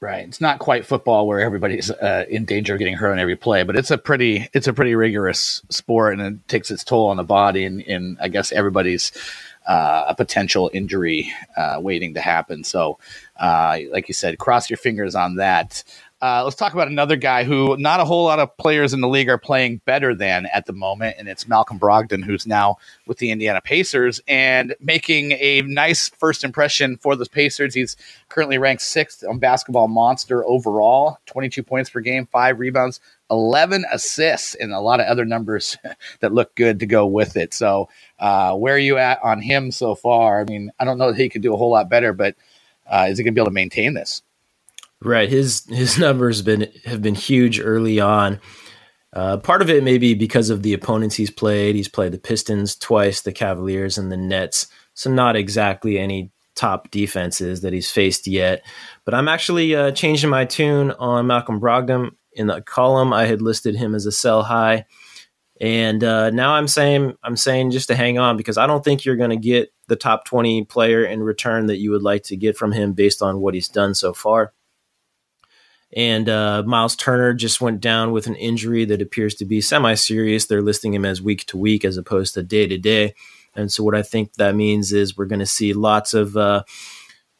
Right. 0.00 0.28
It's 0.28 0.42
not 0.42 0.58
quite 0.58 0.84
football 0.84 1.26
where 1.26 1.40
everybody's 1.40 1.90
uh, 1.90 2.26
in 2.28 2.44
danger 2.44 2.74
of 2.74 2.78
getting 2.78 2.92
hurt 2.92 3.10
on 3.10 3.18
every 3.18 3.36
play, 3.36 3.62
but 3.62 3.74
it's 3.74 3.90
a 3.90 3.96
pretty 3.96 4.50
it's 4.52 4.68
a 4.68 4.74
pretty 4.74 4.94
rigorous 4.94 5.62
sport 5.70 6.18
and 6.18 6.36
it 6.36 6.46
takes 6.46 6.70
its 6.70 6.84
toll 6.84 7.08
on 7.08 7.16
the 7.16 7.24
body 7.24 7.64
and, 7.64 7.80
and 7.80 8.18
I 8.20 8.28
guess 8.28 8.52
everybody's 8.52 9.12
uh, 9.66 10.04
a 10.08 10.14
potential 10.14 10.70
injury 10.72 11.32
uh, 11.56 11.78
waiting 11.80 12.14
to 12.14 12.20
happen. 12.20 12.64
So, 12.64 12.98
uh, 13.38 13.78
like 13.90 14.08
you 14.08 14.14
said, 14.14 14.38
cross 14.38 14.70
your 14.70 14.76
fingers 14.76 15.14
on 15.14 15.36
that. 15.36 15.84
Uh, 16.20 16.42
let's 16.42 16.56
talk 16.56 16.72
about 16.72 16.88
another 16.88 17.14
guy 17.14 17.44
who 17.44 17.76
not 17.76 18.00
a 18.00 18.04
whole 18.04 18.24
lot 18.24 18.40
of 18.40 18.56
players 18.56 18.92
in 18.92 19.00
the 19.00 19.06
league 19.06 19.28
are 19.28 19.38
playing 19.38 19.80
better 19.84 20.16
than 20.16 20.46
at 20.46 20.66
the 20.66 20.72
moment, 20.72 21.14
and 21.16 21.28
it's 21.28 21.46
Malcolm 21.46 21.78
Brogdon, 21.78 22.24
who's 22.24 22.44
now 22.44 22.76
with 23.06 23.18
the 23.18 23.30
Indiana 23.30 23.60
Pacers 23.60 24.20
and 24.26 24.74
making 24.80 25.32
a 25.32 25.62
nice 25.62 26.08
first 26.08 26.42
impression 26.42 26.96
for 26.96 27.14
the 27.14 27.24
Pacers. 27.26 27.72
He's 27.72 27.96
currently 28.28 28.58
ranked 28.58 28.82
sixth 28.82 29.22
on 29.24 29.38
Basketball 29.38 29.86
Monster 29.86 30.44
overall, 30.44 31.18
22 31.26 31.62
points 31.62 31.88
per 31.88 32.00
game, 32.00 32.26
five 32.26 32.58
rebounds, 32.58 32.98
11 33.30 33.84
assists, 33.92 34.56
and 34.56 34.72
a 34.72 34.80
lot 34.80 34.98
of 34.98 35.06
other 35.06 35.24
numbers 35.24 35.78
that 36.20 36.34
look 36.34 36.52
good 36.56 36.80
to 36.80 36.86
go 36.86 37.06
with 37.06 37.36
it. 37.36 37.54
So, 37.54 37.90
uh, 38.18 38.56
where 38.56 38.74
are 38.74 38.78
you 38.78 38.98
at 38.98 39.22
on 39.22 39.40
him 39.40 39.70
so 39.70 39.94
far? 39.94 40.40
I 40.40 40.44
mean, 40.44 40.72
I 40.80 40.84
don't 40.84 40.98
know 40.98 41.12
that 41.12 41.20
he 41.20 41.28
could 41.28 41.42
do 41.42 41.54
a 41.54 41.56
whole 41.56 41.70
lot 41.70 41.88
better, 41.88 42.12
but 42.12 42.34
uh, 42.90 43.06
is 43.08 43.18
he 43.18 43.24
going 43.24 43.34
to 43.34 43.38
be 43.38 43.40
able 43.40 43.50
to 43.50 43.54
maintain 43.54 43.94
this? 43.94 44.22
Right. 45.02 45.28
His 45.28 45.64
his 45.68 45.98
numbers 46.00 46.42
been 46.42 46.68
have 46.84 47.02
been 47.02 47.14
huge 47.14 47.60
early 47.60 48.00
on. 48.00 48.40
Uh, 49.12 49.38
part 49.38 49.62
of 49.62 49.70
it 49.70 49.82
may 49.82 49.96
be 49.96 50.14
because 50.14 50.50
of 50.50 50.62
the 50.62 50.74
opponents 50.74 51.16
he's 51.16 51.30
played. 51.30 51.74
He's 51.74 51.88
played 51.88 52.12
the 52.12 52.18
Pistons 52.18 52.76
twice, 52.76 53.22
the 53.22 53.32
Cavaliers, 53.32 53.96
and 53.96 54.12
the 54.12 54.16
Nets. 54.16 54.66
So 54.94 55.10
not 55.10 55.34
exactly 55.34 55.98
any 55.98 56.30
top 56.54 56.90
defenses 56.90 57.62
that 57.62 57.72
he's 57.72 57.90
faced 57.90 58.26
yet. 58.26 58.64
But 59.04 59.14
I'm 59.14 59.28
actually 59.28 59.74
uh, 59.74 59.92
changing 59.92 60.28
my 60.28 60.44
tune 60.44 60.90
on 60.92 61.26
Malcolm 61.26 61.60
Brogdon. 61.60 62.10
In 62.32 62.48
the 62.48 62.60
column, 62.60 63.12
I 63.12 63.26
had 63.26 63.40
listed 63.40 63.74
him 63.74 63.94
as 63.94 64.06
a 64.06 64.12
sell 64.12 64.42
high, 64.42 64.84
and 65.60 66.04
uh, 66.04 66.30
now 66.30 66.52
I'm 66.52 66.68
saying 66.68 67.14
I'm 67.22 67.36
saying 67.36 67.70
just 67.70 67.88
to 67.88 67.96
hang 67.96 68.18
on 68.18 68.36
because 68.36 68.58
I 68.58 68.66
don't 68.66 68.84
think 68.84 69.04
you're 69.04 69.16
going 69.16 69.30
to 69.30 69.36
get 69.36 69.72
the 69.88 69.96
top 69.96 70.24
20 70.26 70.64
player 70.66 71.04
in 71.04 71.22
return 71.22 71.66
that 71.66 71.78
you 71.78 71.90
would 71.90 72.02
like 72.02 72.24
to 72.24 72.36
get 72.36 72.56
from 72.56 72.72
him 72.72 72.92
based 72.92 73.22
on 73.22 73.40
what 73.40 73.54
he's 73.54 73.68
done 73.68 73.94
so 73.94 74.12
far. 74.12 74.52
And 75.96 76.28
uh, 76.28 76.62
Miles 76.66 76.94
Turner 76.94 77.32
just 77.32 77.60
went 77.60 77.80
down 77.80 78.12
with 78.12 78.26
an 78.26 78.34
injury 78.36 78.84
that 78.84 79.00
appears 79.00 79.34
to 79.36 79.44
be 79.44 79.60
semi 79.60 79.94
serious. 79.94 80.46
They're 80.46 80.62
listing 80.62 80.92
him 80.92 81.04
as 81.04 81.22
week 81.22 81.46
to 81.46 81.56
week 81.56 81.84
as 81.84 81.96
opposed 81.96 82.34
to 82.34 82.42
day 82.42 82.66
to 82.66 82.76
day. 82.76 83.14
And 83.54 83.72
so, 83.72 83.82
what 83.82 83.94
I 83.94 84.02
think 84.02 84.34
that 84.34 84.54
means 84.54 84.92
is 84.92 85.16
we're 85.16 85.24
going 85.24 85.38
to 85.38 85.46
see 85.46 85.72
lots 85.72 86.12
of 86.12 86.36
uh, 86.36 86.64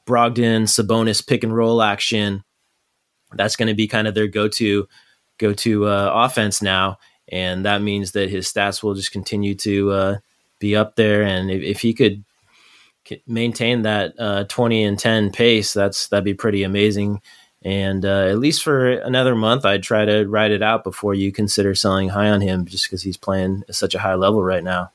Brogdon, 0.07 0.63
Sabonis 0.63 1.27
pick 1.27 1.45
and 1.45 1.55
roll 1.55 1.83
action. 1.83 2.43
That's 3.35 3.57
going 3.57 3.69
to 3.69 3.75
be 3.75 3.87
kind 3.87 4.09
of 4.09 4.15
their 4.15 4.27
go 4.27 4.49
to 4.49 4.89
go 5.37 5.53
to 5.53 5.87
uh, 5.87 6.11
offense 6.15 6.63
now, 6.63 6.99
and 7.31 7.67
that 7.67 7.83
means 7.83 8.13
that 8.13 8.31
his 8.31 8.51
stats 8.51 8.83
will 8.83 8.95
just 8.95 9.13
continue 9.13 9.55
to 9.57 9.91
uh, 9.91 10.17
be 10.59 10.75
up 10.75 10.97
there. 10.97 11.23
And 11.23 11.51
if, 11.51 11.63
if 11.63 11.81
he 11.83 11.93
could 11.93 12.25
maintain 13.27 13.83
that 13.83 14.15
uh, 14.19 14.45
20 14.45 14.85
and 14.85 14.99
10 14.99 15.31
pace, 15.31 15.73
that's 15.73 16.09
that'd 16.09 16.25
be 16.25 16.35
pretty 16.35 16.63
amazing. 16.63 17.21
And 17.62 18.05
uh, 18.05 18.27
at 18.27 18.38
least 18.38 18.62
for 18.62 18.88
another 18.88 19.35
month, 19.35 19.64
I'd 19.64 19.83
try 19.83 20.05
to 20.05 20.27
ride 20.27 20.53
it 20.53 20.62
out 20.62 20.85
before 20.85 21.14
you 21.14 21.33
consider 21.33 21.75
selling 21.75 22.11
high 22.11 22.31
on 22.31 22.40
him, 22.40 22.66
just 22.66 22.85
because 22.85 23.03
he's 23.03 23.16
playing 23.16 23.64
at 23.68 23.75
such 23.75 23.94
a 23.94 23.99
high 23.99 24.14
level 24.14 24.42
right 24.42 24.62
now. 24.62 24.90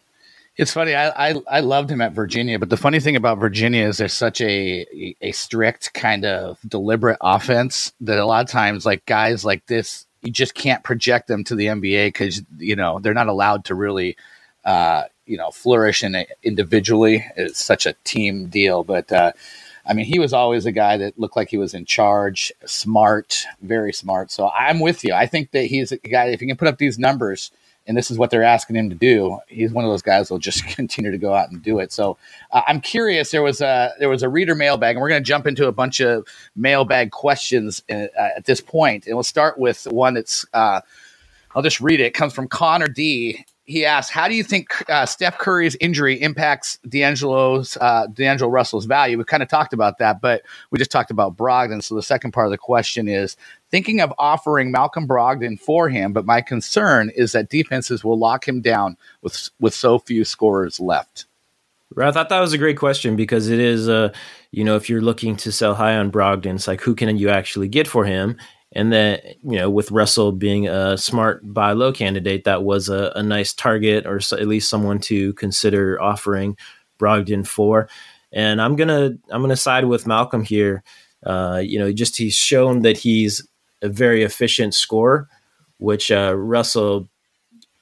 It's 0.55 0.71
funny. 0.71 0.93
I, 0.93 1.31
I, 1.31 1.35
I 1.49 1.59
loved 1.61 1.89
him 1.89 1.99
at 1.99 2.13
Virginia, 2.13 2.59
but 2.59 2.69
the 2.69 2.77
funny 2.77 2.99
thing 2.99 3.15
about 3.15 3.39
Virginia 3.39 3.87
is 3.87 3.97
there's 3.97 4.13
such 4.13 4.39
a 4.39 4.85
a 5.19 5.31
strict 5.31 5.93
kind 5.95 6.25
of 6.25 6.59
deliberate 6.67 7.17
offense 7.21 7.91
that 8.01 8.19
a 8.19 8.25
lot 8.25 8.45
of 8.45 8.51
times, 8.51 8.85
like 8.85 9.03
guys 9.07 9.43
like 9.43 9.65
this, 9.65 10.05
you 10.21 10.31
just 10.31 10.53
can't 10.53 10.83
project 10.83 11.27
them 11.27 11.43
to 11.45 11.55
the 11.55 11.65
NBA 11.65 12.09
because 12.09 12.43
you 12.59 12.75
know 12.75 12.99
they're 12.99 13.15
not 13.15 13.29
allowed 13.29 13.65
to 13.65 13.75
really, 13.75 14.15
uh, 14.63 15.05
you 15.25 15.37
know, 15.37 15.49
flourish 15.49 16.03
in 16.03 16.23
individually. 16.43 17.25
It's 17.35 17.63
such 17.63 17.85
a 17.85 17.93
team 18.03 18.47
deal, 18.47 18.83
but. 18.83 19.11
Uh, 19.11 19.33
I 19.85 19.93
mean, 19.93 20.05
he 20.05 20.19
was 20.19 20.33
always 20.33 20.65
a 20.65 20.71
guy 20.71 20.97
that 20.97 21.19
looked 21.19 21.35
like 21.35 21.49
he 21.49 21.57
was 21.57 21.73
in 21.73 21.85
charge, 21.85 22.53
smart, 22.65 23.43
very 23.61 23.91
smart. 23.91 24.31
So 24.31 24.49
I'm 24.49 24.79
with 24.79 25.03
you. 25.03 25.13
I 25.13 25.25
think 25.25 25.51
that 25.51 25.65
he's 25.65 25.91
a 25.91 25.97
guy, 25.97 26.25
if 26.27 26.39
he 26.39 26.47
can 26.47 26.55
put 26.55 26.67
up 26.67 26.77
these 26.77 26.97
numbers, 26.97 27.51
and 27.85 27.97
this 27.97 28.09
is 28.09 28.17
what 28.17 28.29
they're 28.29 28.43
asking 28.43 28.77
him 28.77 28.89
to 28.89 28.95
do, 28.95 29.39
he's 29.47 29.71
one 29.71 29.83
of 29.83 29.91
those 29.91 30.01
guys 30.01 30.29
who'll 30.29 30.39
just 30.39 30.65
continue 30.75 31.11
to 31.11 31.17
go 31.17 31.33
out 31.33 31.51
and 31.51 31.61
do 31.61 31.79
it. 31.79 31.91
So 31.91 32.17
uh, 32.51 32.61
I'm 32.65 32.79
curious. 32.79 33.31
There 33.31 33.43
was 33.43 33.61
a 33.61 33.91
there 33.99 34.09
was 34.09 34.23
a 34.23 34.29
reader 34.29 34.55
mailbag, 34.55 34.95
and 34.95 35.01
we're 35.01 35.09
going 35.09 35.23
to 35.23 35.27
jump 35.27 35.47
into 35.47 35.67
a 35.67 35.71
bunch 35.71 35.99
of 35.99 36.25
mailbag 36.55 37.11
questions 37.11 37.83
uh, 37.89 38.07
at 38.17 38.45
this 38.45 38.61
point, 38.61 39.05
and 39.05 39.15
we'll 39.15 39.23
start 39.23 39.57
with 39.57 39.85
one 39.85 40.13
that's. 40.13 40.45
Uh, 40.53 40.81
I'll 41.55 41.61
just 41.61 41.81
read 41.81 41.99
it. 41.99 42.05
It 42.05 42.13
comes 42.15 42.33
from 42.33 42.47
Connor 42.47 42.87
D, 42.87 43.45
he 43.65 43.85
asks, 43.85 44.11
"How 44.11 44.27
do 44.27 44.35
you 44.35 44.43
think 44.43 44.89
uh, 44.89 45.05
Steph 45.05 45.37
Curry's 45.37 45.75
injury 45.79 46.21
impacts 46.21 46.77
D'Angelo's 46.87 47.77
uh, 47.79 48.07
D'Angelo 48.07 48.49
Russell's 48.49 48.85
value?" 48.85 49.17
We 49.17 49.23
kind 49.23 49.43
of 49.43 49.49
talked 49.49 49.73
about 49.73 49.99
that, 49.99 50.21
but 50.21 50.43
we 50.71 50.77
just 50.77 50.91
talked 50.91 51.11
about 51.11 51.37
Brogdon. 51.37 51.81
So 51.81 51.95
the 51.95 52.03
second 52.03 52.31
part 52.31 52.47
of 52.47 52.51
the 52.51 52.57
question 52.57 53.07
is 53.07 53.37
thinking 53.71 54.01
of 54.01 54.13
offering 54.17 54.71
Malcolm 54.71 55.07
Brogdon 55.07 55.59
for 55.59 55.89
him, 55.89 56.13
but 56.13 56.25
my 56.25 56.41
concern 56.41 57.11
is 57.15 57.31
that 57.31 57.49
defenses 57.49 58.03
will 58.03 58.17
lock 58.17 58.47
him 58.47 58.61
down 58.61 58.97
with 59.21 59.49
with 59.59 59.73
so 59.73 59.99
few 59.99 60.25
scorers 60.25 60.79
left. 60.79 61.25
I 61.97 62.11
thought 62.11 62.29
that 62.29 62.39
was 62.39 62.53
a 62.53 62.57
great 62.57 62.77
question 62.77 63.15
because 63.15 63.49
it 63.49 63.59
is, 63.59 63.87
uh, 63.87 64.11
you 64.51 64.63
know, 64.63 64.75
if 64.75 64.89
you're 64.89 65.01
looking 65.01 65.35
to 65.37 65.51
sell 65.51 65.75
high 65.75 65.95
on 65.95 66.11
Brogdon, 66.11 66.55
it's 66.55 66.67
like 66.67 66.81
who 66.81 66.95
can 66.95 67.17
you 67.17 67.29
actually 67.29 67.67
get 67.67 67.87
for 67.87 68.03
him? 68.03 68.37
And 68.75 68.91
that 68.91 69.23
you 69.43 69.57
know, 69.57 69.69
with 69.69 69.91
Russell 69.91 70.31
being 70.31 70.67
a 70.67 70.97
smart 70.97 71.41
buy 71.53 71.73
low 71.73 71.93
candidate, 71.93 72.43
that 72.45 72.63
was 72.63 72.89
a, 72.89 73.11
a 73.15 73.21
nice 73.21 73.53
target 73.53 74.05
or 74.07 74.19
so, 74.19 74.37
at 74.37 74.47
least 74.47 74.69
someone 74.69 74.99
to 75.01 75.33
consider 75.33 76.01
offering 76.01 76.57
Brogdon 76.99 77.45
for. 77.45 77.87
And 78.31 78.61
I'm 78.61 78.75
gonna 78.75 79.11
I'm 79.29 79.41
gonna 79.41 79.55
side 79.55 79.85
with 79.85 80.07
Malcolm 80.07 80.43
here. 80.43 80.83
Uh, 81.23 81.61
you 81.63 81.77
know, 81.79 81.91
just 81.91 82.17
he's 82.17 82.35
shown 82.35 82.81
that 82.81 82.97
he's 82.97 83.47
a 83.81 83.89
very 83.89 84.23
efficient 84.23 84.73
scorer, 84.73 85.29
which 85.77 86.11
uh, 86.11 86.35
Russell. 86.35 87.09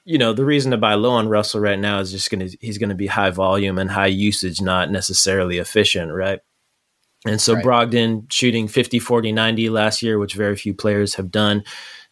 You 0.03 0.17
know, 0.17 0.33
the 0.33 0.43
reason 0.43 0.71
to 0.71 0.77
buy 0.77 0.95
low 0.95 1.11
on 1.11 1.29
Russell 1.29 1.61
right 1.61 1.79
now 1.79 1.99
is 1.99 2.11
just 2.11 2.29
gonna 2.29 2.49
he's 2.59 2.77
gonna 2.79 2.95
be 2.95 3.07
high 3.07 3.29
volume 3.29 3.77
and 3.77 3.89
high 3.89 4.07
usage, 4.07 4.59
not 4.59 4.91
necessarily 4.91 5.59
efficient, 5.59 6.11
right? 6.11 6.39
And 7.25 7.39
so 7.39 7.53
right. 7.53 7.63
Brogdon 7.63 8.31
shooting 8.31 8.67
50, 8.67 8.99
40, 8.99 9.31
90 9.31 9.69
last 9.69 10.01
year, 10.01 10.17
which 10.17 10.33
very 10.33 10.55
few 10.55 10.73
players 10.73 11.15
have 11.15 11.31
done. 11.31 11.63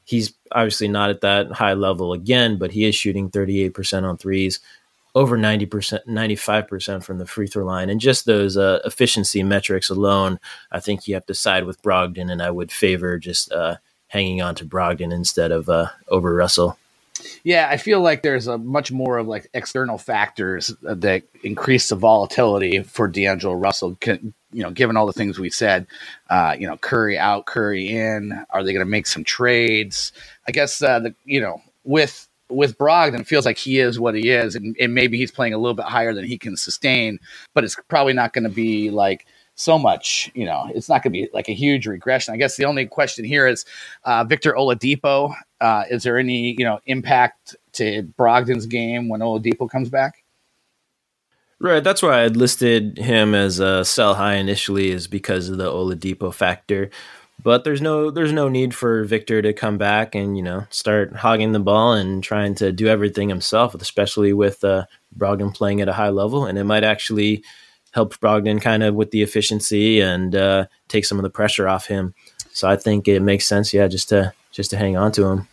He's 0.03 0.33
obviously 0.51 0.87
not 0.87 1.09
at 1.09 1.21
that 1.21 1.51
high 1.51 1.73
level 1.73 2.13
again, 2.13 2.57
but 2.57 2.71
he 2.71 2.85
is 2.85 2.95
shooting 2.95 3.29
38% 3.29 4.03
on 4.03 4.17
threes, 4.17 4.59
over 5.15 5.37
90%, 5.37 6.05
95% 6.07 7.03
from 7.03 7.17
the 7.17 7.25
free 7.25 7.47
throw 7.47 7.65
line. 7.65 7.89
And 7.89 7.99
just 7.99 8.25
those 8.25 8.57
uh, 8.57 8.79
efficiency 8.85 9.43
metrics 9.43 9.89
alone, 9.89 10.39
I 10.71 10.79
think 10.79 11.07
you 11.07 11.15
have 11.15 11.25
to 11.27 11.33
side 11.33 11.65
with 11.65 11.81
Brogdon, 11.81 12.31
and 12.31 12.41
I 12.41 12.51
would 12.51 12.71
favor 12.71 13.17
just 13.17 13.51
uh, 13.51 13.77
hanging 14.07 14.41
on 14.41 14.55
to 14.55 14.65
Brogdon 14.65 15.13
instead 15.13 15.51
of 15.51 15.69
uh, 15.69 15.89
over 16.07 16.33
Russell. 16.33 16.77
Yeah, 17.43 17.67
I 17.69 17.77
feel 17.77 18.01
like 18.01 18.21
there's 18.21 18.47
a 18.47 18.57
much 18.57 18.91
more 18.91 19.17
of 19.17 19.27
like 19.27 19.49
external 19.53 19.97
factors 19.97 20.73
that 20.81 21.23
increase 21.43 21.89
the 21.89 21.95
volatility 21.95 22.81
for 22.83 23.07
D'Angelo 23.07 23.55
Russell. 23.55 23.97
You 24.51 24.63
know, 24.63 24.71
given 24.71 24.97
all 24.97 25.05
the 25.05 25.13
things 25.13 25.39
we 25.39 25.49
said, 25.49 25.87
uh, 26.29 26.55
you 26.57 26.67
know, 26.67 26.77
Curry 26.77 27.17
out, 27.17 27.45
Curry 27.45 27.89
in. 27.89 28.45
Are 28.49 28.63
they 28.63 28.73
going 28.73 28.85
to 28.85 28.89
make 28.89 29.07
some 29.07 29.23
trades? 29.23 30.11
I 30.47 30.51
guess 30.51 30.81
uh, 30.81 30.99
the 30.99 31.15
you 31.25 31.41
know 31.41 31.61
with 31.83 32.27
with 32.49 32.77
Brogdon, 32.77 33.21
it 33.21 33.27
feels 33.27 33.45
like 33.45 33.57
he 33.57 33.79
is 33.79 33.99
what 33.99 34.15
he 34.15 34.29
is, 34.29 34.55
and, 34.55 34.75
and 34.79 34.93
maybe 34.93 35.17
he's 35.17 35.31
playing 35.31 35.53
a 35.53 35.57
little 35.57 35.75
bit 35.75 35.85
higher 35.85 36.13
than 36.13 36.25
he 36.25 36.37
can 36.37 36.57
sustain. 36.57 37.19
But 37.53 37.63
it's 37.63 37.77
probably 37.89 38.13
not 38.13 38.33
going 38.33 38.43
to 38.45 38.49
be 38.49 38.89
like 38.89 39.25
so 39.55 39.77
much. 39.77 40.31
You 40.33 40.45
know, 40.45 40.69
it's 40.73 40.89
not 40.89 41.03
going 41.03 41.13
to 41.13 41.19
be 41.21 41.29
like 41.33 41.49
a 41.49 41.53
huge 41.53 41.87
regression. 41.87 42.33
I 42.33 42.37
guess 42.37 42.57
the 42.57 42.65
only 42.65 42.85
question 42.87 43.25
here 43.25 43.47
is 43.47 43.65
uh, 44.05 44.23
Victor 44.23 44.53
Oladipo. 44.53 45.33
Uh, 45.61 45.83
is 45.91 46.03
there 46.03 46.17
any 46.17 46.55
you 46.57 46.65
know 46.65 46.79
impact 46.87 47.55
to 47.73 48.03
Brogdon's 48.17 48.65
game 48.65 49.09
when 49.09 49.21
Oladipo 49.21 49.69
comes 49.69 49.89
back? 49.89 50.18
Right, 51.61 51.83
that's 51.83 52.01
why 52.01 52.23
I 52.23 52.27
listed 52.27 52.97
him 52.97 53.35
as 53.35 53.59
a 53.59 53.83
sell 53.83 54.15
high 54.15 54.35
initially, 54.35 54.91
is 54.91 55.07
because 55.07 55.49
of 55.49 55.57
the 55.57 55.69
Oladipo 55.69 56.33
factor. 56.33 56.89
But 57.41 57.63
there's 57.63 57.81
no 57.81 58.11
there's 58.11 58.31
no 58.31 58.49
need 58.49 58.73
for 58.73 59.03
Victor 59.03 59.41
to 59.41 59.53
come 59.53 59.77
back 59.77 60.15
and 60.15 60.37
you 60.37 60.43
know 60.43 60.65
start 60.69 61.15
hogging 61.15 61.51
the 61.51 61.59
ball 61.59 61.93
and 61.93 62.23
trying 62.23 62.55
to 62.55 62.71
do 62.71 62.87
everything 62.87 63.29
himself, 63.29 63.75
especially 63.75 64.33
with 64.33 64.63
uh, 64.63 64.85
Brogdon 65.17 65.53
playing 65.53 65.81
at 65.81 65.89
a 65.89 65.93
high 65.93 66.09
level, 66.09 66.45
and 66.45 66.57
it 66.57 66.63
might 66.63 66.83
actually 66.83 67.43
help 67.91 68.15
Brogdon 68.17 68.61
kind 68.61 68.83
of 68.83 68.95
with 68.95 69.11
the 69.11 69.21
efficiency 69.21 69.99
and 69.99 70.35
uh, 70.35 70.65
take 70.87 71.05
some 71.05 71.17
of 71.17 71.23
the 71.23 71.29
pressure 71.29 71.67
off 71.67 71.87
him. 71.87 72.13
So 72.51 72.69
I 72.69 72.75
think 72.75 73.07
it 73.07 73.21
makes 73.21 73.47
sense, 73.47 73.73
yeah, 73.73 73.87
just 73.87 74.09
to 74.09 74.33
just 74.51 74.69
to 74.71 74.77
hang 74.77 74.97
on 74.97 75.11
to 75.13 75.25
him. 75.25 75.47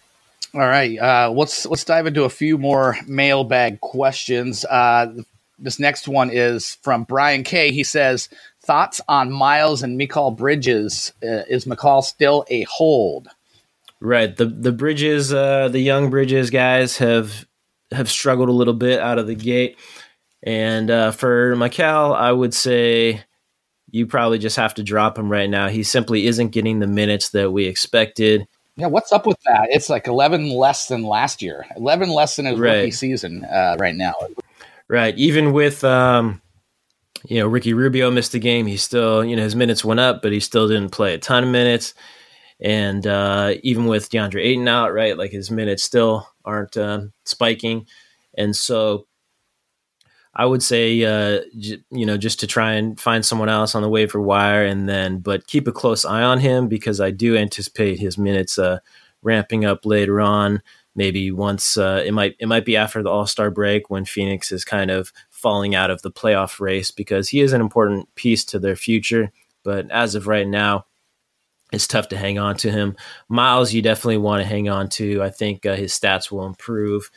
All 0.55 0.61
right, 0.61 0.99
uh, 0.99 1.31
let's 1.31 1.67
let's 1.67 1.85
dive 1.85 2.07
into 2.07 2.25
a 2.25 2.31
few 2.31 2.59
more 2.59 2.97
mailbag 3.07 3.81
questions. 3.81 4.65
Uh, 4.65 5.15
this 5.59 5.79
next 5.79 6.09
one 6.09 6.31
is 6.31 6.77
from 6.83 7.05
Brian 7.05 7.43
K. 7.43 7.71
He 7.71 7.85
says, 7.85 8.29
"Thoughts 8.63 9.01
on 9.09 9.33
Miles 9.33 9.83
and 9.83 9.99
Mikal 9.99 10.37
Bridges? 10.37 11.13
Uh, 11.23 11.45
is 11.49 11.65
Mikal 11.65 12.03
still 12.03 12.45
a 12.49 12.63
hold?" 12.65 13.29
Right. 14.01 14.37
The 14.37 14.47
the 14.47 14.73
Bridges, 14.73 15.33
uh, 15.33 15.69
the 15.69 15.81
young 15.81 16.11
Bridges 16.11 16.51
guys 16.51 16.99
have 16.99 17.47
have 17.93 18.11
struggled 18.11 18.49
a 18.49 18.53
little 18.53 18.75
bit 18.75 19.01
out 19.01 19.19
of 19.19 19.27
the 19.27 19.35
gate. 19.35 19.79
And 20.43 20.91
uh, 20.91 21.11
for 21.13 21.57
Mikal, 21.57 22.15
I 22.15 22.31
would 22.31 22.55
say 22.55 23.23
you 23.91 24.07
probably 24.07 24.39
just 24.39 24.57
have 24.57 24.75
to 24.75 24.83
drop 24.83 25.19
him 25.19 25.31
right 25.31 25.49
now. 25.49 25.69
He 25.69 25.83
simply 25.83 26.27
isn't 26.27 26.51
getting 26.51 26.81
the 26.81 26.87
minutes 26.87 27.31
that 27.31 27.53
we 27.53 27.67
expected. 27.67 28.47
Yeah, 28.77 28.89
what's 28.89 29.13
up 29.13 29.27
with 29.27 29.39
that? 29.47 29.69
It's 29.71 29.89
like 29.89 30.07
11 30.07 30.51
less 30.51 30.89
than 30.89 31.03
last 31.03 31.41
year, 31.41 31.65
11 31.77 32.11
less 32.11 32.37
than 32.37 32.45
his 32.45 32.59
right. 32.59 32.77
rookie 32.77 32.91
season 32.91 33.45
uh, 33.45 33.77
right 33.79 33.95
now. 33.95 34.15
Right. 34.89 35.17
Even 35.19 35.53
with, 35.53 35.83
um, 35.83 36.41
you 37.25 37.41
know, 37.41 37.49
Ricky 37.49 37.75
Rubio 37.75 38.11
missed 38.11 38.35
a 38.35 38.39
game. 38.39 38.67
He 38.67 38.77
still, 38.77 39.25
you 39.25 39.35
know, 39.37 39.43
his 39.43 39.57
minutes 39.57 39.85
went 39.85 40.01
up, 40.01 40.23
but 40.23 40.33
he 40.33 40.41
still 40.41 40.69
didn't 40.69 40.91
play 40.91 41.15
a 41.15 41.19
ton 41.19 41.45
of 41.45 41.51
minutes. 41.51 41.95
And 42.61 43.07
uh, 43.07 43.55
even 43.63 43.87
with 43.87 44.11
DeAndre 44.11 44.45
Ayton 44.45 44.69
out, 44.69 44.95
right, 44.95 45.19
like 45.19 45.33
his 45.33 45.51
minutes 45.51 45.83
still 45.83 46.29
aren't 46.45 46.77
uh, 46.77 47.03
spiking. 47.25 47.87
And 48.39 48.55
so 48.55 49.07
I 50.35 50.45
would 50.47 50.63
say, 50.63 51.03
uh, 51.03 51.43
j- 51.59 51.83
you 51.91 52.07
know, 52.07 52.17
just 52.17 52.41
to 52.41 52.47
try 52.47 52.75
and 52.75 53.01
find 53.01 53.25
someone 53.25 53.49
else 53.49 53.75
on 53.75 53.83
the 53.83 53.89
waiver 53.89 54.21
wire, 54.21 54.65
and 54.65 54.89
then, 54.89 55.19
but 55.19 55.47
keep 55.47 55.67
a 55.67 55.73
close 55.73 56.05
eye 56.05 56.23
on 56.23 56.41
him 56.41 56.69
because 56.69 57.01
I 57.01 57.11
do 57.11 57.37
anticipate 57.37 57.99
his 57.99 58.19
minutes 58.19 58.59
uh, 58.59 58.79
ramping 59.23 59.65
up 59.65 59.87
later 59.87 60.21
on. 60.21 60.63
Maybe 60.97 61.31
once 61.31 61.77
uh, 61.77 62.03
it 62.05 62.13
might 62.13 62.35
it 62.39 62.47
might 62.47 62.65
be 62.65 62.77
after 62.77 63.03
the 63.03 63.11
All 63.11 63.27
Star 63.27 63.51
break 63.51 63.91
when 63.91 64.05
Phoenix 64.05 64.51
is 64.51 64.65
kind 64.65 64.91
of 64.91 65.13
falling 65.31 65.75
out 65.75 65.91
of 65.91 66.03
the 66.03 66.11
playoff 66.11 66.59
race 66.59 66.91
because 66.91 67.29
he 67.29 67.41
is 67.41 67.53
an 67.53 67.61
important 67.61 68.13
piece 68.15 68.45
to 68.47 68.59
their 68.59 68.77
future. 68.77 69.31
But 69.63 69.91
as 69.91 70.15
of 70.15 70.27
right 70.27 70.49
now, 70.49 70.87
it's 71.73 71.87
tough 71.87 72.09
to 72.09 72.17
hang 72.17 72.39
on 72.39 72.57
to 72.59 72.71
him. 72.71 72.97
Miles, 73.29 73.73
you 73.73 73.83
definitely 73.83 74.19
want 74.19 74.43
to 74.43 74.49
hang 74.49 74.69
on 74.69 74.89
to. 74.91 75.23
I 75.23 75.31
think 75.31 75.67
uh, 75.67 75.77
his 75.77 75.93
stats 75.93 76.31
will 76.31 76.47
improve. 76.47 77.11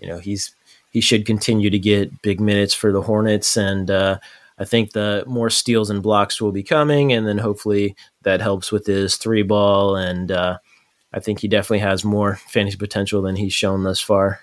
You 0.00 0.08
know, 0.08 0.18
he's 0.18 0.54
he 0.90 1.00
should 1.00 1.24
continue 1.24 1.70
to 1.70 1.78
get 1.78 2.22
big 2.22 2.40
minutes 2.40 2.74
for 2.74 2.92
the 2.92 3.02
Hornets. 3.02 3.56
And 3.56 3.90
uh, 3.90 4.18
I 4.58 4.64
think 4.64 4.92
the 4.92 5.24
more 5.26 5.50
steals 5.50 5.88
and 5.88 6.02
blocks 6.02 6.40
will 6.40 6.52
be 6.52 6.62
coming. 6.62 7.12
And 7.12 7.26
then 7.26 7.38
hopefully 7.38 7.96
that 8.22 8.40
helps 8.40 8.72
with 8.72 8.86
his 8.86 9.16
three 9.16 9.42
ball. 9.42 9.96
And 9.96 10.32
uh, 10.32 10.58
I 11.12 11.20
think 11.20 11.40
he 11.40 11.48
definitely 11.48 11.80
has 11.80 12.04
more 12.04 12.36
fantasy 12.36 12.76
potential 12.76 13.22
than 13.22 13.36
he's 13.36 13.52
shown 13.52 13.82
thus 13.82 14.00
far. 14.00 14.40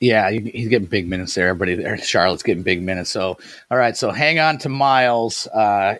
Yeah, 0.00 0.30
he's 0.30 0.68
getting 0.68 0.88
big 0.88 1.08
minutes 1.08 1.34
there. 1.34 1.48
Everybody 1.48 1.76
there, 1.76 1.96
Charlotte's 1.96 2.42
getting 2.42 2.64
big 2.64 2.82
minutes. 2.82 3.10
So, 3.10 3.38
all 3.70 3.78
right. 3.78 3.96
So 3.96 4.10
hang 4.10 4.40
on 4.40 4.58
to 4.58 4.68
Miles. 4.68 5.46
Uh, 5.46 5.96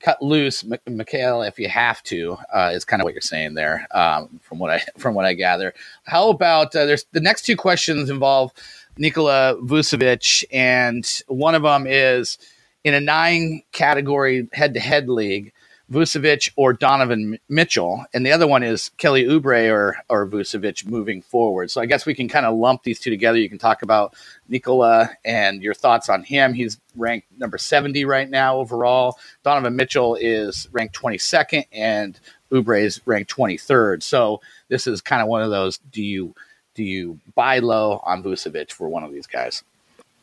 cut 0.00 0.20
loose, 0.22 0.62
Mikal, 0.62 1.46
if 1.46 1.58
you 1.58 1.68
have 1.68 2.02
to, 2.04 2.38
uh, 2.52 2.72
is 2.74 2.84
kind 2.84 3.00
of 3.00 3.04
what 3.04 3.14
you're 3.14 3.20
saying 3.20 3.54
there, 3.54 3.86
um, 3.92 4.40
from 4.42 4.58
what 4.58 4.70
I 4.70 4.82
from 4.98 5.14
what 5.14 5.24
I 5.24 5.34
gather. 5.34 5.74
How 6.04 6.30
about 6.30 6.74
uh, 6.74 6.86
there's 6.86 7.04
the 7.12 7.20
next 7.20 7.42
two 7.42 7.56
questions 7.56 8.10
involve 8.10 8.52
Nikola 8.98 9.56
Vucevic, 9.62 10.44
and 10.50 11.22
one 11.28 11.54
of 11.54 11.62
them 11.62 11.86
is 11.86 12.38
in 12.82 12.94
a 12.94 13.00
nine 13.00 13.62
category 13.72 14.48
head 14.52 14.74
to 14.74 14.80
head 14.80 15.08
league. 15.08 15.52
Vucevic 15.90 16.50
or 16.54 16.72
Donovan 16.72 17.38
Mitchell, 17.48 18.04
and 18.14 18.24
the 18.24 18.30
other 18.30 18.46
one 18.46 18.62
is 18.62 18.90
Kelly 18.96 19.24
Oubre 19.24 19.70
or 19.70 19.96
or 20.08 20.26
Vucevic 20.26 20.86
moving 20.86 21.20
forward. 21.20 21.70
So 21.70 21.80
I 21.80 21.86
guess 21.86 22.06
we 22.06 22.14
can 22.14 22.28
kind 22.28 22.46
of 22.46 22.56
lump 22.56 22.84
these 22.84 23.00
two 23.00 23.10
together. 23.10 23.38
You 23.38 23.48
can 23.48 23.58
talk 23.58 23.82
about 23.82 24.14
Nikola 24.48 25.10
and 25.24 25.62
your 25.62 25.74
thoughts 25.74 26.08
on 26.08 26.22
him. 26.22 26.54
He's 26.54 26.78
ranked 26.96 27.26
number 27.38 27.58
70 27.58 28.04
right 28.04 28.30
now 28.30 28.58
overall. 28.58 29.18
Donovan 29.42 29.74
Mitchell 29.74 30.14
is 30.14 30.68
ranked 30.70 30.94
22nd, 30.94 31.66
and 31.72 32.20
Oubre 32.52 32.80
is 32.80 33.00
ranked 33.04 33.34
23rd. 33.34 34.02
So 34.02 34.40
this 34.68 34.86
is 34.86 35.00
kind 35.00 35.22
of 35.22 35.28
one 35.28 35.42
of 35.42 35.50
those. 35.50 35.78
Do 35.78 36.02
you 36.02 36.34
do 36.74 36.84
you 36.84 37.18
buy 37.34 37.58
low 37.58 38.00
on 38.04 38.22
Vucevic 38.22 38.70
for 38.70 38.88
one 38.88 39.02
of 39.02 39.12
these 39.12 39.26
guys? 39.26 39.64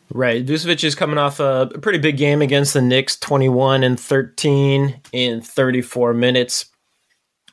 Right. 0.10 0.45
Vucevic 0.45 0.84
is 0.84 0.95
coming 0.95 1.18
off 1.18 1.39
a 1.39 1.70
pretty 1.82 1.99
big 1.99 2.18
game 2.18 2.41
against 2.41 2.74
the 2.74 2.82
Knicks, 2.82 3.18
21 3.18 3.84
and 3.84 3.99
13 3.99 5.01
in 5.12 5.41
34 5.41 6.14
minutes. 6.14 6.68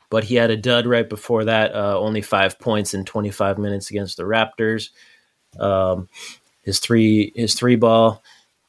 But 0.08 0.24
he 0.24 0.36
had 0.36 0.50
a 0.50 0.56
dud 0.56 0.86
right 0.86 1.08
before 1.08 1.44
that, 1.44 1.74
uh, 1.74 1.98
only 1.98 2.22
five 2.22 2.58
points 2.60 2.94
in 2.94 3.04
25 3.04 3.58
minutes 3.58 3.90
against 3.90 4.16
the 4.16 4.22
Raptors. 4.22 4.90
Um, 5.58 6.08
his 6.62 6.78
three 6.78 7.32
his 7.34 7.54
three 7.54 7.76
ball 7.76 8.22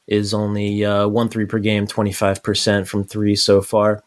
is 0.08 0.34
only 0.34 0.84
uh, 0.84 1.06
one 1.06 1.28
three 1.28 1.46
per 1.46 1.58
game, 1.58 1.86
25% 1.86 2.86
from 2.86 3.04
three 3.04 3.36
so 3.36 3.62
far. 3.62 4.02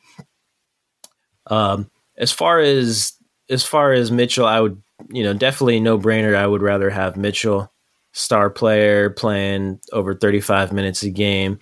Um, 1.47 1.89
as 2.17 2.31
far 2.31 2.59
as 2.59 3.13
as 3.49 3.63
far 3.63 3.93
as 3.93 4.11
Mitchell, 4.11 4.45
I 4.45 4.59
would 4.59 4.81
you 5.07 5.23
know, 5.23 5.33
definitely 5.33 5.79
no 5.79 5.97
brainer. 5.97 6.35
I 6.35 6.47
would 6.47 6.61
rather 6.61 6.89
have 6.89 7.17
Mitchell, 7.17 7.71
star 8.11 8.49
player, 8.49 9.09
playing 9.09 9.79
over 9.91 10.13
35 10.13 10.71
minutes 10.73 11.03
a 11.03 11.09
game. 11.09 11.59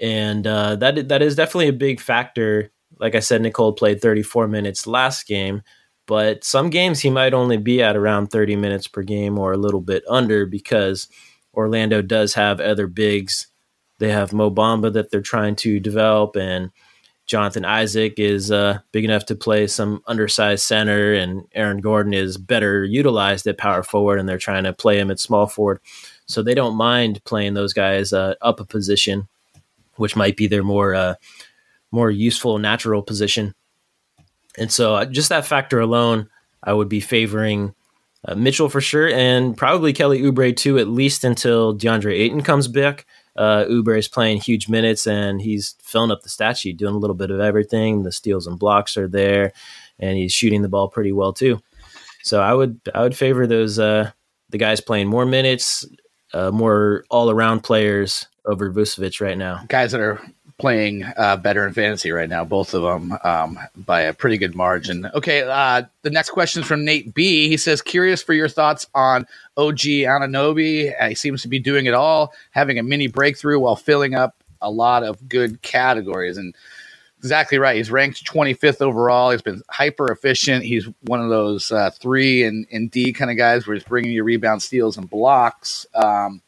And 0.00 0.46
uh, 0.46 0.76
that 0.76 1.08
that 1.08 1.22
is 1.22 1.34
definitely 1.34 1.68
a 1.68 1.72
big 1.72 2.00
factor. 2.00 2.70
Like 3.00 3.14
I 3.14 3.20
said, 3.20 3.42
Nikola 3.42 3.74
played 3.74 4.00
34 4.00 4.48
minutes 4.48 4.86
last 4.86 5.26
game, 5.26 5.62
but 6.06 6.44
some 6.44 6.70
games 6.70 7.00
he 7.00 7.10
might 7.10 7.34
only 7.34 7.56
be 7.56 7.82
at 7.82 7.96
around 7.96 8.28
30 8.28 8.56
minutes 8.56 8.86
per 8.86 9.02
game 9.02 9.38
or 9.38 9.52
a 9.52 9.58
little 9.58 9.80
bit 9.80 10.04
under 10.08 10.46
because 10.46 11.08
Orlando 11.54 12.02
does 12.02 12.34
have 12.34 12.60
other 12.60 12.86
bigs. 12.86 13.48
They 13.98 14.10
have 14.10 14.32
Mo 14.32 14.50
Bamba 14.50 14.92
that 14.92 15.10
they're 15.10 15.20
trying 15.20 15.56
to 15.56 15.80
develop, 15.80 16.36
and 16.36 16.70
Jonathan 17.28 17.66
Isaac 17.66 18.14
is 18.16 18.50
uh, 18.50 18.78
big 18.90 19.04
enough 19.04 19.26
to 19.26 19.36
play 19.36 19.66
some 19.66 20.02
undersized 20.06 20.64
center, 20.64 21.12
and 21.12 21.44
Aaron 21.54 21.82
Gordon 21.82 22.14
is 22.14 22.38
better 22.38 22.82
utilized 22.84 23.46
at 23.46 23.58
power 23.58 23.82
forward, 23.82 24.18
and 24.18 24.26
they're 24.26 24.38
trying 24.38 24.64
to 24.64 24.72
play 24.72 24.98
him 24.98 25.10
at 25.10 25.20
small 25.20 25.46
forward. 25.46 25.80
So 26.24 26.42
they 26.42 26.54
don't 26.54 26.74
mind 26.74 27.22
playing 27.24 27.52
those 27.52 27.74
guys 27.74 28.14
uh, 28.14 28.34
up 28.40 28.60
a 28.60 28.64
position, 28.64 29.28
which 29.96 30.16
might 30.16 30.38
be 30.38 30.46
their 30.46 30.64
more 30.64 30.94
uh, 30.94 31.14
more 31.90 32.10
useful 32.10 32.56
natural 32.58 33.02
position. 33.02 33.54
And 34.56 34.72
so 34.72 34.94
uh, 34.94 35.04
just 35.04 35.28
that 35.28 35.46
factor 35.46 35.80
alone, 35.80 36.30
I 36.62 36.72
would 36.72 36.88
be 36.88 37.00
favoring 37.00 37.74
uh, 38.24 38.36
Mitchell 38.36 38.70
for 38.70 38.80
sure, 38.80 39.06
and 39.06 39.54
probably 39.54 39.92
Kelly 39.92 40.22
Oubre 40.22 40.56
too, 40.56 40.78
at 40.78 40.88
least 40.88 41.24
until 41.24 41.76
DeAndre 41.76 42.18
Ayton 42.18 42.42
comes 42.42 42.68
back 42.68 43.06
uh, 43.38 43.64
Oubre 43.66 43.96
is 43.96 44.08
playing 44.08 44.40
huge 44.40 44.68
minutes 44.68 45.06
and 45.06 45.40
he's 45.40 45.76
filling 45.80 46.10
up 46.10 46.22
the 46.22 46.28
stat 46.28 46.58
sheet, 46.58 46.76
doing 46.76 46.94
a 46.94 46.98
little 46.98 47.14
bit 47.14 47.30
of 47.30 47.38
everything. 47.38 48.02
The 48.02 48.10
steals 48.10 48.48
and 48.48 48.58
blocks 48.58 48.96
are 48.96 49.06
there, 49.06 49.52
and 50.00 50.18
he's 50.18 50.32
shooting 50.32 50.62
the 50.62 50.68
ball 50.68 50.88
pretty 50.88 51.12
well 51.12 51.32
too. 51.32 51.62
So 52.24 52.42
I 52.42 52.52
would 52.52 52.80
I 52.94 53.02
would 53.02 53.16
favor 53.16 53.46
those 53.46 53.78
uh, 53.78 54.10
the 54.50 54.58
guys 54.58 54.80
playing 54.80 55.06
more 55.06 55.24
minutes, 55.24 55.86
uh, 56.34 56.50
more 56.50 57.04
all 57.10 57.30
around 57.30 57.60
players 57.60 58.26
over 58.44 58.72
Vucevic 58.72 59.20
right 59.20 59.38
now. 59.38 59.64
Guys 59.68 59.92
that 59.92 60.00
are 60.00 60.20
playing 60.58 61.04
uh, 61.16 61.36
better 61.36 61.66
in 61.66 61.72
fantasy 61.72 62.10
right 62.10 62.28
now, 62.28 62.44
both 62.44 62.74
of 62.74 62.82
them 62.82 63.16
um, 63.24 63.58
by 63.76 64.02
a 64.02 64.12
pretty 64.12 64.36
good 64.36 64.54
margin. 64.54 65.06
Okay, 65.14 65.42
uh, 65.42 65.82
the 66.02 66.10
next 66.10 66.30
question 66.30 66.62
is 66.62 66.68
from 66.68 66.84
Nate 66.84 67.14
B. 67.14 67.48
He 67.48 67.56
says, 67.56 67.80
"Curious 67.80 68.22
for 68.22 68.34
your 68.34 68.48
thoughts 68.48 68.86
on 68.94 69.26
OG 69.56 69.78
Anunoby. 69.78 70.92
Uh, 71.00 71.08
he 71.08 71.14
seems 71.14 71.42
to 71.42 71.48
be 71.48 71.58
doing 71.58 71.86
it 71.86 71.94
all, 71.94 72.32
having 72.50 72.78
a 72.78 72.82
mini 72.82 73.06
breakthrough 73.06 73.58
while 73.58 73.76
filling 73.76 74.14
up 74.14 74.42
a 74.60 74.70
lot 74.70 75.04
of 75.04 75.28
good 75.28 75.62
categories." 75.62 76.36
And 76.36 76.54
exactly 77.18 77.58
right. 77.58 77.76
He's 77.76 77.90
ranked 77.90 78.24
25th 78.24 78.80
overall. 78.80 79.30
He's 79.30 79.42
been 79.42 79.62
hyper 79.68 80.10
efficient. 80.10 80.64
He's 80.64 80.88
one 81.02 81.20
of 81.20 81.28
those 81.28 81.70
uh, 81.70 81.90
three 81.90 82.44
and, 82.44 82.66
and 82.72 82.90
D 82.90 83.12
kind 83.12 83.30
of 83.30 83.36
guys 83.36 83.66
where 83.66 83.74
he's 83.74 83.84
bringing 83.84 84.12
you 84.12 84.24
rebound 84.24 84.62
steals 84.62 84.96
and 84.96 85.08
blocks. 85.08 85.86
Um, 85.94 86.42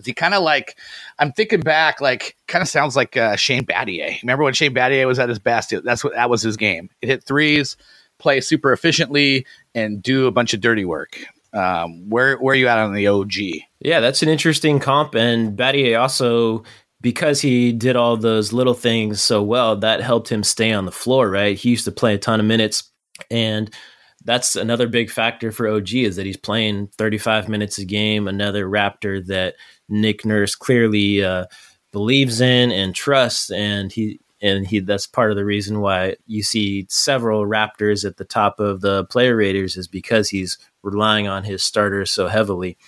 is 0.00 0.06
he 0.06 0.12
kind 0.12 0.34
of 0.34 0.42
like 0.42 0.76
I'm 1.18 1.32
thinking 1.32 1.60
back, 1.60 2.00
like 2.00 2.36
kind 2.48 2.62
of 2.62 2.68
sounds 2.68 2.96
like 2.96 3.16
uh, 3.16 3.36
Shane 3.36 3.64
Battier. 3.64 4.20
Remember 4.22 4.44
when 4.44 4.54
Shane 4.54 4.74
Battier 4.74 5.06
was 5.06 5.18
at 5.18 5.28
his 5.28 5.38
best? 5.38 5.72
That's 5.84 6.02
what 6.02 6.14
that 6.14 6.30
was 6.30 6.42
his 6.42 6.56
game. 6.56 6.90
It 7.02 7.08
hit 7.08 7.24
threes, 7.24 7.76
play 8.18 8.40
super 8.40 8.72
efficiently, 8.72 9.46
and 9.74 10.02
do 10.02 10.26
a 10.26 10.32
bunch 10.32 10.54
of 10.54 10.60
dirty 10.60 10.84
work. 10.84 11.20
Um, 11.52 12.08
where 12.08 12.36
where 12.38 12.52
are 12.52 12.56
you 12.56 12.68
at 12.68 12.78
on 12.78 12.94
the 12.94 13.06
OG? 13.06 13.34
Yeah, 13.80 14.00
that's 14.00 14.22
an 14.22 14.28
interesting 14.28 14.80
comp, 14.80 15.14
and 15.14 15.56
Battier 15.56 16.00
also 16.00 16.64
because 17.02 17.40
he 17.40 17.72
did 17.72 17.96
all 17.96 18.16
those 18.16 18.52
little 18.52 18.74
things 18.74 19.22
so 19.22 19.42
well, 19.42 19.76
that 19.76 20.02
helped 20.02 20.30
him 20.30 20.42
stay 20.42 20.72
on 20.72 20.86
the 20.86 20.92
floor. 20.92 21.30
Right, 21.30 21.58
he 21.58 21.70
used 21.70 21.84
to 21.84 21.92
play 21.92 22.14
a 22.14 22.18
ton 22.18 22.40
of 22.40 22.46
minutes, 22.46 22.90
and 23.30 23.70
that's 24.24 24.56
another 24.56 24.86
big 24.86 25.10
factor 25.10 25.50
for 25.50 25.68
OG 25.68 25.94
is 25.94 26.16
that 26.16 26.26
he's 26.26 26.36
playing 26.36 26.88
35 26.98 27.48
minutes 27.48 27.78
a 27.78 27.84
game. 27.84 28.28
Another 28.28 28.66
Raptor 28.66 29.24
that 29.26 29.54
Nick 29.90 30.24
Nurse 30.24 30.54
clearly 30.54 31.22
uh, 31.22 31.46
believes 31.92 32.40
in 32.40 32.70
and 32.70 32.94
trusts, 32.94 33.50
and 33.50 33.92
he 33.92 34.20
and 34.40 34.66
he 34.66 34.80
that's 34.80 35.06
part 35.06 35.30
of 35.30 35.36
the 35.36 35.44
reason 35.44 35.80
why 35.80 36.16
you 36.26 36.42
see 36.42 36.86
several 36.88 37.46
Raptors 37.46 38.04
at 38.04 38.16
the 38.16 38.24
top 38.24 38.60
of 38.60 38.80
the 38.80 39.04
player 39.06 39.36
raters 39.36 39.76
is 39.76 39.88
because 39.88 40.28
he's 40.30 40.56
relying 40.82 41.28
on 41.28 41.44
his 41.44 41.62
starters 41.62 42.10
so 42.10 42.26
heavily. 42.28 42.78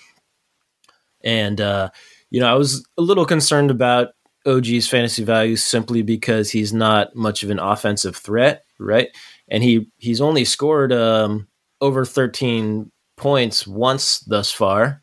And 1.22 1.60
uh, 1.60 1.90
you 2.30 2.40
know, 2.40 2.50
I 2.50 2.54
was 2.54 2.86
a 2.96 3.02
little 3.02 3.26
concerned 3.26 3.70
about 3.70 4.08
OG's 4.46 4.88
fantasy 4.88 5.22
value 5.22 5.56
simply 5.56 6.02
because 6.02 6.50
he's 6.50 6.72
not 6.72 7.14
much 7.14 7.42
of 7.42 7.50
an 7.50 7.58
offensive 7.58 8.16
threat, 8.16 8.64
right? 8.78 9.08
And 9.48 9.62
he 9.62 9.88
he's 9.98 10.20
only 10.20 10.44
scored 10.44 10.92
um, 10.92 11.48
over 11.80 12.04
13 12.04 12.90
points 13.16 13.66
once 13.66 14.20
thus 14.20 14.50
far, 14.50 15.01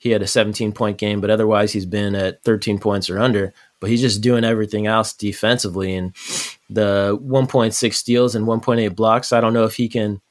he 0.00 0.10
had 0.10 0.22
a 0.22 0.26
17 0.26 0.72
point 0.72 0.96
game, 0.96 1.20
but 1.20 1.28
otherwise 1.28 1.72
he's 1.72 1.84
been 1.84 2.14
at 2.14 2.42
13 2.42 2.78
points 2.78 3.10
or 3.10 3.18
under. 3.18 3.52
But 3.80 3.90
he's 3.90 4.00
just 4.00 4.22
doing 4.22 4.44
everything 4.44 4.86
else 4.86 5.12
defensively. 5.12 5.94
And 5.94 6.16
the 6.70 7.18
1.6 7.22 7.92
steals 7.94 8.34
and 8.34 8.46
1.8 8.46 8.96
blocks, 8.96 9.30
I 9.30 9.42
don't 9.42 9.52
know 9.52 9.64
if 9.64 9.76
he 9.76 9.90
can 9.90 10.22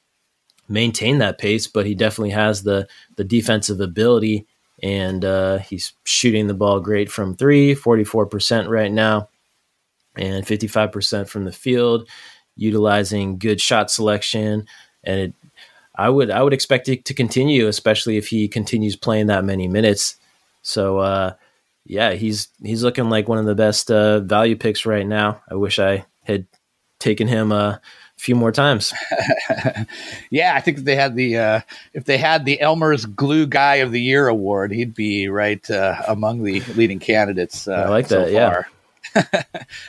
maintain 0.68 1.18
that 1.18 1.38
pace, 1.38 1.68
but 1.68 1.86
he 1.86 1.94
definitely 1.94 2.30
has 2.30 2.64
the 2.64 2.88
the 3.16 3.22
defensive 3.22 3.80
ability. 3.80 4.48
And 4.82 5.24
uh, 5.24 5.58
he's 5.58 5.92
shooting 6.04 6.48
the 6.48 6.54
ball 6.54 6.80
great 6.80 7.10
from 7.10 7.36
three, 7.36 7.74
44% 7.76 8.68
right 8.68 8.90
now, 8.90 9.28
and 10.16 10.44
55% 10.44 11.28
from 11.28 11.44
the 11.44 11.52
field, 11.52 12.08
utilizing 12.56 13.38
good 13.38 13.60
shot 13.60 13.90
selection. 13.90 14.66
And 15.04 15.20
it 15.20 15.34
I 15.94 16.08
would 16.08 16.30
I 16.30 16.42
would 16.42 16.52
expect 16.52 16.88
it 16.88 17.04
to 17.06 17.14
continue, 17.14 17.66
especially 17.66 18.16
if 18.16 18.28
he 18.28 18.48
continues 18.48 18.96
playing 18.96 19.26
that 19.26 19.44
many 19.44 19.68
minutes. 19.68 20.16
So 20.62 20.98
uh, 20.98 21.34
yeah, 21.84 22.12
he's 22.12 22.48
he's 22.62 22.82
looking 22.82 23.10
like 23.10 23.28
one 23.28 23.38
of 23.38 23.46
the 23.46 23.54
best 23.54 23.90
uh, 23.90 24.20
value 24.20 24.56
picks 24.56 24.86
right 24.86 25.06
now. 25.06 25.42
I 25.50 25.54
wish 25.54 25.78
I 25.78 26.06
had 26.24 26.46
taken 26.98 27.26
him 27.26 27.52
a 27.52 27.80
few 28.16 28.36
more 28.36 28.52
times. 28.52 28.92
yeah, 30.30 30.54
I 30.54 30.60
think 30.60 30.78
if 30.78 30.84
they 30.84 30.96
had 30.96 31.16
the 31.16 31.38
uh, 31.38 31.60
if 31.92 32.04
they 32.04 32.18
had 32.18 32.44
the 32.44 32.60
Elmer's 32.60 33.06
Glue 33.06 33.46
Guy 33.46 33.76
of 33.76 33.92
the 33.92 34.00
Year 34.00 34.28
award, 34.28 34.72
he'd 34.72 34.94
be 34.94 35.28
right 35.28 35.68
uh, 35.70 36.02
among 36.06 36.44
the 36.44 36.60
leading 36.76 36.98
candidates. 36.98 37.66
Uh, 37.66 37.72
I 37.72 37.88
like 37.88 38.08
that. 38.08 38.26
So 38.26 38.30
yeah. 38.30 38.62
All 39.16 39.22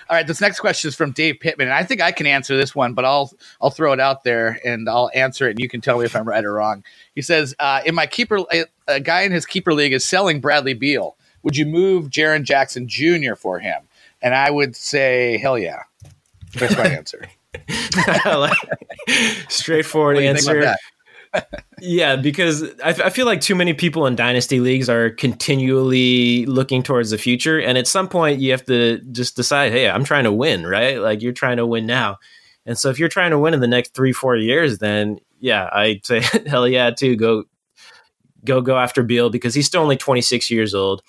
right, 0.10 0.26
this 0.26 0.42
next 0.42 0.60
question 0.60 0.88
is 0.88 0.96
from 0.96 1.12
Dave 1.12 1.40
Pittman, 1.40 1.68
and 1.68 1.74
I 1.74 1.84
think 1.84 2.02
I 2.02 2.12
can 2.12 2.26
answer 2.26 2.56
this 2.58 2.74
one, 2.74 2.94
but 2.94 3.06
I'll 3.06 3.32
I'll 3.62 3.70
throw 3.70 3.94
it 3.94 4.00
out 4.00 4.24
there 4.24 4.60
and 4.66 4.90
I'll 4.90 5.12
answer 5.14 5.48
it, 5.48 5.52
and 5.52 5.60
you 5.60 5.70
can 5.70 5.82
tell 5.82 6.00
me 6.00 6.06
if 6.06 6.16
I'm 6.16 6.28
right 6.28 6.44
or 6.44 6.54
wrong. 6.54 6.84
He 7.14 7.22
says, 7.22 7.54
uh, 7.60 7.82
"In 7.86 7.94
my 7.94 8.08
keeper, 8.08 8.40
a 8.88 9.00
guy 9.00 9.22
in 9.22 9.32
his 9.32 9.46
keeper 9.46 9.74
league 9.74 9.94
is 9.94 10.06
selling 10.06 10.40
Bradley 10.40 10.74
Beal. 10.74 11.16
Would 11.44 11.58
you 11.58 11.66
move 11.66 12.10
Jaren 12.10 12.44
Jackson 12.44 12.88
Jr. 12.88 13.36
for 13.36 13.60
him?" 13.60 13.84
And 14.22 14.34
I 14.34 14.50
would 14.50 14.76
say, 14.76 15.38
"Hell 15.38 15.58
yeah." 15.58 15.84
That's 16.54 16.78
my 16.78 16.88
answer. 16.88 17.26
Straightforward 19.50 20.18
answer 20.18 20.76
yeah, 21.80 22.16
because 22.16 22.64
I, 22.84 22.90
I, 22.90 23.10
feel 23.10 23.26
like 23.26 23.42
too 23.42 23.56
many 23.56 23.74
people 23.74 24.06
in 24.06 24.16
dynasty 24.16 24.60
leagues 24.60 24.90
are 24.90 25.10
continually 25.10 26.46
looking 26.46 26.84
towards 26.84 27.12
the 27.12 27.18
future, 27.18 27.60
and 27.60 27.78
at 27.78 27.88
some 27.88 28.08
point 28.08 28.40
you 28.40 28.52
have 28.52 28.66
to 28.66 29.00
just 29.12 29.36
decide, 29.36 29.72
hey, 29.72 29.90
I'm 29.90 30.04
trying 30.04 30.26
to 30.26 30.32
win, 30.32 30.68
right? 30.68 31.00
Like 31.00 31.22
you're 31.22 31.32
trying 31.32 31.58
to 31.58 31.66
win 31.66 31.86
now, 31.86 32.18
and 32.66 32.78
so 32.78 32.90
if 32.90 33.00
you're 33.00 33.10
trying 33.10 33.32
to 33.32 33.40
win 33.40 33.54
in 33.54 33.60
the 33.60 33.68
next 33.68 33.94
three, 33.94 34.14
four 34.14 34.36
years, 34.36 34.78
then 34.80 35.20
yeah, 35.40 35.70
I 35.72 36.00
say 36.04 36.22
hell 36.48 36.68
yeah, 36.68 36.92
too. 36.92 37.16
Go, 37.16 37.44
go, 38.46 38.62
go 38.62 38.78
after 38.78 39.04
Beal 39.04 39.30
because 39.30 39.54
he's 39.54 39.68
still 39.68 39.82
only 39.82 39.98
26 39.98 40.50
years 40.50 40.74
old. 40.74 41.02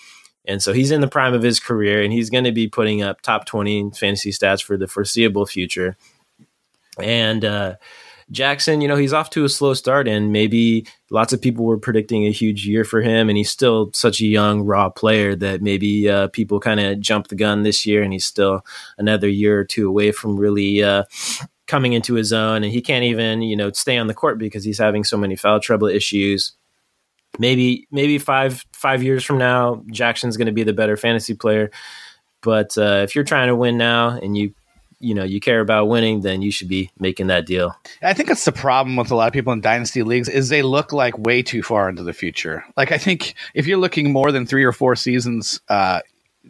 And 0.44 0.60
so 0.60 0.72
he's 0.72 0.90
in 0.90 1.00
the 1.00 1.08
prime 1.08 1.34
of 1.34 1.42
his 1.42 1.60
career 1.60 2.02
and 2.02 2.12
he's 2.12 2.28
going 2.28 2.44
to 2.44 2.52
be 2.52 2.66
putting 2.66 3.00
up 3.02 3.20
top 3.20 3.44
20 3.44 3.92
fantasy 3.92 4.32
stats 4.32 4.62
for 4.62 4.76
the 4.76 4.88
foreseeable 4.88 5.46
future. 5.46 5.96
And, 6.98 7.44
uh, 7.44 7.76
Jackson, 8.32 8.80
you 8.80 8.88
know, 8.88 8.96
he's 8.96 9.12
off 9.12 9.30
to 9.30 9.44
a 9.44 9.48
slow 9.48 9.74
start, 9.74 10.08
and 10.08 10.32
maybe 10.32 10.86
lots 11.10 11.32
of 11.32 11.40
people 11.40 11.66
were 11.66 11.78
predicting 11.78 12.26
a 12.26 12.30
huge 12.30 12.66
year 12.66 12.82
for 12.82 13.02
him, 13.02 13.28
and 13.28 13.36
he's 13.36 13.50
still 13.50 13.90
such 13.92 14.20
a 14.20 14.26
young, 14.26 14.62
raw 14.62 14.88
player 14.88 15.36
that 15.36 15.60
maybe 15.60 16.08
uh, 16.08 16.28
people 16.28 16.58
kind 16.58 16.80
of 16.80 16.98
jumped 16.98 17.28
the 17.28 17.36
gun 17.36 17.62
this 17.62 17.84
year, 17.84 18.02
and 18.02 18.12
he's 18.12 18.24
still 18.24 18.64
another 18.96 19.28
year 19.28 19.60
or 19.60 19.64
two 19.64 19.86
away 19.86 20.12
from 20.12 20.38
really 20.38 20.82
uh, 20.82 21.04
coming 21.66 21.92
into 21.92 22.14
his 22.14 22.32
own, 22.32 22.64
and 22.64 22.72
he 22.72 22.80
can't 22.80 23.04
even, 23.04 23.42
you 23.42 23.54
know, 23.54 23.70
stay 23.72 23.98
on 23.98 24.06
the 24.06 24.14
court 24.14 24.38
because 24.38 24.64
he's 24.64 24.78
having 24.78 25.04
so 25.04 25.18
many 25.18 25.36
foul 25.36 25.60
trouble 25.60 25.86
issues. 25.86 26.52
Maybe, 27.38 27.86
maybe 27.90 28.18
five 28.18 28.64
five 28.72 29.02
years 29.02 29.24
from 29.24 29.38
now, 29.38 29.84
Jackson's 29.90 30.36
going 30.36 30.46
to 30.46 30.52
be 30.52 30.64
the 30.64 30.72
better 30.72 30.96
fantasy 30.96 31.34
player. 31.34 31.70
But 32.42 32.76
uh, 32.76 33.02
if 33.04 33.14
you're 33.14 33.24
trying 33.24 33.48
to 33.48 33.56
win 33.56 33.78
now 33.78 34.10
and 34.10 34.36
you 34.36 34.54
you 35.02 35.14
know 35.14 35.24
you 35.24 35.40
care 35.40 35.60
about 35.60 35.88
winning, 35.88 36.20
then 36.20 36.42
you 36.42 36.50
should 36.50 36.68
be 36.68 36.90
making 36.98 37.26
that 37.26 37.46
deal. 37.46 37.76
I 38.02 38.14
think 38.14 38.28
that's 38.28 38.44
the 38.44 38.52
problem 38.52 38.96
with 38.96 39.10
a 39.10 39.14
lot 39.14 39.26
of 39.26 39.32
people 39.32 39.52
in 39.52 39.60
dynasty 39.60 40.02
leagues 40.02 40.28
is 40.28 40.48
they 40.48 40.62
look 40.62 40.92
like 40.92 41.18
way 41.18 41.42
too 41.42 41.62
far 41.62 41.88
into 41.88 42.02
the 42.02 42.12
future. 42.12 42.64
Like 42.76 42.92
I 42.92 42.98
think 42.98 43.34
if 43.54 43.66
you're 43.66 43.78
looking 43.78 44.12
more 44.12 44.32
than 44.32 44.46
three 44.46 44.64
or 44.64 44.72
four 44.72 44.96
seasons, 44.96 45.60
uh, 45.68 46.00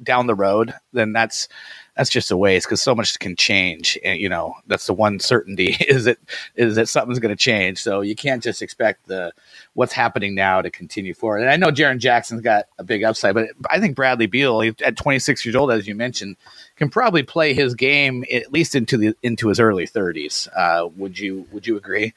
down 0.03 0.26
the 0.26 0.34
road, 0.34 0.72
then 0.92 1.12
that's 1.12 1.48
that's 1.96 2.09
just 2.09 2.30
a 2.30 2.36
waste 2.36 2.66
because 2.66 2.80
so 2.80 2.94
much 2.94 3.18
can 3.18 3.36
change. 3.36 3.98
And 4.03 4.18
you 4.18 4.28
know, 4.28 4.55
that's 4.66 4.86
the 4.86 4.94
one 4.94 5.20
certainty 5.20 5.76
is 5.80 6.05
that 6.05 6.18
is 6.55 6.76
that 6.76 6.88
something's 6.88 7.18
going 7.18 7.34
to 7.34 7.42
change. 7.42 7.78
So 7.78 8.00
you 8.00 8.14
can't 8.14 8.42
just 8.42 8.62
expect 8.62 9.07
the 9.07 9.32
what's 9.74 9.92
happening 9.92 10.34
now 10.34 10.62
to 10.62 10.70
continue 10.70 11.14
forward. 11.14 11.42
And 11.42 11.50
I 11.50 11.57
know 11.57 11.70
Jaren 11.70 11.98
Jackson's 11.98 12.40
got 12.40 12.66
a 12.78 12.84
big 12.84 13.05
upside, 13.05 13.34
but 13.34 13.48
I 13.70 13.80
think 13.80 13.96
Bradley 13.96 14.26
Beal, 14.26 14.62
at 14.62 14.96
26 14.96 15.44
years 15.44 15.57
old, 15.57 15.70
as 15.70 15.86
you 15.86 15.94
mentioned, 15.94 16.36
can 16.82 16.90
probably 16.90 17.22
play 17.22 17.54
his 17.54 17.76
game 17.76 18.24
at 18.32 18.52
least 18.52 18.74
into 18.74 18.96
the 18.96 19.14
into 19.22 19.48
his 19.48 19.60
early 19.60 19.86
30s. 19.86 20.48
Uh, 20.56 20.88
would 20.96 21.16
you 21.16 21.46
would 21.52 21.64
you 21.64 21.76
agree? 21.76 22.12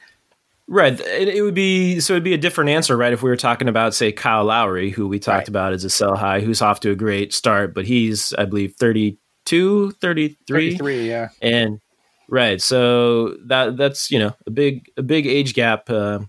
Right. 0.67 0.99
It, 0.99 1.27
it, 1.27 1.43
would 1.43 1.53
be 1.53 1.99
so 1.99 2.13
it'd 2.13 2.23
be 2.23 2.33
a 2.33 2.39
different 2.39 2.71
answer, 2.71 2.97
right? 2.97 3.13
If 3.13 3.21
we 3.21 3.29
were 3.29 3.35
talking 3.35 3.67
about, 3.67 3.93
say, 3.93 4.11
Kyle 4.11 4.45
Lowry, 4.45 4.89
who 4.89 5.07
we 5.07 5.19
talked 5.19 5.41
right. 5.41 5.47
about 5.47 5.73
as 5.73 5.83
a 5.83 5.91
sell 5.91 6.15
high, 6.15 6.39
who's 6.39 6.63
off 6.63 6.79
to 6.79 6.89
a 6.89 6.95
great 6.95 7.31
start, 7.31 7.75
but 7.75 7.85
he's, 7.85 8.33
I 8.33 8.45
believe, 8.45 8.73
32, 8.73 9.91
33. 9.91 10.71
33, 10.71 11.07
yeah. 11.07 11.29
And 11.43 11.79
right. 12.27 12.59
So 12.59 13.37
that 13.45 13.77
that's, 13.77 14.09
you 14.09 14.17
know, 14.17 14.33
a 14.47 14.49
big 14.49 14.89
a 14.97 15.03
big 15.03 15.27
age 15.27 15.53
gap. 15.53 15.87
Uh, 15.87 16.21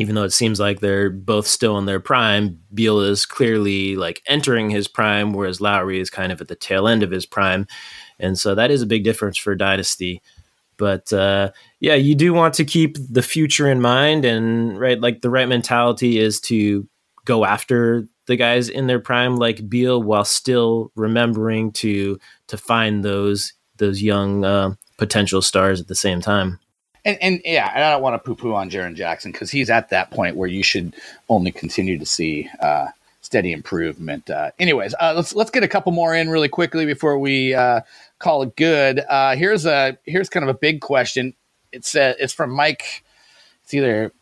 even 0.00 0.14
though 0.14 0.24
it 0.24 0.32
seems 0.32 0.58
like 0.58 0.80
they're 0.80 1.10
both 1.10 1.46
still 1.46 1.76
in 1.76 1.84
their 1.84 2.00
prime, 2.00 2.58
Beal 2.72 3.00
is 3.00 3.26
clearly 3.26 3.96
like 3.96 4.22
entering 4.24 4.70
his 4.70 4.88
prime, 4.88 5.34
whereas 5.34 5.60
Lowry 5.60 6.00
is 6.00 6.08
kind 6.08 6.32
of 6.32 6.40
at 6.40 6.48
the 6.48 6.56
tail 6.56 6.88
end 6.88 7.02
of 7.02 7.10
his 7.10 7.26
prime. 7.26 7.66
And 8.18 8.38
so 8.38 8.54
that 8.54 8.70
is 8.70 8.80
a 8.80 8.86
big 8.86 9.04
difference 9.04 9.36
for 9.36 9.54
Dynasty. 9.54 10.22
But 10.78 11.12
uh, 11.12 11.50
yeah, 11.80 11.96
you 11.96 12.14
do 12.14 12.32
want 12.32 12.54
to 12.54 12.64
keep 12.64 12.96
the 13.10 13.20
future 13.20 13.70
in 13.70 13.82
mind, 13.82 14.24
and 14.24 14.80
right, 14.80 14.98
like 14.98 15.20
the 15.20 15.28
right 15.28 15.46
mentality 15.46 16.18
is 16.18 16.40
to 16.42 16.88
go 17.26 17.44
after 17.44 18.08
the 18.24 18.36
guys 18.36 18.70
in 18.70 18.86
their 18.86 19.00
prime, 19.00 19.36
like 19.36 19.68
Beal, 19.68 20.02
while 20.02 20.24
still 20.24 20.92
remembering 20.96 21.72
to 21.72 22.18
to 22.46 22.56
find 22.56 23.04
those 23.04 23.52
those 23.76 24.00
young 24.00 24.46
uh, 24.46 24.72
potential 24.96 25.42
stars 25.42 25.78
at 25.78 25.88
the 25.88 25.94
same 25.94 26.22
time. 26.22 26.58
And, 27.04 27.18
and 27.20 27.40
yeah, 27.44 27.70
and 27.74 27.84
I 27.84 27.90
don't 27.90 28.02
want 28.02 28.14
to 28.14 28.18
poo 28.18 28.34
poo 28.34 28.54
on 28.54 28.70
Jaren 28.70 28.94
Jackson 28.94 29.32
because 29.32 29.50
he's 29.50 29.70
at 29.70 29.90
that 29.90 30.10
point 30.10 30.36
where 30.36 30.48
you 30.48 30.62
should 30.62 30.94
only 31.28 31.50
continue 31.50 31.98
to 31.98 32.06
see 32.06 32.48
uh, 32.60 32.88
steady 33.22 33.52
improvement. 33.52 34.28
Uh, 34.28 34.50
anyways, 34.58 34.94
uh, 35.00 35.14
let's 35.16 35.34
let's 35.34 35.50
get 35.50 35.62
a 35.62 35.68
couple 35.68 35.92
more 35.92 36.14
in 36.14 36.28
really 36.28 36.48
quickly 36.48 36.86
before 36.86 37.18
we 37.18 37.54
uh, 37.54 37.80
call 38.18 38.42
it 38.42 38.54
good. 38.56 39.00
Uh, 39.08 39.34
here's 39.36 39.66
a 39.66 39.96
here's 40.04 40.28
kind 40.28 40.44
of 40.44 40.54
a 40.54 40.58
big 40.58 40.80
question. 40.80 41.34
It's 41.72 41.94
it's 41.94 42.32
from 42.32 42.50
Mike. 42.50 43.04
It's 43.64 43.74
either 43.74 44.12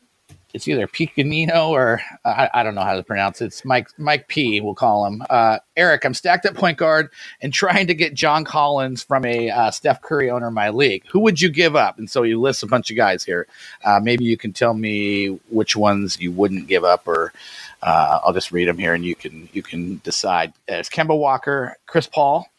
it's 0.58 0.66
either 0.66 0.88
Picanino 0.88 1.68
or 1.68 2.00
I, 2.24 2.50
I, 2.52 2.62
don't 2.64 2.74
know 2.74 2.82
how 2.82 2.96
to 2.96 3.04
pronounce 3.04 3.40
it. 3.40 3.46
It's 3.46 3.64
Mike 3.64 3.90
Mike 3.96 4.26
P. 4.26 4.60
We'll 4.60 4.74
call 4.74 5.06
him 5.06 5.22
uh, 5.30 5.60
Eric. 5.76 6.04
I'm 6.04 6.14
stacked 6.14 6.46
at 6.46 6.54
point 6.56 6.78
guard 6.78 7.10
and 7.40 7.54
trying 7.54 7.86
to 7.86 7.94
get 7.94 8.12
John 8.12 8.44
Collins 8.44 9.04
from 9.04 9.24
a 9.24 9.50
uh, 9.50 9.70
Steph 9.70 10.02
Curry 10.02 10.30
owner 10.30 10.48
in 10.48 10.54
my 10.54 10.70
league. 10.70 11.04
Who 11.12 11.20
would 11.20 11.40
you 11.40 11.48
give 11.48 11.76
up? 11.76 12.00
And 12.00 12.10
so 12.10 12.24
you 12.24 12.40
list 12.40 12.64
a 12.64 12.66
bunch 12.66 12.90
of 12.90 12.96
guys 12.96 13.22
here. 13.22 13.46
Uh, 13.84 14.00
maybe 14.02 14.24
you 14.24 14.36
can 14.36 14.52
tell 14.52 14.74
me 14.74 15.28
which 15.48 15.76
ones 15.76 16.20
you 16.20 16.32
wouldn't 16.32 16.66
give 16.66 16.82
up, 16.82 17.06
or 17.06 17.32
uh, 17.80 18.18
I'll 18.24 18.32
just 18.32 18.50
read 18.50 18.66
them 18.66 18.78
here 18.78 18.94
and 18.94 19.04
you 19.04 19.14
can 19.14 19.48
you 19.52 19.62
can 19.62 20.00
decide. 20.02 20.52
It's 20.66 20.88
Kemba 20.88 21.16
Walker, 21.16 21.76
Chris 21.86 22.08
Paul, 22.08 22.50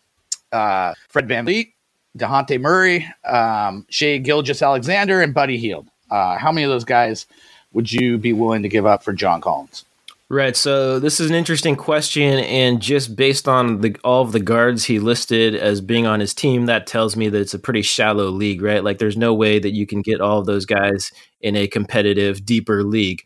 uh, 0.53 0.93
Fred 1.09 1.27
VanVleet, 1.27 1.73
Dejounte 2.17 2.61
Murray, 2.61 3.13
um, 3.25 3.85
Shai 3.89 4.19
Gilgeous-Alexander, 4.19 5.21
and 5.21 5.33
Buddy 5.33 5.57
Hield. 5.57 5.85
Uh, 6.09 6.37
how 6.37 6.51
many 6.51 6.63
of 6.63 6.71
those 6.71 6.85
guys 6.85 7.27
would 7.73 7.91
you 7.91 8.17
be 8.17 8.33
willing 8.33 8.63
to 8.63 8.69
give 8.69 8.85
up 8.85 9.03
for 9.03 9.13
John 9.13 9.41
Collins? 9.41 9.85
Right. 10.31 10.55
So 10.55 10.99
this 10.99 11.19
is 11.19 11.31
an 11.31 11.35
interesting 11.35 11.75
question, 11.75 12.37
and 12.39 12.79
just 12.79 13.15
based 13.15 13.47
on 13.47 13.81
the 13.81 13.95
all 14.03 14.21
of 14.21 14.31
the 14.31 14.39
guards 14.39 14.85
he 14.85 14.99
listed 14.99 15.55
as 15.55 15.81
being 15.81 16.05
on 16.05 16.19
his 16.19 16.35
team, 16.35 16.67
that 16.67 16.85
tells 16.85 17.15
me 17.15 17.29
that 17.29 17.41
it's 17.41 17.55
a 17.55 17.59
pretty 17.59 17.81
shallow 17.81 18.29
league, 18.29 18.61
right? 18.61 18.83
Like 18.83 18.99
there's 18.99 19.17
no 19.17 19.33
way 19.33 19.57
that 19.57 19.71
you 19.71 19.87
can 19.87 20.03
get 20.03 20.21
all 20.21 20.37
of 20.37 20.45
those 20.45 20.67
guys 20.67 21.11
in 21.41 21.55
a 21.55 21.65
competitive, 21.67 22.45
deeper 22.45 22.83
league. 22.83 23.23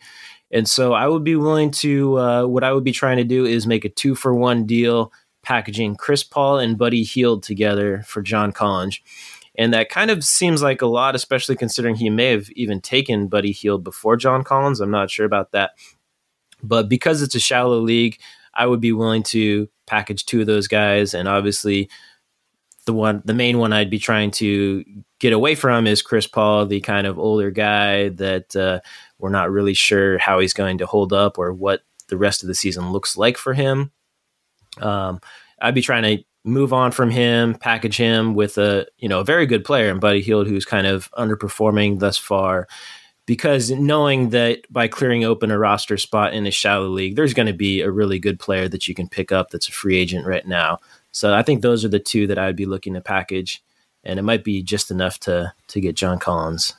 And 0.49 0.65
so 0.69 0.93
I 0.93 1.09
would 1.09 1.25
be 1.25 1.35
willing 1.35 1.71
to. 1.71 2.19
Uh, 2.19 2.45
what 2.45 2.63
I 2.63 2.71
would 2.71 2.85
be 2.85 2.93
trying 2.93 3.17
to 3.17 3.25
do 3.25 3.43
is 3.43 3.67
make 3.67 3.83
a 3.83 3.89
two 3.89 4.15
for 4.15 4.33
one 4.33 4.65
deal 4.65 5.11
packaging 5.41 5.97
Chris 5.97 6.23
Paul 6.23 6.59
and 6.59 6.77
Buddy 6.77 7.03
Hield 7.03 7.43
together 7.43 8.01
for 8.05 8.21
John 8.21 8.53
Collins. 8.53 9.01
And 9.55 9.73
that 9.73 9.89
kind 9.89 10.09
of 10.09 10.23
seems 10.23 10.63
like 10.63 10.81
a 10.81 10.87
lot, 10.87 11.15
especially 11.15 11.55
considering 11.55 11.95
he 11.95 12.09
may 12.09 12.31
have 12.31 12.49
even 12.51 12.81
taken 12.81 13.27
Buddy 13.27 13.51
Hield 13.51 13.83
before 13.83 14.17
John 14.17 14.43
Collins. 14.43 14.79
I'm 14.79 14.91
not 14.91 15.11
sure 15.11 15.25
about 15.25 15.51
that. 15.51 15.71
But 16.63 16.89
because 16.89 17.21
it's 17.21 17.35
a 17.35 17.39
shallow 17.39 17.79
league, 17.79 18.19
I 18.53 18.65
would 18.65 18.81
be 18.81 18.91
willing 18.91 19.23
to 19.23 19.67
package 19.85 20.25
two 20.25 20.41
of 20.41 20.47
those 20.47 20.67
guys. 20.67 21.13
And 21.13 21.27
obviously, 21.27 21.89
the 22.85 22.93
one, 22.93 23.21
the 23.25 23.33
main 23.33 23.59
one 23.59 23.73
I'd 23.73 23.89
be 23.89 23.99
trying 23.99 24.31
to 24.31 24.83
get 25.19 25.33
away 25.33 25.55
from 25.55 25.87
is 25.87 26.01
Chris 26.01 26.27
Paul, 26.27 26.65
the 26.65 26.81
kind 26.81 27.07
of 27.07 27.19
older 27.19 27.51
guy 27.51 28.09
that 28.09 28.55
uh, 28.55 28.79
we're 29.19 29.29
not 29.29 29.51
really 29.51 29.73
sure 29.73 30.17
how 30.17 30.39
he's 30.39 30.53
going 30.53 30.79
to 30.79 30.85
hold 30.85 31.13
up 31.13 31.37
or 31.37 31.53
what 31.53 31.81
the 32.07 32.17
rest 32.17 32.43
of 32.43 32.47
the 32.47 32.55
season 32.55 32.91
looks 32.91 33.15
like 33.15 33.37
for 33.37 33.53
him. 33.53 33.91
Um, 34.81 35.19
I'd 35.61 35.75
be 35.75 35.81
trying 35.81 36.03
to 36.03 36.23
move 36.43 36.73
on 36.73 36.91
from 36.91 37.09
him, 37.09 37.55
package 37.55 37.97
him 37.97 38.35
with 38.35 38.57
a 38.57 38.85
you 38.97 39.07
know 39.07 39.21
a 39.21 39.25
very 39.25 39.45
good 39.45 39.63
player 39.63 39.89
and 39.89 40.01
Buddy 40.01 40.21
Hield, 40.21 40.47
who's 40.47 40.65
kind 40.65 40.87
of 40.87 41.11
underperforming 41.13 41.99
thus 41.99 42.17
far. 42.17 42.67
Because 43.25 43.71
knowing 43.71 44.29
that 44.31 44.61
by 44.69 44.89
clearing 44.89 45.23
open 45.23 45.49
a 45.49 45.57
roster 45.57 45.97
spot 45.97 46.33
in 46.33 46.45
a 46.45 46.51
shallow 46.51 46.89
league, 46.89 47.15
there's 47.15 47.33
going 47.33 47.47
to 47.47 47.53
be 47.53 47.79
a 47.79 47.89
really 47.89 48.19
good 48.19 48.37
player 48.37 48.67
that 48.67 48.85
you 48.85 48.93
can 48.93 49.07
pick 49.07 49.31
up 49.31 49.49
that's 49.49 49.69
a 49.69 49.71
free 49.71 49.95
agent 49.95 50.25
right 50.25 50.45
now. 50.45 50.79
So 51.13 51.33
I 51.33 51.41
think 51.41 51.61
those 51.61 51.85
are 51.85 51.89
the 51.89 51.99
two 51.99 52.27
that 52.27 52.37
I'd 52.37 52.57
be 52.57 52.65
looking 52.65 52.95
to 52.95 53.01
package, 53.01 53.63
and 54.03 54.19
it 54.19 54.23
might 54.23 54.43
be 54.43 54.61
just 54.61 54.91
enough 54.91 55.19
to 55.21 55.53
to 55.69 55.81
get 55.81 55.95
John 55.95 56.19
Collins. 56.19 56.73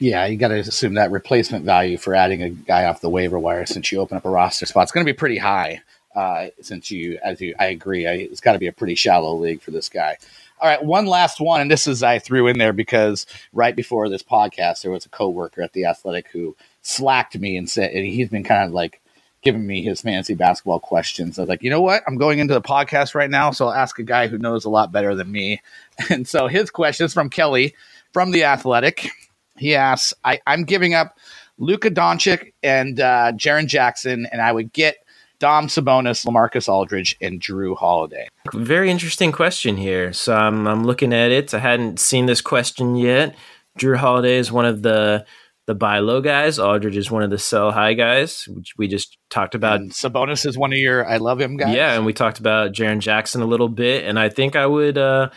Yeah, 0.00 0.26
you 0.26 0.36
got 0.36 0.48
to 0.48 0.58
assume 0.58 0.94
that 0.94 1.12
replacement 1.12 1.64
value 1.64 1.96
for 1.96 2.16
adding 2.16 2.42
a 2.42 2.50
guy 2.50 2.84
off 2.86 3.00
the 3.00 3.08
waiver 3.08 3.38
wire 3.38 3.64
since 3.64 3.92
you 3.92 4.00
open 4.00 4.16
up 4.16 4.24
a 4.24 4.30
roster 4.30 4.66
spot 4.66 4.88
is 4.88 4.90
going 4.90 5.06
to 5.06 5.12
be 5.12 5.16
pretty 5.16 5.38
high 5.38 5.80
uh, 6.14 6.48
since 6.60 6.90
you, 6.90 7.18
as 7.24 7.40
you, 7.40 7.54
I 7.58 7.66
agree, 7.66 8.06
I, 8.06 8.12
it's 8.12 8.40
got 8.40 8.52
to 8.52 8.58
be 8.58 8.66
a 8.66 8.72
pretty 8.72 8.94
shallow 8.94 9.34
league 9.36 9.62
for 9.62 9.70
this 9.70 9.88
guy. 9.88 10.16
All 10.60 10.68
right, 10.68 10.84
one 10.84 11.06
last 11.06 11.40
one, 11.40 11.60
and 11.60 11.70
this 11.70 11.86
is 11.86 12.02
I 12.02 12.18
threw 12.18 12.46
in 12.46 12.58
there 12.58 12.72
because 12.72 13.26
right 13.52 13.74
before 13.74 14.08
this 14.08 14.22
podcast, 14.22 14.82
there 14.82 14.90
was 14.90 15.04
a 15.04 15.10
coworker 15.10 15.62
at 15.62 15.72
the 15.72 15.86
Athletic 15.86 16.28
who 16.28 16.56
slacked 16.82 17.38
me 17.38 17.56
and 17.56 17.68
said, 17.68 17.90
and 17.90 18.06
he's 18.06 18.28
been 18.28 18.44
kind 18.44 18.64
of 18.66 18.72
like 18.72 19.00
giving 19.42 19.66
me 19.66 19.82
his 19.82 20.00
fantasy 20.00 20.34
basketball 20.34 20.80
questions. 20.80 21.38
I 21.38 21.42
was 21.42 21.48
like, 21.48 21.62
you 21.62 21.70
know 21.70 21.82
what? 21.82 22.02
I'm 22.06 22.16
going 22.16 22.38
into 22.38 22.54
the 22.54 22.62
podcast 22.62 23.14
right 23.14 23.30
now, 23.30 23.50
so 23.50 23.66
I'll 23.66 23.74
ask 23.74 23.98
a 23.98 24.04
guy 24.04 24.26
who 24.26 24.38
knows 24.38 24.64
a 24.64 24.70
lot 24.70 24.90
better 24.90 25.14
than 25.14 25.30
me. 25.30 25.60
And 26.10 26.26
so 26.26 26.48
his 26.48 26.70
question 26.70 27.06
is 27.06 27.14
from 27.14 27.30
Kelly 27.30 27.76
from 28.12 28.32
the 28.32 28.42
Athletic. 28.42 29.10
He 29.56 29.76
asks, 29.76 30.12
I, 30.24 30.40
am 30.44 30.64
giving 30.64 30.92
up 30.92 31.16
Luka 31.58 31.88
Doncic 31.88 32.52
and 32.64 32.98
uh, 32.98 33.30
Jaren 33.36 33.68
Jackson, 33.68 34.26
and 34.32 34.40
I 34.42 34.50
would 34.50 34.72
get 34.72 34.96
Dom 35.38 35.66
Sabonis, 35.66 36.24
LaMarcus 36.24 36.68
Aldridge, 36.68 37.16
and 37.20 37.40
Jrue 37.40 37.76
Holiday. 37.76 38.28
Very 38.52 38.90
interesting 38.90 39.32
question 39.32 39.76
here. 39.76 40.12
So 40.12 40.34
I'm, 40.34 40.66
I'm 40.66 40.84
looking 40.84 41.12
at 41.12 41.30
it. 41.30 41.52
I 41.54 41.58
hadn't 41.58 42.00
seen 42.00 42.26
this 42.26 42.40
question 42.40 42.96
yet. 42.96 43.34
Jrue 43.78 43.96
Holiday 43.96 44.36
is 44.36 44.52
one 44.52 44.64
of 44.66 44.82
the 44.82 45.26
the 45.66 45.74
buy 45.74 45.98
low 45.98 46.20
guys. 46.20 46.58
Aldridge 46.58 46.96
is 46.96 47.10
one 47.10 47.22
of 47.22 47.30
the 47.30 47.38
sell 47.38 47.72
high 47.72 47.94
guys, 47.94 48.46
which 48.48 48.74
we 48.76 48.86
just 48.86 49.16
talked 49.30 49.54
about. 49.54 49.80
And 49.80 49.90
Sabonis 49.90 50.44
is 50.46 50.58
one 50.58 50.72
of 50.72 50.78
your 50.78 51.06
I 51.06 51.16
love 51.16 51.40
him 51.40 51.56
guys. 51.56 51.74
Yeah, 51.74 51.94
and 51.94 52.04
we 52.04 52.12
talked 52.12 52.38
about 52.38 52.72
Jaren 52.72 52.98
Jackson 52.98 53.40
a 53.42 53.46
little 53.46 53.68
bit, 53.68 54.04
and 54.04 54.18
I 54.18 54.28
think 54.28 54.56
I 54.56 54.66
would. 54.66 54.98
Uh, 54.98 55.30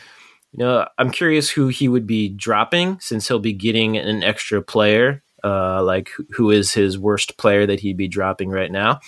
you 0.54 0.64
know, 0.64 0.88
I'm 0.98 1.12
curious 1.12 1.50
who 1.50 1.68
he 1.68 1.88
would 1.88 2.08
be 2.08 2.30
dropping 2.30 3.00
since 3.00 3.28
he'll 3.28 3.40
be 3.40 3.54
getting 3.54 3.98
an 3.98 4.24
extra 4.24 4.62
player. 4.62 5.24
Uh, 5.44 5.84
like 5.84 6.10
who 6.32 6.52
is 6.52 6.74
his 6.74 6.98
worst 6.98 7.38
player 7.38 7.66
that 7.66 7.80
he'd 7.80 7.98
be 7.98 8.08
dropping 8.08 8.50
right 8.50 8.72
now? 8.72 9.00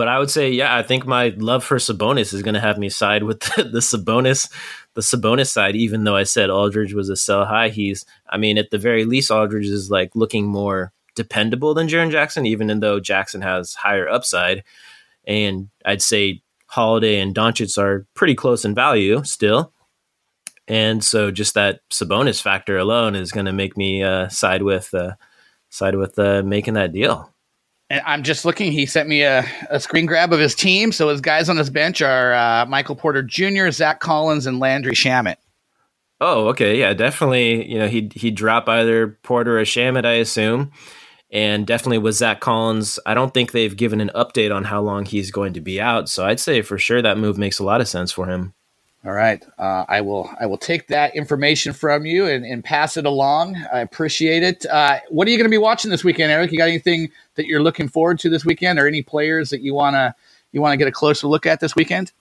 But 0.00 0.08
I 0.08 0.18
would 0.18 0.30
say, 0.30 0.50
yeah, 0.50 0.74
I 0.74 0.82
think 0.82 1.06
my 1.06 1.34
love 1.36 1.62
for 1.62 1.76
Sabonis 1.76 2.32
is 2.32 2.40
going 2.40 2.54
to 2.54 2.60
have 2.60 2.78
me 2.78 2.88
side 2.88 3.22
with 3.22 3.40
the, 3.56 3.64
the 3.64 3.80
Sabonis, 3.80 4.50
the 4.94 5.02
Sabonis 5.02 5.48
side. 5.48 5.76
Even 5.76 6.04
though 6.04 6.16
I 6.16 6.22
said 6.22 6.48
Aldridge 6.48 6.94
was 6.94 7.10
a 7.10 7.16
sell 7.16 7.44
high, 7.44 7.68
he's, 7.68 8.06
I 8.30 8.38
mean, 8.38 8.56
at 8.56 8.70
the 8.70 8.78
very 8.78 9.04
least, 9.04 9.30
Aldridge 9.30 9.66
is 9.66 9.90
like 9.90 10.16
looking 10.16 10.46
more 10.46 10.94
dependable 11.14 11.74
than 11.74 11.86
Jaren 11.86 12.10
Jackson, 12.10 12.46
even 12.46 12.80
though 12.80 12.98
Jackson 12.98 13.42
has 13.42 13.74
higher 13.74 14.08
upside. 14.08 14.64
And 15.26 15.68
I'd 15.84 16.00
say 16.00 16.40
Holiday 16.64 17.20
and 17.20 17.34
Doncic 17.34 17.76
are 17.76 18.06
pretty 18.14 18.34
close 18.34 18.64
in 18.64 18.74
value 18.74 19.22
still. 19.24 19.70
And 20.66 21.04
so 21.04 21.30
just 21.30 21.52
that 21.52 21.80
Sabonis 21.90 22.40
factor 22.40 22.78
alone 22.78 23.16
is 23.16 23.32
going 23.32 23.44
to 23.44 23.52
make 23.52 23.76
me 23.76 24.02
uh, 24.02 24.30
side 24.30 24.62
with 24.62 24.94
uh, 24.94 25.16
side 25.68 25.96
with 25.96 26.18
uh, 26.18 26.42
making 26.42 26.72
that 26.72 26.90
deal. 26.90 27.29
And 27.90 28.00
I'm 28.06 28.22
just 28.22 28.44
looking. 28.44 28.72
He 28.72 28.86
sent 28.86 29.08
me 29.08 29.22
a, 29.22 29.44
a 29.68 29.80
screen 29.80 30.06
grab 30.06 30.32
of 30.32 30.38
his 30.38 30.54
team. 30.54 30.92
So 30.92 31.08
his 31.08 31.20
guys 31.20 31.48
on 31.48 31.56
his 31.56 31.70
bench 31.70 32.00
are 32.00 32.32
uh, 32.32 32.64
Michael 32.66 32.96
Porter 32.96 33.22
Jr., 33.22 33.70
Zach 33.70 34.00
Collins, 34.00 34.46
and 34.46 34.60
Landry 34.60 34.94
Shamet. 34.94 35.36
Oh, 36.20 36.48
okay, 36.48 36.78
yeah, 36.78 36.92
definitely. 36.94 37.70
You 37.70 37.78
know, 37.80 37.88
he 37.88 38.10
he 38.14 38.30
drop 38.30 38.68
either 38.68 39.18
Porter 39.22 39.58
or 39.58 39.64
Shamet, 39.64 40.04
I 40.04 40.14
assume. 40.14 40.70
And 41.32 41.66
definitely 41.66 41.98
with 41.98 42.16
Zach 42.16 42.40
Collins, 42.40 42.98
I 43.06 43.14
don't 43.14 43.32
think 43.32 43.52
they've 43.52 43.76
given 43.76 44.00
an 44.00 44.10
update 44.14 44.54
on 44.54 44.64
how 44.64 44.80
long 44.80 45.04
he's 45.04 45.30
going 45.30 45.52
to 45.52 45.60
be 45.60 45.80
out. 45.80 46.08
So 46.08 46.26
I'd 46.26 46.40
say 46.40 46.60
for 46.60 46.76
sure 46.76 47.00
that 47.02 47.18
move 47.18 47.38
makes 47.38 47.60
a 47.60 47.64
lot 47.64 47.80
of 47.80 47.88
sense 47.88 48.10
for 48.10 48.26
him. 48.26 48.52
All 49.02 49.12
right, 49.12 49.42
uh, 49.58 49.86
I 49.88 50.02
will. 50.02 50.28
I 50.38 50.44
will 50.44 50.58
take 50.58 50.88
that 50.88 51.16
information 51.16 51.72
from 51.72 52.04
you 52.04 52.26
and, 52.26 52.44
and 52.44 52.62
pass 52.62 52.98
it 52.98 53.06
along. 53.06 53.56
I 53.72 53.80
appreciate 53.80 54.42
it. 54.42 54.66
Uh, 54.66 54.98
what 55.08 55.26
are 55.26 55.30
you 55.30 55.38
going 55.38 55.46
to 55.46 55.50
be 55.50 55.56
watching 55.56 55.90
this 55.90 56.04
weekend, 56.04 56.30
Eric? 56.30 56.52
You 56.52 56.58
got 56.58 56.68
anything 56.68 57.08
that 57.40 57.46
you're 57.46 57.62
looking 57.62 57.88
forward 57.88 58.18
to 58.20 58.28
this 58.28 58.44
weekend, 58.44 58.78
or 58.78 58.86
any 58.86 59.02
players 59.02 59.50
that 59.50 59.62
you 59.62 59.74
wanna 59.74 60.14
you 60.52 60.60
want 60.60 60.72
to 60.72 60.76
get 60.76 60.88
a 60.88 60.92
closer 60.92 61.26
look 61.26 61.46
at 61.46 61.60
this 61.60 61.74
weekend? 61.74 62.12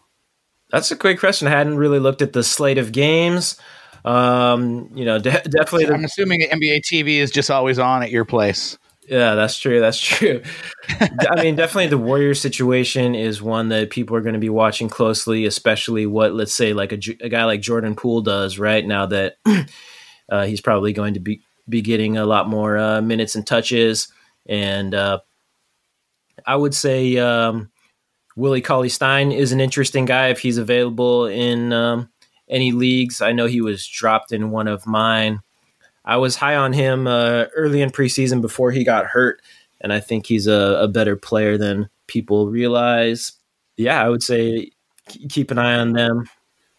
That's 0.71 0.91
a 0.91 0.95
great 0.95 1.19
question. 1.19 1.47
I 1.47 1.51
hadn't 1.51 1.77
really 1.77 1.99
looked 1.99 2.21
at 2.21 2.33
the 2.33 2.43
slate 2.43 2.77
of 2.77 2.91
games. 2.91 3.59
Um, 4.05 4.91
you 4.93 5.03
know, 5.03 5.17
de- 5.19 5.31
definitely. 5.31 5.87
I'm 5.87 6.05
assuming 6.05 6.41
NBA 6.41 6.81
TV 6.81 7.17
is 7.17 7.31
just 7.31 7.49
always 7.49 7.79
on 7.79 8.03
at 8.03 8.11
your 8.11 8.25
place. 8.25 8.77
Yeah, 9.07 9.33
that's 9.33 9.57
true. 9.57 9.79
That's 9.79 9.99
true. 9.99 10.43
I 10.89 11.41
mean, 11.41 11.55
definitely 11.55 11.87
the 11.87 11.97
Warrior 11.97 12.35
situation 12.35 13.15
is 13.15 13.41
one 13.41 13.69
that 13.69 13.89
people 13.89 14.15
are 14.15 14.21
going 14.21 14.33
to 14.33 14.39
be 14.39 14.49
watching 14.49 14.87
closely, 14.87 15.45
especially 15.45 16.05
what, 16.05 16.35
let's 16.35 16.53
say, 16.53 16.73
like 16.73 16.91
a, 16.91 16.99
a 17.21 17.29
guy 17.29 17.45
like 17.45 17.61
Jordan 17.61 17.95
Poole 17.95 18.21
does 18.21 18.59
right 18.59 18.85
now 18.85 19.07
that 19.07 19.37
uh, 20.29 20.45
he's 20.45 20.61
probably 20.61 20.93
going 20.93 21.15
to 21.15 21.19
be, 21.19 21.41
be 21.67 21.81
getting 21.81 22.17
a 22.17 22.25
lot 22.25 22.47
more 22.47 22.77
uh, 22.77 23.01
minutes 23.01 23.33
and 23.33 23.47
touches. 23.47 24.09
And 24.47 24.95
uh, 24.95 25.19
I 26.45 26.55
would 26.55 26.73
say 26.73 27.17
um, 27.17 27.69
Willie 28.35 28.61
Cauley 28.61 28.89
Stein 28.89 29.31
is 29.31 29.51
an 29.51 29.59
interesting 29.59 30.05
guy 30.05 30.29
if 30.29 30.39
he's 30.39 30.57
available 30.57 31.25
in 31.25 31.73
um, 31.73 32.09
any 32.47 32.71
leagues. 32.71 33.21
I 33.21 33.31
know 33.31 33.45
he 33.45 33.61
was 33.61 33.85
dropped 33.85 34.31
in 34.31 34.51
one 34.51 34.67
of 34.67 34.85
mine. 34.87 35.39
I 36.05 36.17
was 36.17 36.35
high 36.35 36.55
on 36.55 36.73
him 36.73 37.05
uh, 37.07 37.45
early 37.55 37.81
in 37.81 37.89
preseason 37.91 38.41
before 38.41 38.71
he 38.71 38.83
got 38.83 39.05
hurt, 39.05 39.41
and 39.81 39.93
I 39.93 39.99
think 39.99 40.25
he's 40.25 40.47
a, 40.47 40.79
a, 40.81 40.87
better 40.87 41.15
player 41.15 41.57
than 41.57 41.89
people 42.07 42.49
realize. 42.49 43.33
Yeah, 43.77 44.03
I 44.03 44.09
would 44.09 44.23
say 44.23 44.71
keep 45.29 45.51
an 45.51 45.59
eye 45.59 45.75
on 45.75 45.93
them. 45.93 46.27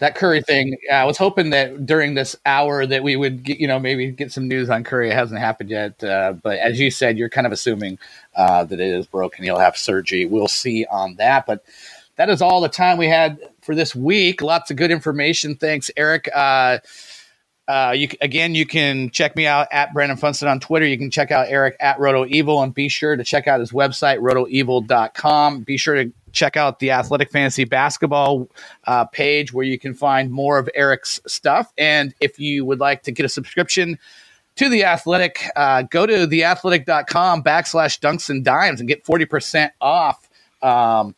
That 0.01 0.15
Curry 0.15 0.43
thing, 0.43 0.77
I 0.91 1.05
was 1.05 1.19
hoping 1.19 1.51
that 1.51 1.85
during 1.85 2.15
this 2.15 2.35
hour 2.47 2.87
that 2.87 3.03
we 3.03 3.17
would, 3.17 3.45
get, 3.45 3.61
you 3.61 3.69
know, 3.69 3.79
maybe 3.79 4.11
get 4.11 4.33
some 4.33 4.49
news 4.49 4.71
on 4.71 4.83
Curry. 4.83 5.11
It 5.11 5.15
hasn't 5.15 5.41
happened 5.41 5.69
yet, 5.69 6.03
uh, 6.03 6.33
but 6.43 6.59
as 6.59 6.81
you 6.81 6.91
said, 6.91 7.19
you're 7.19 7.29
kind 7.29 7.47
of 7.47 7.53
assuming 7.53 7.99
uh, 8.35 8.65
that 8.65 8.81
it 8.81 8.89
is 8.89 9.07
broken. 9.07 9.45
He'll 9.45 9.59
have 9.59 9.77
surgery. 9.77 10.25
We'll 10.25 10.49
see 10.49 10.87
on 10.87 11.17
that, 11.17 11.45
but 11.47 11.65
that 12.17 12.31
is 12.31 12.41
all 12.43 12.61
the 12.61 12.69
time 12.69 12.99
we 12.99 13.09
had 13.09 13.39
for 13.63 13.75
this 13.75 13.95
week. 13.95 14.43
Lots 14.43 14.71
of 14.71 14.77
good 14.77 14.91
information. 14.91 15.55
Thanks, 15.55 15.91
Eric. 15.97 16.29
Uh, 16.35 16.79
uh, 17.69 17.93
you 17.93 18.09
again, 18.21 18.55
you 18.55 18.67
can 18.67 19.11
check 19.11 19.37
me 19.37 19.47
out 19.47 19.69
at 19.71 19.93
Brandon 19.95 20.17
Funston 20.17 20.49
on 20.49 20.59
Twitter. 20.61 20.87
You 20.87 20.99
can 20.99 21.11
check 21.11 21.31
out 21.31 21.47
Eric 21.49 21.77
at 21.79 22.01
Roto 22.01 22.27
Evil, 22.27 22.63
and 22.63 22.75
be 22.75 22.89
sure 22.89 23.17
to 23.17 23.23
check 23.23 23.47
out 23.47 23.61
his 23.61 23.71
website 23.71 24.19
rotoevil.com. 24.19 25.61
Be 25.61 25.77
sure 25.77 25.95
to 25.95 26.13
check 26.33 26.57
out 26.57 26.79
the 26.79 26.91
Athletic 26.91 27.31
Fantasy 27.31 27.65
Basketball 27.65 28.49
uh, 28.87 29.05
page 29.07 29.53
where 29.53 29.65
you 29.65 29.79
can 29.79 29.95
find 29.95 30.31
more 30.31 30.59
of 30.59 30.69
Eric's 30.75 31.21
stuff. 31.27 31.73
And 31.79 32.15
if 32.21 32.39
you 32.39 32.65
would 32.65 32.81
like 32.81 33.03
to 33.05 33.13
get 33.13 33.27
a 33.27 33.29
subscription 33.29 33.99
to 34.57 34.69
the 34.69 34.85
Athletic, 34.85 35.45
uh, 35.57 35.83
go 35.83 36.07
to 36.07 36.27
theathletic.com 36.27 37.43
backslash 37.43 37.99
dunks 38.01 38.29
and 38.29 38.45
dimes 38.45 38.81
and 38.81 38.89
get 38.89 39.05
forty 39.05 39.25
percent 39.25 39.73
off. 39.81 40.29
Um, 40.63 41.15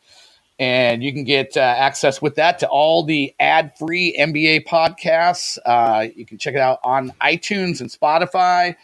and 0.59 1.03
you 1.03 1.11
can 1.11 1.23
get 1.23 1.57
uh, 1.57 1.59
access 1.59 2.21
with 2.21 2.35
that 2.35 2.59
to 2.59 2.67
all 2.67 3.03
the 3.03 3.33
ad-free 3.39 4.15
NBA 4.17 4.65
podcasts. 4.65 5.57
Uh, 5.65 6.07
you 6.15 6.25
can 6.25 6.37
check 6.37 6.53
it 6.53 6.59
out 6.59 6.79
on 6.83 7.11
iTunes 7.21 7.81
and 7.81 7.89
Spotify. 7.89 8.75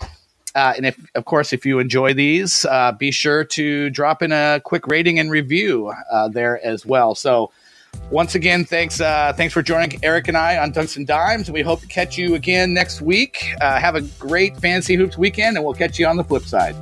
Uh, 0.55 0.73
and 0.75 0.85
if, 0.85 0.99
of 1.15 1.25
course, 1.25 1.53
if 1.53 1.65
you 1.65 1.79
enjoy 1.79 2.13
these, 2.13 2.65
uh, 2.65 2.91
be 2.91 3.11
sure 3.11 3.43
to 3.43 3.89
drop 3.89 4.21
in 4.21 4.31
a 4.31 4.61
quick 4.63 4.87
rating 4.87 5.19
and 5.19 5.31
review 5.31 5.93
uh, 6.11 6.27
there 6.27 6.63
as 6.65 6.85
well. 6.85 7.15
So, 7.15 7.51
once 8.11 8.35
again, 8.35 8.65
thanks, 8.65 9.01
uh, 9.01 9.33
thanks 9.35 9.53
for 9.53 9.63
joining 9.63 9.99
Eric 10.03 10.27
and 10.27 10.37
I 10.37 10.57
on 10.57 10.71
Dunks 10.71 10.95
and 10.95 11.07
Dimes. 11.07 11.49
We 11.49 11.61
hope 11.61 11.81
to 11.81 11.87
catch 11.87 12.17
you 12.17 12.35
again 12.35 12.73
next 12.73 13.01
week. 13.01 13.37
have 13.59 13.95
a 13.95 14.01
great 14.19 14.57
fantasy 14.57 14.95
hoops 14.95 15.17
weekend, 15.17 15.57
and 15.57 15.65
we'll 15.65 15.73
catch 15.73 15.97
you 15.97 16.05
on 16.05 16.15
the 16.15 16.23
flip 16.23 16.43
side. 16.43 16.75